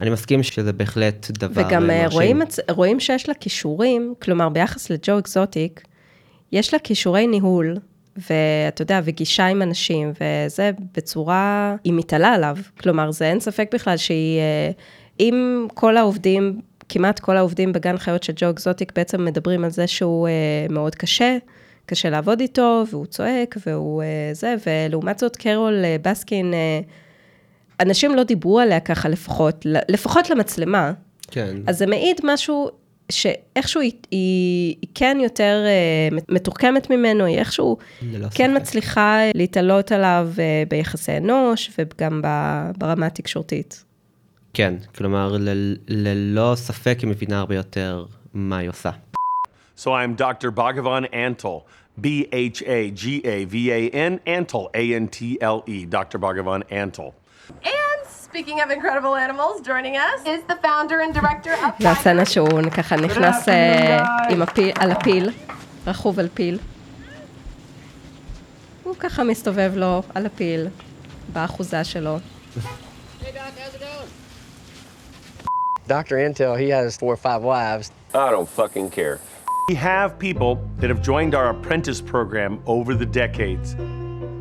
אני 0.01 0.09
מסכים 0.09 0.43
שזה 0.43 0.73
בהחלט 0.73 1.31
דבר 1.31 1.61
וגם 1.67 1.89
אה, 1.89 1.95
אה, 1.95 2.03
מרשים. 2.03 2.17
רואים, 2.17 2.41
רואים 2.69 2.99
שיש 2.99 3.29
לה 3.29 3.35
כישורים, 3.35 4.13
כלומר, 4.21 4.49
ביחס 4.49 4.89
לג'ו 4.89 5.19
אקזוטיק, 5.19 5.81
יש 6.51 6.73
לה 6.73 6.79
כישורי 6.79 7.27
ניהול, 7.27 7.77
ואתה 8.17 8.81
יודע, 8.81 9.01
וגישה 9.03 9.45
עם 9.45 9.61
אנשים, 9.61 10.11
וזה 10.21 10.71
בצורה, 10.97 11.75
היא 11.83 11.93
מתעלה 11.93 12.33
עליו. 12.33 12.57
כלומר, 12.79 13.11
זה 13.11 13.25
אין 13.25 13.39
ספק 13.39 13.69
בכלל 13.73 13.97
שהיא, 13.97 14.39
אה, 14.39 14.71
אם 15.19 15.67
כל 15.73 15.97
העובדים, 15.97 16.61
כמעט 16.89 17.19
כל 17.19 17.37
העובדים 17.37 17.73
בגן 17.73 17.97
חיות 17.97 18.23
של 18.23 18.33
ג'ו 18.35 18.49
אקזוטיק 18.49 18.91
בעצם 18.95 19.25
מדברים 19.25 19.63
על 19.63 19.69
זה 19.69 19.87
שהוא 19.87 20.27
אה, 20.27 20.33
מאוד 20.69 20.95
קשה, 20.95 21.37
קשה 21.85 22.09
לעבוד 22.09 22.39
איתו, 22.39 22.83
והוא 22.91 23.05
צועק, 23.05 23.57
והוא 23.65 24.03
אה, 24.03 24.29
זה, 24.33 24.55
ולעומת 24.67 25.19
זאת, 25.19 25.35
קרול 25.35 25.83
בסקין, 26.01 26.53
אנשים 27.79 28.15
לא 28.15 28.23
דיברו 28.23 28.59
עליה 28.59 28.79
ככה 28.79 29.09
לפחות, 29.09 29.65
לפחות 29.65 30.29
למצלמה. 30.29 30.91
כן. 31.31 31.57
אז 31.67 31.77
זה 31.77 31.85
מעיד 31.85 32.21
משהו 32.23 32.69
שאיכשהו 33.11 33.81
היא, 33.81 33.91
היא, 34.11 34.75
היא 34.81 34.89
כן 34.95 35.17
יותר 35.23 35.63
אה, 35.65 36.17
מתוחכמת 36.29 36.89
ממנו, 36.89 37.25
היא 37.25 37.37
איכשהו 37.37 37.77
ללא 38.01 38.27
כן 38.35 38.51
ספק. 38.53 38.61
מצליחה 38.61 39.19
להתעלות 39.35 39.91
עליו 39.91 40.29
אה, 40.39 40.63
ביחסי 40.69 41.17
אנוש 41.17 41.71
וגם 41.77 42.21
ב- 42.23 42.71
ברמה 42.77 43.05
התקשורתית. 43.05 43.83
כן, 44.53 44.73
כלומר, 44.95 45.37
ל- 45.39 45.75
ללא 45.87 46.53
ספק 46.55 46.97
היא 47.01 47.09
מבינה 47.09 47.39
הרבה 47.39 47.55
יותר 47.55 48.05
מה 48.33 48.57
היא 48.57 48.69
עושה. 48.69 48.89
So 49.79 49.87
I'm 49.89 50.19
Dr. 50.21 50.49
Bhagavan 50.57 51.05
Antle, 51.13 51.61
B 52.01 52.05
H 52.31 52.61
A 52.61 52.91
G 53.01 53.05
A 53.23 53.51
V 53.53 53.55
A 53.69 53.93
N 53.93 54.13
Antle, 54.27 54.67
A 54.75 54.83
N 55.01 55.07
T 55.15 55.19
L 55.41 55.59
E, 55.67 55.85
Dr. 55.91 56.17
Bhagavan 56.19 56.61
Antle. 56.71 57.11
And 57.63 57.96
speaking 58.26 58.60
of 58.60 58.70
incredible 58.70 59.14
animals, 59.14 59.60
joining 59.60 59.96
us 59.96 60.20
is 60.26 60.42
the 60.48 60.56
founder 60.56 61.00
and 61.00 61.14
director 61.14 61.52
of 61.52 61.70
זה 61.78 61.90
הסצנה 61.90 62.24
שהוא 62.26 62.70
ככה 62.76 62.96
נכנס 62.96 63.48
אה, 63.48 63.98
עם 64.30 64.42
הפיל, 64.42 64.72
על 64.80 64.90
הפיל, 64.90 65.30
רכוב 65.86 66.18
על 66.18 66.28
פיל. 66.34 66.58
הוא 68.82 68.94
ככה 68.98 69.24
מסתובב 69.24 69.72
לו 69.76 70.02
על 70.14 70.26
הפיל, 70.26 70.68
באחוזה 71.32 71.84
שלו. 71.84 72.18
Dr. 75.88 76.16
Intel, 76.16 76.56
he 76.56 76.68
has 76.70 76.96
four 76.96 77.12
or 77.12 77.16
five 77.16 77.42
wives. 77.42 77.90
I 78.14 78.30
don't 78.30 78.48
fucking 78.48 78.88
care. 78.90 79.18
We 79.68 79.74
have 79.74 80.18
people 80.18 80.52
that 80.80 80.88
have 80.92 81.02
joined 81.02 81.34
our 81.34 81.48
apprentice 81.50 82.00
program 82.00 82.52
over 82.66 82.94
the 82.94 83.06
decades. 83.06 83.76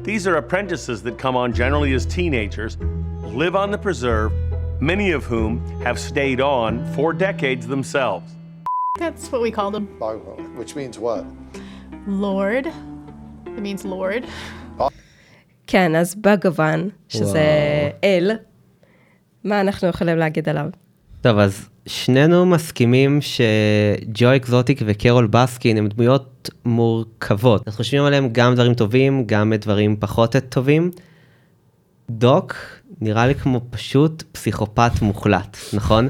These 0.05 0.27
are 0.27 0.35
apprentices 0.37 1.03
that 1.03 1.17
come 1.17 1.35
on 1.35 1.53
generally 1.53 1.93
as 1.93 2.05
teenagers, 2.05 2.77
live 3.41 3.55
on 3.55 3.71
the 3.71 3.77
preserve, 3.77 4.31
many 4.79 5.11
of 5.11 5.25
whom 5.25 5.59
have 5.85 5.97
stayed 5.99 6.41
on 6.41 6.71
for 6.95 7.13
decades 7.13 7.67
themselves. 7.67 8.27
That's 8.99 9.31
what 9.31 9.41
we 9.41 9.51
call 9.51 9.71
them. 9.71 9.87
Bhagavan, 9.99 10.55
which 10.55 10.75
means 10.75 10.97
what? 10.99 11.23
Lord. 12.07 12.65
It 13.45 13.61
means 13.61 13.85
Lord. 13.85 14.23
כן, 15.67 15.95
אז 15.95 16.15
בגוון, 16.15 16.89
שזה 17.09 17.41
אל, 18.03 18.31
מה 19.43 19.61
אנחנו 19.61 19.87
יכולים 19.87 20.17
להגיד 20.17 20.49
עליו? 20.49 20.69
טוב, 21.21 21.37
אז 21.37 21.69
שנינו 21.86 22.46
מסכימים 22.46 23.18
שג'ו 23.20 24.36
אקזוטיק 24.36 24.80
וקרול 24.86 25.26
בסקין 25.26 25.76
הם 25.76 25.88
דמויות 25.88 26.50
מורכבות. 26.64 27.62
אנחנו 27.66 27.76
חושבים 27.76 28.02
עליהם 28.02 28.28
גם 28.32 28.54
דברים 28.54 28.74
טובים, 28.74 29.24
גם 29.26 29.54
דברים 29.54 29.96
פחות 30.00 30.36
טובים. 30.48 30.90
דוק 32.10 32.54
נראה 33.00 33.26
לי 33.26 33.34
כמו 33.34 33.60
פשוט 33.70 34.22
פסיכופת 34.32 35.02
מוחלט, 35.02 35.56
נכון? 35.72 36.08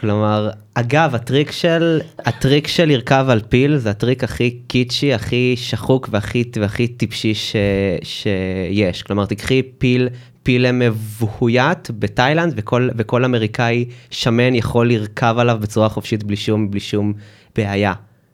כלומר, 0.00 0.50
אגב, 0.74 1.14
הטריק 1.14 1.50
של, 1.50 2.00
הטריק 2.18 2.66
של 2.66 2.84
לרכב 2.84 3.26
על 3.28 3.40
פיל 3.48 3.76
זה 3.76 3.90
הטריק 3.90 4.24
הכי 4.24 4.50
קיצ'י, 4.66 5.14
הכי 5.14 5.54
שחוק 5.56 6.08
והכי, 6.12 6.44
והכי 6.56 6.88
טיפשי 6.88 7.34
ש, 7.34 7.56
שיש. 8.02 9.02
כלומר, 9.02 9.26
תקחי 9.26 9.62
פיל, 9.78 10.08
פיל 10.50 10.72
מבוית 10.72 11.90
בתאילנד, 11.98 12.52
וכל, 12.56 12.88
וכל 12.96 13.24
אמריקאי 13.24 13.84
שמן 14.10 14.54
יכול 14.54 14.88
לרכב 14.88 15.34
עליו 15.38 15.58
בצורה 15.60 15.88
חופשית 15.88 16.24
בלי 16.24 16.36
שום, 16.36 16.70
בלי 16.70 16.80
שום 16.80 17.12
בעיה. 17.56 17.92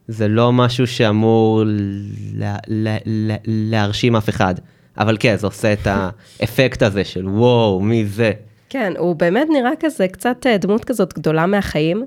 זה 0.09 0.29
לא 0.29 0.52
משהו 0.52 0.87
שאמור 0.87 1.62
לה, 2.35 2.57
לה, 2.66 2.96
לה, 3.07 3.35
להרשים 3.46 4.16
אף 4.16 4.29
אחד. 4.29 4.55
אבל 4.98 5.16
כן, 5.20 5.37
זה 5.37 5.46
עושה 5.46 5.72
את 5.72 5.87
האפקט 5.87 6.83
הזה 6.83 7.05
של 7.05 7.29
וואו, 7.29 7.81
מי 7.81 8.05
זה? 8.07 8.33
כן, 8.68 8.92
הוא 8.98 9.16
באמת 9.16 9.46
נראה 9.52 9.72
כזה, 9.81 10.09
קצת 10.09 10.46
אה, 10.46 10.59
דמות 10.59 10.85
כזאת 10.85 11.14
גדולה 11.14 11.46
מהחיים, 11.46 12.07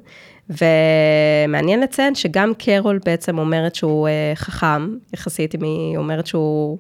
ומעניין 0.50 1.80
לציין 1.80 2.16
שגם 2.16 2.54
קרול 2.58 3.00
בעצם 3.06 3.38
אומרת 3.38 3.76
שהוא 3.76 4.08
אה, 4.08 4.32
חכם, 4.36 4.90
יחסית 5.14 5.56
אם 5.56 5.64
היא 5.64 5.98
אומרת 5.98 6.28
שהוא... 6.28 6.78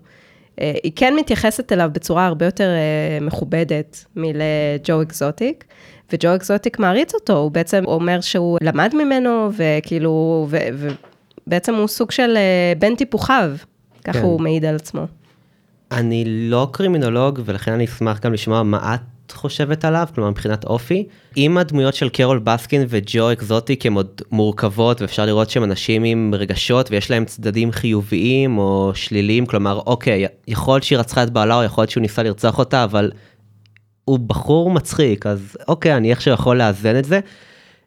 אה, 0.61 0.73
היא 0.83 0.91
כן 0.95 1.13
מתייחסת 1.15 1.71
אליו 1.71 1.89
בצורה 1.93 2.25
הרבה 2.25 2.45
יותר 2.45 2.69
אה, 2.69 3.25
מכובדת 3.25 4.05
מלג'ו 4.15 5.01
אקזוטיק, 5.01 5.65
וג'ו 6.13 6.35
אקזוטיק 6.35 6.79
מעריץ 6.79 7.13
אותו, 7.13 7.37
הוא 7.37 7.51
בעצם 7.51 7.83
אומר 7.85 8.21
שהוא 8.21 8.57
למד 8.61 8.95
ממנו, 8.95 9.49
וכאילו, 9.57 10.47
ובעצם 11.47 11.75
הוא 11.75 11.87
סוג 11.87 12.11
של 12.11 12.37
אה, 12.37 12.73
בן 12.79 12.95
טיפוחיו, 12.95 13.51
ככה 14.03 14.19
כן. 14.19 14.25
הוא 14.25 14.41
מעיד 14.41 14.65
על 14.65 14.75
עצמו. 14.75 15.01
אני 15.91 16.23
לא 16.27 16.67
קרימינולוג, 16.71 17.39
ולכן 17.45 17.71
אני 17.71 17.85
אשמח 17.85 18.19
גם 18.19 18.33
לשמוע 18.33 18.63
מה 18.63 18.95
את 18.95 18.99
חושבת 19.31 19.85
עליו, 19.85 20.07
כלומר 20.15 20.29
מבחינת 20.29 20.63
אופי. 20.63 21.07
אם 21.37 21.57
הדמויות 21.57 21.95
של 21.95 22.09
קרול 22.09 22.39
בסקין 22.39 22.85
וג'ו 22.89 23.31
אקזוטיק 23.31 23.85
הן 23.85 23.93
עוד 23.93 24.21
מורכבות, 24.31 25.01
ואפשר 25.01 25.25
לראות 25.25 25.49
שהם 25.49 25.63
אנשים 25.63 26.03
עם 26.03 26.33
רגשות 26.37 26.91
ויש 26.91 27.11
להם 27.11 27.25
צדדים 27.25 27.71
חיוביים 27.71 28.57
או 28.57 28.91
שליליים, 28.95 29.45
כלומר, 29.45 29.81
אוקיי, 29.85 30.25
יכול 30.47 30.73
להיות 30.73 30.83
שהיא 30.83 30.99
רצחה 30.99 31.23
את 31.23 31.29
בעלה, 31.29 31.55
או 31.55 31.63
יכול 31.63 31.81
להיות 31.81 31.91
שהוא 31.91 32.01
ניסה 32.01 32.23
לרצוח 32.23 32.59
אותה, 32.59 32.83
אבל 32.83 33.11
הוא 34.05 34.19
בחור 34.19 34.71
מצחיק, 34.71 35.25
אז 35.25 35.57
אוקיי, 35.67 35.97
אני 35.97 36.11
איכשהו 36.11 36.33
יכול 36.33 36.57
לאזן 36.57 36.99
את 36.99 37.05
זה. 37.05 37.19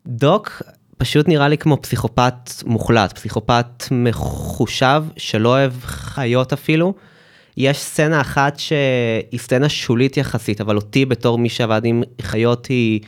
דוק 0.06 0.62
פשוט 0.98 1.28
נראה 1.28 1.48
לי 1.48 1.58
כמו 1.58 1.82
פסיכופת 1.82 2.50
מוחלט, 2.66 3.12
פסיכופת 3.12 3.84
מחושב, 3.90 5.04
שלא 5.16 5.48
אוהב 5.48 5.72
חיות 5.82 6.52
אפילו. 6.52 6.94
יש 7.56 7.78
סצנה 7.78 8.20
אחת 8.20 8.58
שהיא 8.58 9.40
סצנה 9.40 9.68
שולית 9.68 10.16
יחסית, 10.16 10.60
אבל 10.60 10.76
אותי 10.76 11.04
בתור 11.04 11.38
מי 11.38 11.48
שעבד 11.48 11.84
עם 11.84 12.02
חיות 12.22 12.66
היא 12.66 13.00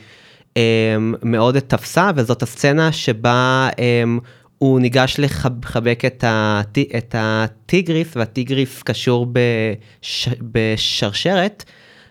אמ, 0.57 1.13
מאוד 1.23 1.59
תפסה, 1.59 2.11
וזאת 2.15 2.43
הסצנה 2.43 2.91
שבה 2.91 3.69
אמ, 3.79 4.19
הוא 4.57 4.79
ניגש 4.79 5.15
לחבק 5.19 6.05
את, 6.05 6.23
הט... 6.27 6.77
את 6.97 7.15
הטיגריס, 7.17 8.07
והטיגריס 8.15 8.83
קשור 8.83 9.27
בש... 9.31 10.29
בשרשרת, 10.41 11.63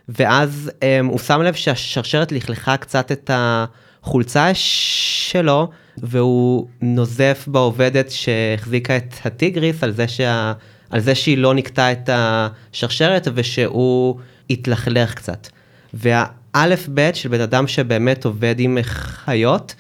ואז 0.09 0.71
אמ, 0.83 1.07
הוא 1.07 1.19
שם 1.19 1.43
לב 1.43 1.55
שהשרשרת 1.55 2.33
לכלכה 2.33 2.77
קצת 2.77 3.13
את 3.13 3.31
החולצה 3.35 4.51
שלו, 4.55 5.69
והוא 5.99 6.67
נוזף 6.83 7.45
בעובדת 7.47 8.11
שהחזיקה 8.11 8.97
את 8.97 9.15
הטיגריס 9.25 9.83
על 9.83 9.93
זה, 9.93 10.09
שה... 10.09 10.53
על 10.95 11.01
זה 11.01 11.15
שהיא 11.15 11.39
לא 11.39 11.55
נקטה 11.55 11.93
את 11.93 12.11
השרשרת 12.13 13.29
ושהוא 13.35 14.17
התלכלך 14.51 15.15
קצת. 15.15 15.49
והאלף 15.95 16.89
בית 16.89 17.17
של 17.17 17.29
בן 17.29 17.41
אדם 17.41 17.67
שבאמת 17.67 18.25
עובד 18.25 18.55
עם 18.59 18.79
חיות, 18.83 19.75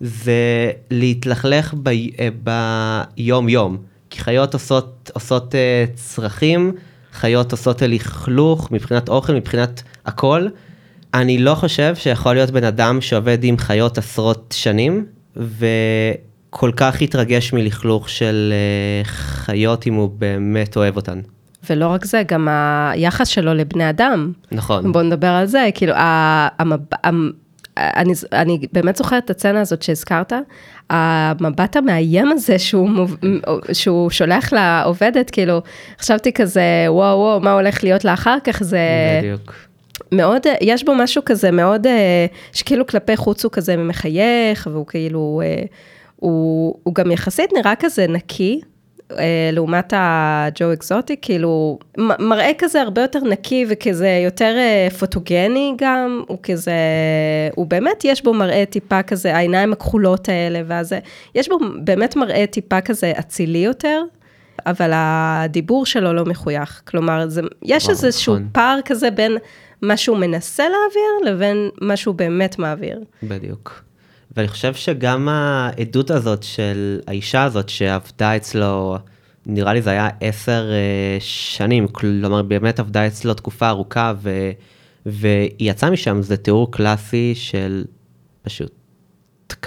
זה 0.00 0.70
להתלכלך 0.90 1.74
ב... 1.82 1.90
ביום 2.42 3.48
יום. 3.48 3.76
כי 4.10 4.20
חיות 4.20 4.54
עושות, 4.54 5.10
עושות 5.14 5.54
uh, 5.54 5.56
צרכים, 5.94 6.72
חיות 7.12 7.52
עושות 7.52 7.82
לכלוך 7.82 8.72
מבחינת 8.72 9.08
אוכל, 9.08 9.34
מבחינת 9.34 9.82
הכל. 10.06 10.48
אני 11.14 11.38
לא 11.38 11.54
חושב 11.54 11.96
שיכול 11.96 12.34
להיות 12.34 12.50
בן 12.50 12.64
אדם 12.64 13.00
שעובד 13.00 13.44
עם 13.44 13.58
חיות 13.58 13.98
עשרות 13.98 14.54
שנים, 14.56 15.06
וכל 16.54 16.70
כך 16.76 17.02
יתרגש 17.02 17.52
מלכלוך 17.52 18.08
של 18.08 18.52
uh, 19.04 19.08
חיות 19.08 19.86
אם 19.86 19.94
הוא 19.94 20.10
באמת 20.18 20.76
אוהב 20.76 20.96
אותן. 20.96 21.20
ולא 21.70 21.86
רק 21.86 22.04
זה, 22.04 22.22
גם 22.26 22.48
היחס 22.92 23.28
שלו 23.28 23.54
לבני 23.54 23.90
אדם. 23.90 24.32
נכון. 24.52 24.92
בוא 24.92 25.02
נדבר 25.02 25.28
על 25.28 25.46
זה, 25.46 25.68
כאילו, 25.74 25.92
המב... 25.96 26.80
אני, 27.76 28.12
אני 28.32 28.58
באמת 28.72 28.96
זוכרת 28.96 29.24
את 29.24 29.30
הסצנה 29.30 29.60
הזאת 29.60 29.82
שהזכרת, 29.82 30.32
המבט 30.90 31.76
המאיים 31.76 32.32
הזה 32.32 32.58
שהוא, 32.58 32.88
מוב, 32.88 33.16
שהוא 33.72 34.10
שולח 34.10 34.52
לעובדת, 34.52 35.30
כאילו, 35.30 35.62
חשבתי 35.98 36.32
כזה, 36.32 36.62
וואו, 36.88 37.18
וואו, 37.18 37.40
מה 37.40 37.52
הולך 37.52 37.84
להיות 37.84 38.04
לה 38.04 38.14
אחר 38.14 38.36
כך, 38.44 38.62
זה... 38.62 38.78
בדיוק. 39.22 39.54
מאוד, 40.12 40.42
יש 40.60 40.84
בו 40.84 40.94
משהו 40.94 41.22
כזה 41.24 41.50
מאוד, 41.50 41.86
אה, 41.86 42.26
שכאילו 42.52 42.86
כלפי 42.86 43.16
חוץ 43.16 43.44
הוא 43.44 43.52
כזה 43.52 43.76
מחייך, 43.76 44.68
והוא 44.72 44.86
כאילו, 44.86 45.42
אה, 45.44 45.64
הוא, 46.24 46.74
הוא 46.82 46.94
גם 46.94 47.10
יחסית 47.10 47.52
נראה 47.52 47.74
כזה 47.76 48.06
נקי, 48.06 48.60
אה, 49.12 49.50
לעומת 49.52 49.92
הג'ו 49.96 50.72
אקזוטי, 50.72 51.16
כאילו, 51.22 51.78
מראה 51.98 52.50
כזה 52.58 52.82
הרבה 52.82 53.02
יותר 53.02 53.18
נקי 53.18 53.66
וכזה 53.68 54.20
יותר 54.24 54.56
פוטוגני 54.98 55.74
גם, 55.78 56.22
הוא 56.26 56.38
כזה, 56.42 56.72
הוא 57.54 57.66
באמת, 57.66 58.04
יש 58.04 58.24
בו 58.24 58.34
מראה 58.34 58.64
טיפה 58.70 59.02
כזה, 59.02 59.36
העיניים 59.36 59.72
הכחולות 59.72 60.28
האלה, 60.28 60.60
ואז 60.66 60.94
יש 61.34 61.48
בו 61.48 61.58
באמת 61.84 62.16
מראה 62.16 62.46
טיפה 62.46 62.80
כזה 62.80 63.12
אצילי 63.18 63.58
יותר. 63.58 64.02
אבל 64.66 64.90
הדיבור 64.94 65.86
שלו 65.86 66.12
לא 66.12 66.24
מחוייך. 66.24 66.82
כלומר, 66.86 67.28
זה, 67.28 67.40
יש 67.62 67.84
וואו, 67.84 67.92
איזשהו 67.92 68.34
נכון. 68.34 68.48
פער 68.52 68.78
כזה 68.84 69.10
בין 69.10 69.36
מה 69.82 69.96
שהוא 69.96 70.18
מנסה 70.18 70.62
להעביר 70.62 71.32
לבין 71.32 71.68
מה 71.80 71.96
שהוא 71.96 72.14
באמת 72.14 72.58
מעביר. 72.58 73.00
בדיוק. 73.22 73.83
ואני 74.36 74.48
חושב 74.48 74.74
שגם 74.74 75.28
העדות 75.28 76.10
הזאת 76.10 76.42
של 76.42 77.00
האישה 77.06 77.42
הזאת 77.42 77.68
שעבדה 77.68 78.36
אצלו, 78.36 78.96
נראה 79.46 79.72
לי 79.72 79.82
זה 79.82 79.90
היה 79.90 80.08
עשר 80.20 80.70
uh, 80.70 81.22
שנים, 81.22 81.88
כלומר 81.88 82.42
באמת 82.42 82.80
עבדה 82.80 83.06
אצלו 83.06 83.34
תקופה 83.34 83.68
ארוכה, 83.68 84.12
ו, 84.22 84.50
והיא 85.06 85.50
יצאה 85.70 85.90
משם, 85.90 86.22
זה 86.22 86.36
תיאור 86.36 86.72
קלאסי 86.72 87.32
של 87.34 87.84
פשוט 88.42 88.72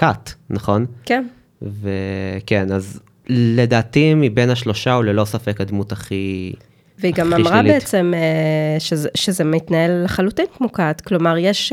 cut, 0.00 0.30
נכון? 0.50 0.86
כן. 1.04 1.26
וכן, 1.62 2.72
אז 2.72 3.00
לדעתי 3.28 4.14
מבין 4.14 4.50
השלושה 4.50 4.92
הוא 4.92 5.04
ללא 5.04 5.24
ספק 5.24 5.60
הדמות 5.60 5.92
הכי... 5.92 6.52
והיא 6.98 7.14
גם 7.14 7.32
אמרה 7.32 7.58
שלילית. 7.58 7.72
בעצם 7.72 8.12
uh, 8.14 8.80
שזה, 8.80 9.08
שזה 9.14 9.44
מתנהל 9.44 10.04
לחלוטין 10.04 10.46
כמו 10.56 10.72
כת, 10.72 11.02
כלומר 11.06 11.38
יש... 11.38 11.72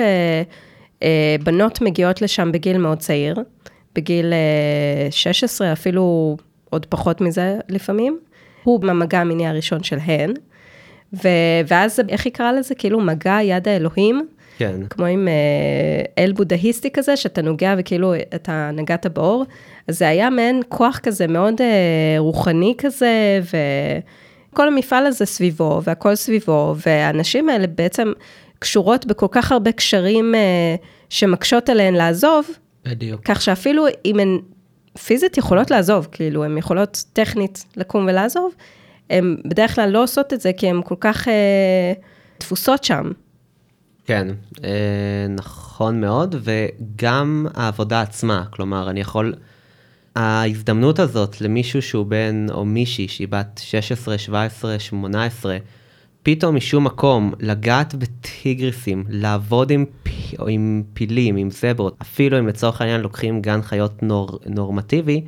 אה, 1.03 1.35
בנות 1.43 1.81
מגיעות 1.81 2.21
לשם 2.21 2.51
בגיל 2.51 2.77
מאוד 2.77 2.99
צעיר, 2.99 3.35
בגיל 3.95 4.33
16, 5.11 5.67
אה, 5.67 5.73
אפילו 5.73 6.37
עוד 6.69 6.85
פחות 6.85 7.21
מזה 7.21 7.57
לפעמים. 7.69 8.19
הוא 8.63 8.79
במגע 8.79 9.19
המיני 9.19 9.47
הראשון 9.47 9.83
שלהן, 9.83 10.33
ו- 11.13 11.61
ואז 11.67 11.99
איך 12.09 12.25
היא 12.25 12.33
קראה 12.33 12.53
לזה? 12.53 12.75
כאילו 12.75 12.99
מגע 13.01 13.37
יד 13.41 13.67
האלוהים. 13.67 14.27
כן. 14.57 14.81
כמו 14.89 15.05
עם 15.05 15.27
אה, 15.27 16.23
אל 16.23 16.31
בודהיסטי 16.33 16.89
כזה, 16.93 17.17
שאתה 17.17 17.41
נוגע 17.41 17.75
וכאילו 17.77 18.13
אתה 18.35 18.69
נגעת 18.73 19.05
באור. 19.05 19.45
אז 19.87 19.97
זה 19.99 20.07
היה 20.07 20.29
מעין 20.29 20.61
כוח 20.69 20.99
כזה 21.03 21.27
מאוד 21.27 21.61
אה, 21.61 22.15
רוחני 22.17 22.75
כזה, 22.77 23.39
וכל 24.51 24.67
המפעל 24.67 25.05
הזה 25.05 25.25
סביבו, 25.25 25.81
והכל 25.83 26.15
סביבו, 26.15 26.75
והאנשים 26.85 27.49
האלה 27.49 27.67
בעצם 27.67 28.11
קשורות 28.59 29.05
בכל 29.05 29.27
כך 29.31 29.51
הרבה 29.51 29.71
קשרים 29.71 30.35
אה, 30.35 30.75
שמקשות 31.09 31.69
עליהן 31.69 31.93
לעזוב. 31.93 32.45
בדיוק. 32.85 33.21
כך 33.23 33.41
שאפילו 33.41 33.85
אם 34.05 34.19
הן 34.19 34.39
פיזית 35.05 35.37
יכולות 35.37 35.71
לעזוב, 35.71 36.07
כאילו, 36.11 36.43
הן 36.43 36.57
יכולות 36.57 37.03
טכנית 37.13 37.65
לקום 37.77 38.05
ולעזוב, 38.07 38.53
הן 39.09 39.37
בדרך 39.45 39.75
כלל 39.75 39.89
לא 39.89 40.03
עושות 40.03 40.33
את 40.33 40.41
זה 40.41 40.51
כי 40.57 40.69
הן 40.69 40.81
כל 40.85 40.95
כך 40.99 41.27
אה, 41.27 41.93
תפוסות 42.37 42.83
שם. 42.83 43.11
כן, 44.05 44.27
אה, 44.63 45.27
נכון 45.29 46.01
מאוד, 46.01 46.35
וגם 46.43 47.47
העבודה 47.53 48.01
עצמה, 48.01 48.43
כלומר, 48.49 48.89
אני 48.89 49.01
יכול... 49.01 49.33
ההזדמנות 50.15 50.99
הזאת 50.99 51.41
למישהו 51.41 51.81
שהוא 51.81 52.05
בן, 52.05 52.45
או 52.51 52.65
מישהי 52.65 53.07
שהיא 53.07 53.27
בת 53.27 53.61
16, 53.63 54.17
17, 54.17 54.79
18, 54.79 55.57
פתאום 56.25 56.55
משום 56.55 56.83
מקום 56.83 57.33
לגעת 57.39 57.95
בטיגריסים, 57.95 59.03
לעבוד 59.09 59.71
עם, 59.71 59.85
או 60.39 60.47
עם 60.47 60.83
פילים, 60.93 61.35
עם 61.35 61.49
זברות, 61.49 61.95
אפילו 62.01 62.39
אם 62.39 62.47
לצורך 62.47 62.81
העניין 62.81 63.01
לוקחים 63.01 63.41
גן 63.41 63.61
חיות 63.61 64.03
נור, 64.03 64.39
נורמטיבי, 64.45 65.21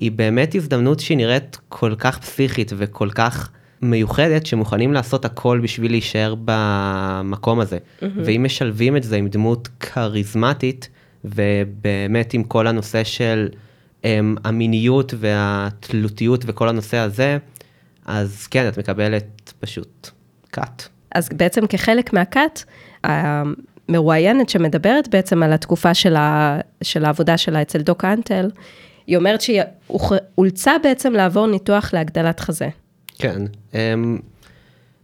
היא 0.00 0.12
באמת 0.12 0.54
הזדמנות 0.54 1.00
שהיא 1.00 1.16
נראית 1.16 1.58
כל 1.68 1.94
כך 1.98 2.18
פסיכית 2.18 2.72
וכל 2.76 3.10
כך 3.10 3.50
מיוחדת, 3.82 4.46
שמוכנים 4.46 4.92
לעשות 4.92 5.24
הכל 5.24 5.60
בשביל 5.62 5.90
להישאר 5.90 6.34
במקום 6.44 7.60
הזה. 7.60 7.78
Mm-hmm. 7.78 8.04
ואם 8.24 8.42
משלבים 8.44 8.96
את 8.96 9.02
זה 9.02 9.16
עם 9.16 9.28
דמות 9.28 9.68
כריזמטית, 9.80 10.88
ובאמת 11.24 12.34
עם 12.34 12.44
כל 12.44 12.66
הנושא 12.66 13.04
של 13.04 13.48
um, 14.02 14.06
המיניות 14.44 15.14
והתלותיות 15.18 16.44
וכל 16.46 16.68
הנושא 16.68 16.96
הזה, 16.96 17.38
אז 18.06 18.46
כן, 18.46 18.68
את 18.68 18.78
מקבלת 18.78 19.52
פשוט 19.60 20.10
כת. 20.52 20.82
אז 21.14 21.28
בעצם 21.32 21.66
כחלק 21.66 22.12
מהכת, 22.12 22.62
המרואיינת 23.04 24.48
שמדברת 24.48 25.08
בעצם 25.08 25.42
על 25.42 25.52
התקופה 25.52 25.94
של, 25.94 26.16
ה, 26.16 26.58
של 26.82 27.04
העבודה 27.04 27.38
שלה 27.38 27.62
אצל 27.62 27.78
דוק 27.78 28.04
אנטל, 28.04 28.50
היא 29.06 29.16
אומרת 29.16 29.40
שהיא 29.40 29.62
אולצה 30.38 30.72
בעצם 30.82 31.12
לעבור 31.12 31.46
ניתוח 31.46 31.94
להגדלת 31.94 32.40
חזה. 32.40 32.68
כן. 33.18 33.42
אמ, 33.74 34.18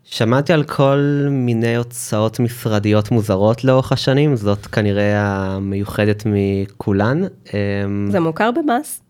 שמעתי 0.05 0.53
על 0.53 0.64
כל 0.64 1.26
מיני 1.30 1.76
הוצאות 1.76 2.40
משרדיות 2.40 3.11
מוזרות 3.11 3.64
לאורך 3.64 3.92
השנים, 3.92 4.36
זאת 4.36 4.66
כנראה 4.66 5.16
המיוחדת 5.16 6.22
מכולן. 6.26 7.22
אמ, 7.24 8.09
זה 8.11 8.20
מוכר 8.20 8.51
במס? 8.51 9.01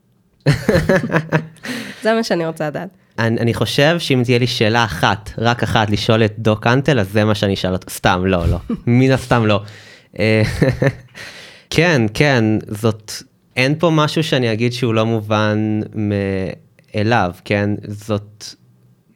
זה 2.02 2.14
מה 2.14 2.22
שאני 2.22 2.46
רוצה 2.46 2.66
לדעת. 2.66 2.88
אני, 3.18 3.40
אני 3.40 3.54
חושב 3.54 3.96
שאם 3.98 4.22
תהיה 4.24 4.38
לי 4.38 4.46
שאלה 4.46 4.84
אחת, 4.84 5.30
רק 5.38 5.62
אחת, 5.62 5.90
לשאול 5.90 6.24
את 6.24 6.34
דוק 6.38 6.66
אנטל, 6.66 7.00
אז 7.00 7.10
זה 7.12 7.24
מה 7.24 7.34
שאני 7.34 7.54
אשאל 7.54 7.72
אותו. 7.72 7.90
סתם, 7.90 8.22
לא, 8.26 8.48
לא. 8.48 8.58
מן 8.86 9.10
הסתם 9.10 9.46
לא. 9.46 9.60
אה, 10.18 10.42
כן, 11.70 12.02
כן, 12.14 12.44
זאת, 12.68 13.12
אין 13.56 13.74
פה 13.78 13.90
משהו 13.90 14.24
שאני 14.24 14.52
אגיד 14.52 14.72
שהוא 14.72 14.94
לא 14.94 15.06
מובן 15.06 15.80
מאליו, 15.94 17.30
כן? 17.44 17.70
זאת, 17.88 18.44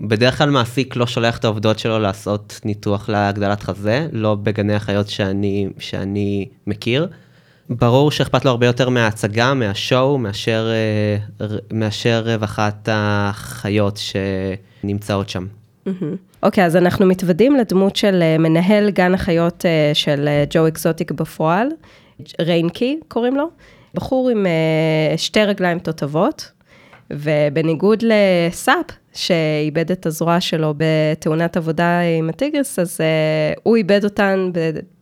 בדרך 0.00 0.38
כלל 0.38 0.50
מעסיק 0.50 0.96
לא 0.96 1.06
שולח 1.06 1.38
את 1.38 1.44
העובדות 1.44 1.78
שלו 1.78 1.98
לעשות 1.98 2.60
ניתוח 2.64 3.08
להגדלת 3.08 3.62
חזה, 3.62 4.08
לא 4.12 4.34
בגני 4.34 4.74
החיות 4.74 5.08
שאני, 5.08 5.68
שאני 5.78 6.48
מכיר. 6.66 7.08
ברור 7.70 8.10
שאכפת 8.10 8.44
לו 8.44 8.50
הרבה 8.50 8.66
יותר 8.66 8.88
מההצגה, 8.88 9.54
מהשואו, 9.54 10.18
מאשר, 10.18 10.70
אה, 10.70 11.46
מאשר 11.72 12.22
רווחת 12.24 12.88
החיות 12.92 14.00
שנמצאות 14.82 15.28
שם. 15.28 15.46
אוקיי, 16.42 16.64
okay, 16.64 16.66
אז 16.66 16.76
אנחנו 16.76 17.06
מתוודים 17.06 17.56
לדמות 17.56 17.96
של 17.96 18.22
אה, 18.22 18.38
מנהל 18.38 18.90
גן 18.90 19.14
החיות 19.14 19.66
אה, 19.66 19.90
של 19.94 20.28
ג'ו 20.50 20.68
אקזוטיק 20.68 21.10
בפועל, 21.10 21.68
ריינקי 22.40 23.00
קוראים 23.08 23.36
לו, 23.36 23.50
בחור 23.94 24.30
עם 24.30 24.46
שתי 25.16 25.44
רגליים 25.44 25.78
תותבות, 25.78 26.50
ובניגוד 27.10 28.04
לסאפ, 28.06 28.84
שאיבד 29.14 29.90
את 29.90 30.06
הזרוע 30.06 30.40
שלו 30.40 30.74
בתאונת 30.76 31.56
עבודה 31.56 32.00
עם 32.18 32.28
הטיגרס, 32.28 32.78
אז 32.78 33.00
הוא 33.62 33.76
איבד 33.76 34.04
אותן 34.04 34.50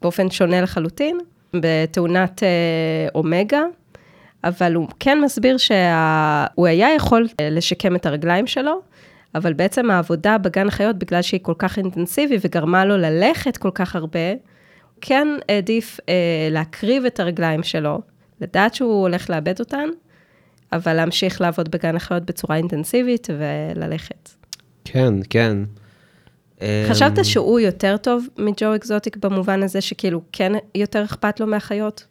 באופן 0.02 0.30
שונה 0.30 0.60
לחלוטין, 0.60 1.18
בתאונת 1.62 2.42
uh, 2.42 3.10
אומגה, 3.14 3.62
אבל 4.44 4.74
הוא 4.74 4.88
כן 5.00 5.20
מסביר 5.20 5.56
שהוא 5.56 6.66
היה 6.66 6.94
יכול 6.94 7.28
לשקם 7.40 7.96
את 7.96 8.06
הרגליים 8.06 8.46
שלו, 8.46 8.80
אבל 9.34 9.52
בעצם 9.52 9.90
העבודה 9.90 10.38
בגן 10.38 10.68
החיות, 10.68 10.96
בגלל 10.96 11.22
שהיא 11.22 11.40
כל 11.42 11.54
כך 11.58 11.78
אינטנסיבית 11.78 12.40
וגרמה 12.44 12.84
לו 12.84 12.96
ללכת 12.96 13.56
כל 13.56 13.70
כך 13.74 13.96
הרבה, 13.96 14.34
כן 15.00 15.28
העדיף 15.48 16.00
אה, 16.08 16.48
להקריב 16.50 17.04
את 17.04 17.20
הרגליים 17.20 17.62
שלו, 17.62 18.00
לדעת 18.40 18.74
שהוא 18.74 19.02
הולך 19.02 19.30
לאבד 19.30 19.60
אותן, 19.60 19.88
אבל 20.72 20.92
להמשיך 20.94 21.40
לעבוד 21.40 21.68
בגן 21.68 21.96
החיות 21.96 22.22
בצורה 22.22 22.56
אינטנסיבית 22.56 23.28
וללכת. 23.38 24.30
כן, 24.84 25.14
כן. 25.30 25.58
חשבת 26.90 27.18
אמ, 27.18 27.24
שהוא 27.24 27.60
יותר 27.60 27.96
טוב 27.96 28.26
מג'ו 28.38 28.74
אקזוטיק 28.74 29.16
במובן 29.16 29.62
הזה 29.62 29.80
שכאילו 29.80 30.20
כן 30.32 30.52
יותר 30.74 31.04
אכפת 31.04 31.40
לו 31.40 31.46
מהחיות? 31.46 32.04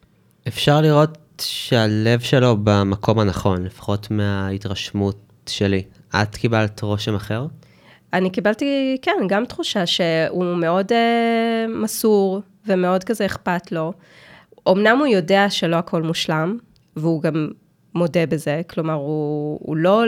אפשר 0.47 0.81
לראות 0.81 1.17
שהלב 1.41 2.19
שלו 2.19 2.57
במקום 2.63 3.19
הנכון, 3.19 3.63
לפחות 3.63 4.11
מההתרשמות 4.11 5.17
שלי. 5.49 5.83
את 6.15 6.35
קיבלת 6.35 6.81
רושם 6.81 7.15
אחר? 7.15 7.45
אני 8.13 8.29
קיבלתי, 8.29 8.97
כן, 9.01 9.11
גם 9.27 9.45
תחושה 9.45 9.85
שהוא 9.85 10.55
מאוד 10.55 10.91
אה, 10.91 11.65
מסור 11.81 12.41
ומאוד 12.67 13.03
כזה 13.03 13.25
אכפת 13.25 13.71
לו. 13.71 13.93
אמנם 14.69 14.97
הוא 14.97 15.07
יודע 15.07 15.49
שלא 15.49 15.75
הכל 15.75 16.01
מושלם, 16.01 16.57
והוא 16.95 17.21
גם 17.21 17.47
מודה 17.95 18.25
בזה, 18.25 18.61
כלומר, 18.69 18.93
הוא, 18.93 19.59
הוא 19.61 19.77
לא, 19.77 20.03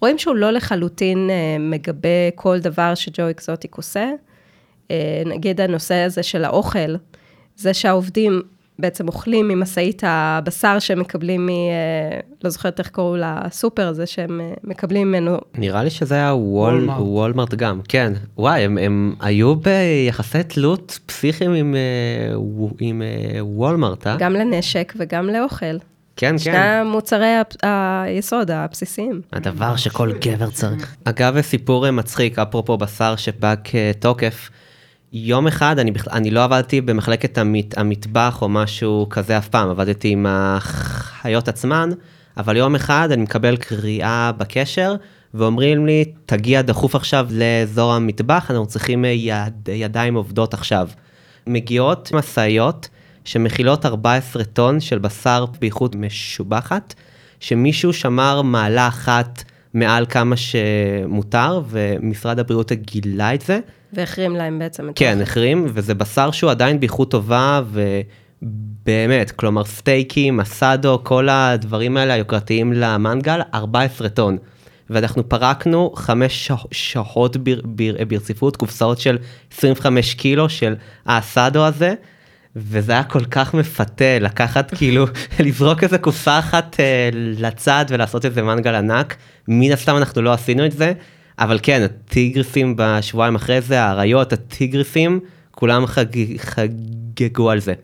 רואים 0.00 0.18
שהוא 0.18 0.36
לא 0.36 0.50
לחלוטין 0.50 1.30
אה, 1.30 1.56
מגבה 1.60 2.30
כל 2.34 2.58
דבר 2.58 2.94
שג'ו 2.94 3.30
אקזוטיק 3.30 3.74
עושה. 3.74 4.10
אה, 4.90 5.22
נגיד 5.26 5.60
הנושא 5.60 5.94
הזה 5.94 6.22
של 6.22 6.44
האוכל, 6.44 6.94
זה 7.56 7.74
שהעובדים 7.74 8.42
בעצם 8.78 9.08
אוכלים 9.08 9.48
ממשאית 9.48 10.02
הבשר 10.06 10.78
שהם 10.78 11.00
מקבלים 11.00 11.46
מ... 11.46 11.48
אה, 11.48 12.20
לא 12.44 12.50
זוכרת 12.50 12.78
איך 12.78 12.88
קראו 12.88 13.16
לסופר 13.16 13.88
הזה, 13.88 14.06
שהם 14.06 14.40
מקבלים 14.64 15.08
ממנו 15.08 15.38
נראה 15.54 15.84
לי 15.84 15.90
שזה 15.90 16.14
היה 16.14 16.34
וול. 16.34 16.90
וולמרט 16.90 17.54
גם, 17.54 17.80
כן. 17.88 18.12
וואי, 18.36 18.60
הם, 18.60 18.78
הם 18.78 19.14
היו 19.20 19.54
ביחסי 19.56 20.42
תלות 20.42 20.98
פסיכיים 21.06 21.52
עם, 21.52 21.74
עם 22.80 23.02
וולמרט, 23.40 24.06
אה? 24.06 24.16
גם 24.18 24.32
לנשק 24.32 24.92
וגם 24.96 25.26
לאוכל. 25.26 25.76
כן, 26.20 26.38
שני 26.38 26.52
כן. 26.52 26.58
המוצרי 26.60 27.36
הפ- 27.36 27.56
היסוד 27.62 28.50
הבסיסיים. 28.50 29.20
הדבר 29.32 29.76
שכל 29.76 30.12
גבר 30.12 30.50
צריך. 30.50 30.96
אגב, 31.04 31.40
סיפור 31.40 31.86
אה, 31.86 31.90
מצחיק, 31.90 32.38
אפרופו 32.38 32.76
בשר 32.78 33.16
שבא 33.16 33.54
כתוקף. 33.64 34.50
יום 35.12 35.46
אחד, 35.46 35.78
אני, 35.78 35.90
בכ- 35.90 36.08
אני 36.08 36.30
לא 36.30 36.44
עבדתי 36.44 36.80
במחלקת 36.80 37.38
המת, 37.38 37.78
המטבח 37.78 38.42
או 38.42 38.48
משהו 38.48 39.06
כזה 39.10 39.38
אף 39.38 39.48
פעם, 39.48 39.70
עבדתי 39.70 40.08
עם 40.08 40.26
החיות 40.28 41.48
עצמן, 41.48 41.90
אבל 42.36 42.56
יום 42.56 42.74
אחד 42.74 43.08
אני 43.12 43.22
מקבל 43.22 43.56
קריאה 43.56 44.32
בקשר, 44.36 44.94
ואומרים 45.34 45.86
לי, 45.86 46.04
תגיע 46.26 46.62
דחוף 46.62 46.94
עכשיו 46.94 47.26
לאזור 47.30 47.92
המטבח, 47.92 48.50
אנחנו 48.50 48.66
צריכים 48.66 49.04
אה, 49.04 49.10
יד, 49.10 49.68
ידיים 49.72 50.14
עובדות 50.14 50.54
עכשיו. 50.54 50.88
מגיעות 51.46 52.10
משאיות 52.14 52.88
שמכילות 53.28 53.86
14 53.86 54.44
טון 54.44 54.80
של 54.80 54.98
בשר 54.98 55.44
באיכות 55.60 55.94
משובחת, 55.94 56.94
שמישהו 57.40 57.92
שמר 57.92 58.42
מעלה 58.42 58.88
אחת 58.88 59.42
מעל 59.74 60.06
כמה 60.06 60.36
שמותר, 60.36 61.62
ומשרד 61.68 62.38
הבריאות 62.38 62.72
גילה 62.72 63.34
את 63.34 63.40
זה. 63.40 63.60
והחרים 63.92 64.36
להם 64.36 64.58
בעצם 64.58 64.88
את 64.88 64.92
כן, 64.96 65.06
האוכל. 65.08 65.22
החרים, 65.22 65.66
וזה 65.74 65.94
בשר 65.94 66.30
שהוא 66.30 66.50
עדיין 66.50 66.80
באיכות 66.80 67.10
טובה, 67.10 67.62
ובאמת, 68.42 69.30
כלומר 69.30 69.64
סטייקים, 69.64 70.36
מסאדו, 70.36 71.00
כל 71.02 71.28
הדברים 71.28 71.96
האלה 71.96 72.14
היוקרתיים 72.14 72.72
למנגל, 72.72 73.40
14 73.54 74.08
טון. 74.08 74.38
ואנחנו 74.90 75.28
פרקנו 75.28 75.92
חמש 75.96 76.52
שעות 76.70 77.36
בר, 77.36 77.60
בר, 77.64 77.94
ברציפות, 78.08 78.56
קופסאות 78.56 78.98
של 78.98 79.18
25 79.58 80.14
קילו 80.14 80.48
של 80.48 80.74
האסדו 81.06 81.66
הזה, 81.66 81.94
וזה 82.58 82.92
היה 82.92 83.04
כל 83.04 83.24
כך 83.24 83.54
מפתה 83.54 84.18
לקחת 84.20 84.74
כאילו, 84.74 85.06
לזרוק 85.44 85.84
איזה 85.84 85.98
קופסה 85.98 86.38
אחת 86.38 86.76
אה, 86.80 87.10
לצד 87.12 87.84
ולעשות 87.88 88.24
איזה 88.24 88.42
מנגל 88.42 88.74
ענק. 88.74 89.16
מן 89.48 89.72
הסתם 89.72 89.96
אנחנו 89.96 90.22
לא 90.22 90.32
עשינו 90.32 90.66
את 90.66 90.72
זה, 90.72 90.92
אבל 91.38 91.58
כן, 91.62 91.82
הטיגריסים 91.82 92.74
בשבועיים 92.76 93.34
אחרי 93.34 93.60
זה, 93.60 93.82
האריות, 93.82 94.32
הטיגריסים, 94.32 95.20
כולם 95.50 95.86
חג... 95.86 96.36
חגגו 96.38 97.50
על 97.50 97.58
זה. 97.58 97.74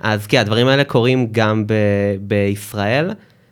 אז 0.00 0.26
כן, 0.26 0.38
הדברים 0.38 0.66
האלה 0.66 0.84
קורים 0.84 1.28
גם 1.32 1.66
ב... 1.66 1.72
בישראל. 2.20 3.10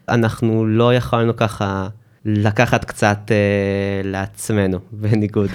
אנחנו 0.09 0.67
לא 0.67 0.95
יכולנו 0.95 1.37
ככה 1.37 1.89
לקחת 2.25 2.85
קצת 2.85 3.19
אה, 3.31 4.01
לעצמנו, 4.05 4.79
בניגוד. 4.93 5.51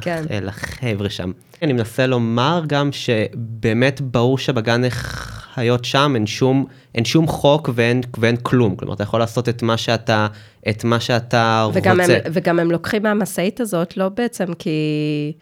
כן. 0.00 0.24
לחבר'ה 0.42 1.10
שם. 1.10 1.32
אני 1.62 1.72
מנסה 1.72 2.06
לומר 2.06 2.62
גם 2.66 2.92
שבאמת 2.92 4.00
ברור 4.00 4.38
שבגן 4.38 4.82
חיות 4.90 5.84
שם 5.84 6.12
אין 6.14 6.26
שום, 6.26 6.66
אין 6.94 7.04
שום 7.04 7.26
חוק 7.26 7.70
ואין, 7.74 8.00
ואין 8.18 8.36
כלום. 8.42 8.76
כלומר, 8.76 8.94
אתה 8.94 9.02
יכול 9.02 9.20
לעשות 9.20 9.48
את 9.48 9.62
מה 9.62 9.76
שאתה, 9.76 10.26
את 10.68 10.84
מה 10.84 11.00
שאתה 11.00 11.68
וגם 11.72 12.00
רוצה. 12.00 12.14
הם, 12.14 12.32
וגם 12.32 12.58
הם 12.58 12.70
לוקחים 12.70 13.02
מהמשאית 13.02 13.60
הזאת, 13.60 13.96
לא 13.96 14.08
בעצם 14.08 14.54
כי, 14.58 15.32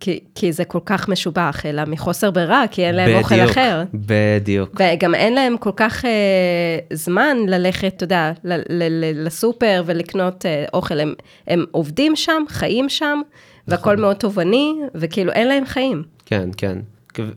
כי, 0.00 0.20
כי 0.34 0.52
זה 0.52 0.64
כל 0.64 0.78
כך 0.84 1.08
משובח, 1.08 1.66
אלא 1.66 1.82
מחוסר 1.86 2.30
ברירה, 2.30 2.64
כי 2.70 2.86
אין 2.86 2.94
להם 2.94 3.18
אוכל 3.18 3.34
בדיוק, 3.34 3.50
אחר. 3.50 3.82
בדיוק. 3.94 4.80
וגם 4.80 5.14
אין 5.14 5.34
להם 5.34 5.56
כל 5.56 5.70
כך 5.76 6.04
אה, 6.04 6.78
זמן 6.92 7.36
ללכת, 7.48 7.92
אתה 7.96 8.04
יודע, 8.04 8.32
לסופר 9.14 9.82
ולקנות 9.86 10.46
אה, 10.46 10.64
אוכל. 10.74 11.00
הם, 11.00 11.14
הם 11.46 11.64
עובדים 11.70 12.16
שם, 12.16 12.42
חיים 12.48 12.88
שם, 12.88 13.20
נכון. 13.68 14.00
מאוד 14.00 14.16
תובעני, 14.16 14.74
וכאילו 14.94 15.32
אין 15.32 15.48
להם 15.48 15.66
חיים. 15.66 16.02
כן, 16.26 16.48
כן. 16.56 16.78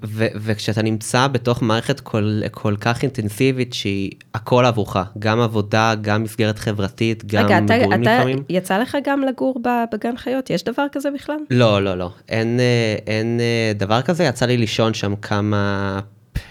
ו- 0.04 0.28
וכשאתה 0.36 0.82
נמצא 0.82 1.28
בתוך 1.28 1.62
מערכת 1.62 2.00
כל, 2.00 2.42
כל 2.52 2.76
כך 2.80 3.04
אינטנסיבית 3.04 3.74
שהיא 3.74 4.12
הכל 4.34 4.66
עבורך, 4.66 4.98
גם 5.20 5.40
עבודה, 5.40 5.94
גם 6.02 6.24
מסגרת 6.24 6.60
חברתית, 6.60 7.26
גם 7.26 7.46
רגע, 7.46 7.58
אתה, 7.58 7.78
מגורים 7.78 8.02
אתה 8.04 8.18
לפעמים. 8.18 8.44
יצא 8.50 8.78
לך 8.78 8.98
גם 9.04 9.22
לגור 9.22 9.62
בגן 9.94 10.18
חיות? 10.18 10.50
יש 10.50 10.64
דבר 10.64 10.86
כזה 10.92 11.10
בכלל? 11.12 11.38
לא, 11.50 11.84
לא, 11.84 11.98
לא. 11.98 12.12
אין, 12.30 12.60
אה, 12.60 12.96
אין 13.08 13.40
אה, 13.40 13.72
דבר 13.76 14.02
כזה, 14.02 14.24
יצא 14.24 14.46
לי 14.46 14.58
לישון 14.58 14.94
שם 14.94 15.16
כמה 15.16 16.00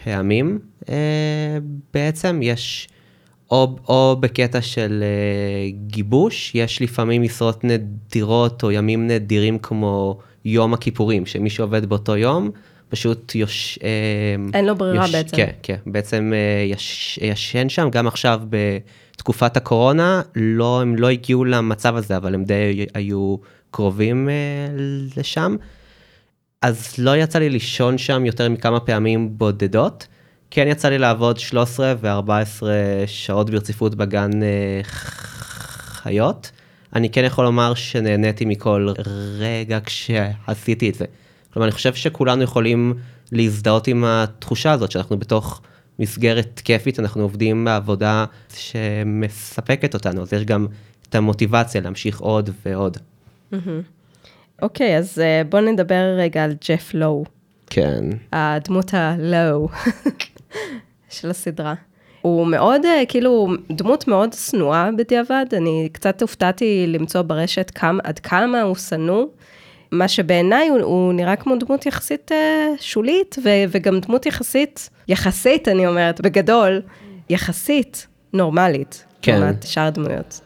פעמים 0.05 0.59
אה, 0.89 1.59
בעצם. 1.95 2.41
יש 2.43 2.89
או, 3.51 3.76
או 3.89 4.16
בקטע 4.20 4.61
של 4.61 5.03
אה, 5.03 5.70
גיבוש, 5.87 6.55
יש 6.55 6.83
לפעמים 6.83 7.22
משרות 7.22 7.64
נדירות 7.64 8.62
או 8.62 8.70
ימים 8.70 9.07
נדירים 9.07 9.59
כמו 9.59 10.18
יום 10.45 10.74
הכיפורים, 10.74 11.26
שמי 11.26 11.51
שעובד 11.51 11.87
באותו 11.87 12.16
יום 12.16 12.51
פשוט 12.89 13.34
יוש... 13.34 13.78
אה, 13.82 13.89
אין 14.55 14.66
לו 14.66 14.76
ברירה 14.76 15.07
בעצם. 15.12 15.36
כן, 15.36 15.51
כן, 15.62 15.76
בעצם 15.86 16.32
אה, 16.34 16.64
יש, 16.66 17.18
ישן 17.22 17.68
שם, 17.68 17.89
גם 17.93 18.07
עכשיו 18.07 18.41
בתקופת 18.51 19.57
הקורונה, 19.57 20.22
לא, 20.36 20.80
הם 20.82 20.97
לא 20.97 21.09
הגיעו 21.09 21.45
למצב 21.45 21.97
הזה, 21.97 22.16
אבל 22.16 22.34
הם 22.34 22.45
די 22.45 22.86
היו 22.95 23.36
קרובים 23.70 24.28
אה, 24.28 24.34
לשם. 25.16 25.57
אז 26.62 26.95
לא 26.99 27.16
יצא 27.16 27.39
לי 27.39 27.51
לישון 27.51 27.99
שם 27.99 28.26
יותר 28.26 28.49
מכמה 28.49 28.80
פעמים 28.80 29.39
בודדות. 29.39 30.07
כן 30.51 30.68
יצא 30.68 30.89
לי 30.89 30.99
לעבוד 30.99 31.39
13 31.39 31.95
ו-14 32.01 32.62
שעות 33.07 33.51
ברציפות 33.51 33.95
בגן 33.95 34.43
אה, 34.43 34.80
חיות. 34.84 36.51
אני 36.95 37.11
כן 37.11 37.24
יכול 37.24 37.45
לומר 37.45 37.74
שנהניתי 37.74 38.45
מכל 38.45 38.93
רגע 39.39 39.78
כשעשיתי 39.84 40.91
את 40.91 40.95
זה. 40.95 41.05
כלומר, 41.59 41.68
אני 41.68 41.74
חושב 41.74 41.94
שכולנו 41.94 42.42
יכולים 42.42 42.94
להזדהות 43.32 43.86
עם 43.86 44.04
התחושה 44.04 44.72
הזאת 44.72 44.90
שאנחנו 44.90 45.18
בתוך 45.18 45.61
מסגרת 45.98 46.61
כיפית, 46.64 47.00
אנחנו 47.00 47.22
עובדים 47.22 47.64
בעבודה 47.64 48.24
שמספקת 48.54 49.94
אותנו, 49.94 50.22
אז 50.22 50.32
יש 50.32 50.44
גם 50.44 50.66
את 51.09 51.14
המוטיבציה 51.14 51.80
להמשיך 51.80 52.20
עוד 52.20 52.50
ועוד. 52.66 52.96
אוקיי, 54.62 54.98
אז 54.98 55.18
אה, 55.18 55.42
בואו 55.48 55.62
נדבר 55.62 56.16
רגע 56.18 56.44
על 56.44 56.54
ג'ף 56.68 56.94
לואו, 56.94 57.24
כן. 57.66 58.04
הדמות 58.32 58.94
הלואו 58.94 59.68
של 61.16 61.30
הסדרה. 61.30 61.74
הוא 62.22 62.46
מאוד, 62.46 62.84
אה, 62.84 63.02
כאילו, 63.09 63.48
דמות 63.72 64.09
מאוד 64.09 64.32
שנואה 64.32 64.90
בדיעבד, 64.98 65.46
אני 65.52 65.88
קצת 65.92 66.22
הופתעתי 66.22 66.84
למצוא 66.86 67.22
ברשת 67.22 67.70
כמה, 67.74 68.00
עד 68.04 68.18
כמה 68.18 68.62
הוא 68.62 68.74
שנוא. 68.74 69.26
מה 69.91 70.09
שבעיניי 70.09 70.68
הוא, 70.68 70.80
הוא 70.80 71.12
נראה 71.12 71.36
כמו 71.36 71.57
דמות 71.57 71.86
יחסית 71.86 72.32
אה, 72.32 72.68
שולית, 72.80 73.36
ו, 73.45 73.49
וגם 73.68 74.01
דמות 74.01 74.26
יחסית, 74.26 74.91
יחסית, 75.09 75.68
אני 75.68 75.86
אומרת, 75.86 76.20
בגדול, 76.20 76.82
יחסית 77.30 78.07
נורמלית. 78.32 79.05
כן. 79.22 79.41
לעומת 79.41 79.62
שאר 79.62 79.82
הדמויות. 79.82 80.41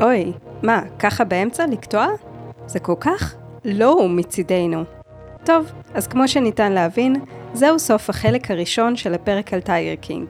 אוי, 0.00 0.32
מה, 0.62 0.80
ככה 0.98 1.24
באמצע 1.24 1.66
לקטוע? 1.66 2.06
זה 2.66 2.80
כל 2.80 2.94
כך 3.00 3.34
לא 3.64 4.08
מצידנו. 4.08 4.84
טוב, 5.44 5.72
אז 5.94 6.06
כמו 6.06 6.28
שניתן 6.28 6.72
להבין, 6.72 7.16
זהו 7.54 7.78
סוף 7.78 8.10
החלק 8.10 8.50
הראשון 8.50 8.96
של 8.96 9.14
הפרק 9.14 9.52
על 9.52 9.60
טייגר 9.60 10.00
קינג. 10.00 10.28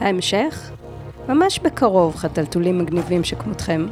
ההמשך? 0.00 0.70
ממש 1.28 1.58
בקרוב, 1.58 2.16
חתלתולים 2.16 2.78
מגניבים 2.78 3.24
שכמותכם. 3.24 3.86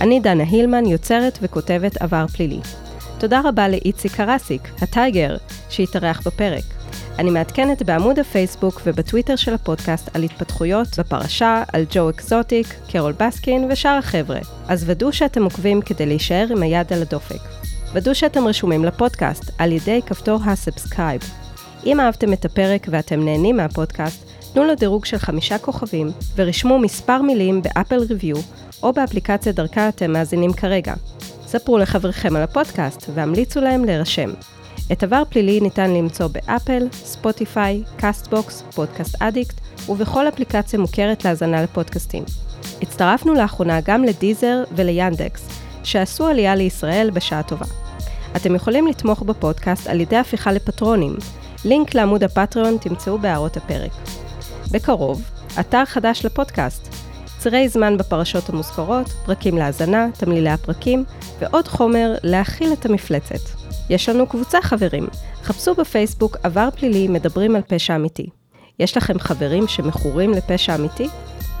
אני 0.00 0.20
דנה 0.20 0.44
הילמן, 0.44 0.86
יוצרת 0.86 1.38
וכותבת 1.42 2.02
עבר 2.02 2.26
פלילי. 2.26 2.60
תודה 3.18 3.40
רבה 3.44 3.68
לאיציק 3.68 4.12
קרסיק, 4.12 4.62
הטייגר, 4.82 5.36
שהתארח 5.70 6.22
בפרק. 6.26 6.64
אני 7.18 7.30
מעדכנת 7.30 7.82
בעמוד 7.82 8.18
הפייסבוק 8.18 8.80
ובטוויטר 8.86 9.36
של 9.36 9.54
הפודקאסט 9.54 10.16
על 10.16 10.22
התפתחויות 10.22 10.88
בפרשה, 10.98 11.62
על 11.72 11.84
ג'ו 11.90 12.10
אקזוטיק, 12.10 12.66
קרול 12.88 13.12
בסקין 13.12 13.68
ושאר 13.70 13.98
החבר'ה. 13.98 14.38
אז 14.68 14.84
ודאו 14.86 15.12
שאתם 15.12 15.44
עוקבים 15.44 15.82
כדי 15.82 16.06
להישאר 16.06 16.46
עם 16.50 16.62
היד 16.62 16.92
על 16.92 17.02
הדופק. 17.02 17.40
ודאו 17.92 18.14
שאתם 18.14 18.48
רשומים 18.48 18.84
לפודקאסט 18.84 19.50
על 19.58 19.72
ידי 19.72 20.00
כפתור 20.06 20.40
ה 20.44 20.51
subscribe. 20.51 21.20
אם 21.86 22.00
אהבתם 22.00 22.32
את 22.32 22.44
הפרק 22.44 22.86
ואתם 22.90 23.24
נהנים 23.24 23.56
מהפודקאסט, 23.56 24.24
תנו 24.52 24.64
לו 24.64 24.74
דירוג 24.74 25.04
של 25.04 25.18
חמישה 25.18 25.58
כוכבים 25.58 26.10
ורשמו 26.36 26.78
מספר 26.78 27.22
מילים 27.22 27.62
באפל 27.62 27.98
review 27.98 28.36
או 28.82 28.92
באפליקציה 28.92 29.52
דרכה 29.52 29.88
אתם 29.88 30.12
מאזינים 30.12 30.52
כרגע. 30.52 30.94
ספרו 31.46 31.78
לחבריכם 31.78 32.36
על 32.36 32.42
הפודקאסט 32.42 33.10
והמליצו 33.14 33.60
להם 33.60 33.84
להירשם. 33.84 34.30
את 34.92 35.02
עבר 35.02 35.22
פלילי 35.28 35.60
ניתן 35.60 35.90
למצוא 35.90 36.26
באפל, 36.26 36.88
ספוטיפיי, 36.92 37.82
Castbox, 37.96 38.62
Podcast 38.74 39.22
Addict 39.22 39.60
ובכל 39.88 40.28
אפליקציה 40.28 40.78
מוכרת 40.78 41.24
להאזנה 41.24 41.62
לפודקאסטים. 41.62 42.24
הצטרפנו 42.82 43.34
לאחרונה 43.34 43.80
גם 43.84 44.04
ל 44.04 44.13
Deezer 44.13 44.64
וליאנדקס, 44.72 45.48
שעשו 45.84 46.26
עלייה 46.26 46.54
לישראל 46.54 47.10
בשעה 47.10 47.42
טובה. 47.42 47.66
אתם 48.36 48.54
יכולים 48.54 48.86
לתמוך 48.86 49.22
בפודקאסט 49.22 49.86
על 49.86 50.00
ידי 50.00 50.16
הפיכה 50.16 50.52
לפטרונים. 50.52 51.16
לינק 51.64 51.94
לעמוד 51.94 52.24
הפטריון 52.24 52.76
תמצאו 52.80 53.18
בהערות 53.18 53.56
הפרק. 53.56 53.92
בקרוב, 54.70 55.22
אתר 55.60 55.84
חדש 55.84 56.24
לפודקאסט. 56.24 56.97
צירי 57.38 57.68
זמן 57.68 57.96
בפרשות 57.96 58.48
המוזכרות, 58.48 59.06
פרקים 59.26 59.58
להאזנה, 59.58 60.06
תמלילי 60.18 60.50
הפרקים, 60.50 61.04
ועוד 61.38 61.68
חומר 61.68 62.14
להכיל 62.22 62.72
את 62.72 62.86
המפלצת. 62.86 63.58
יש 63.90 64.08
לנו 64.08 64.26
קבוצה 64.26 64.62
חברים. 64.62 65.06
חפשו 65.42 65.74
בפייסבוק 65.74 66.36
עבר 66.42 66.68
פלילי 66.76 67.08
מדברים 67.08 67.56
על 67.56 67.62
פשע 67.62 67.96
אמיתי. 67.96 68.26
יש 68.78 68.96
לכם 68.96 69.18
חברים 69.18 69.68
שמכורים 69.68 70.30
לפשע 70.30 70.74
אמיתי? 70.74 71.08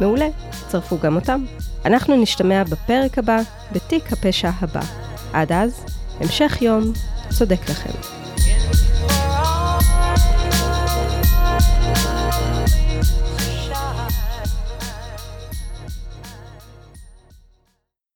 מעולה, 0.00 0.28
צרפו 0.68 0.98
גם 1.02 1.16
אותם. 1.16 1.44
אנחנו 1.84 2.16
נשתמע 2.16 2.64
בפרק 2.64 3.18
הבא, 3.18 3.38
בתיק 3.72 4.12
הפשע 4.12 4.50
הבא. 4.60 4.82
עד 5.32 5.52
אז, 5.52 5.84
המשך 6.20 6.62
יום 6.62 6.92
צודק 7.30 7.60
לכם. 7.70 7.92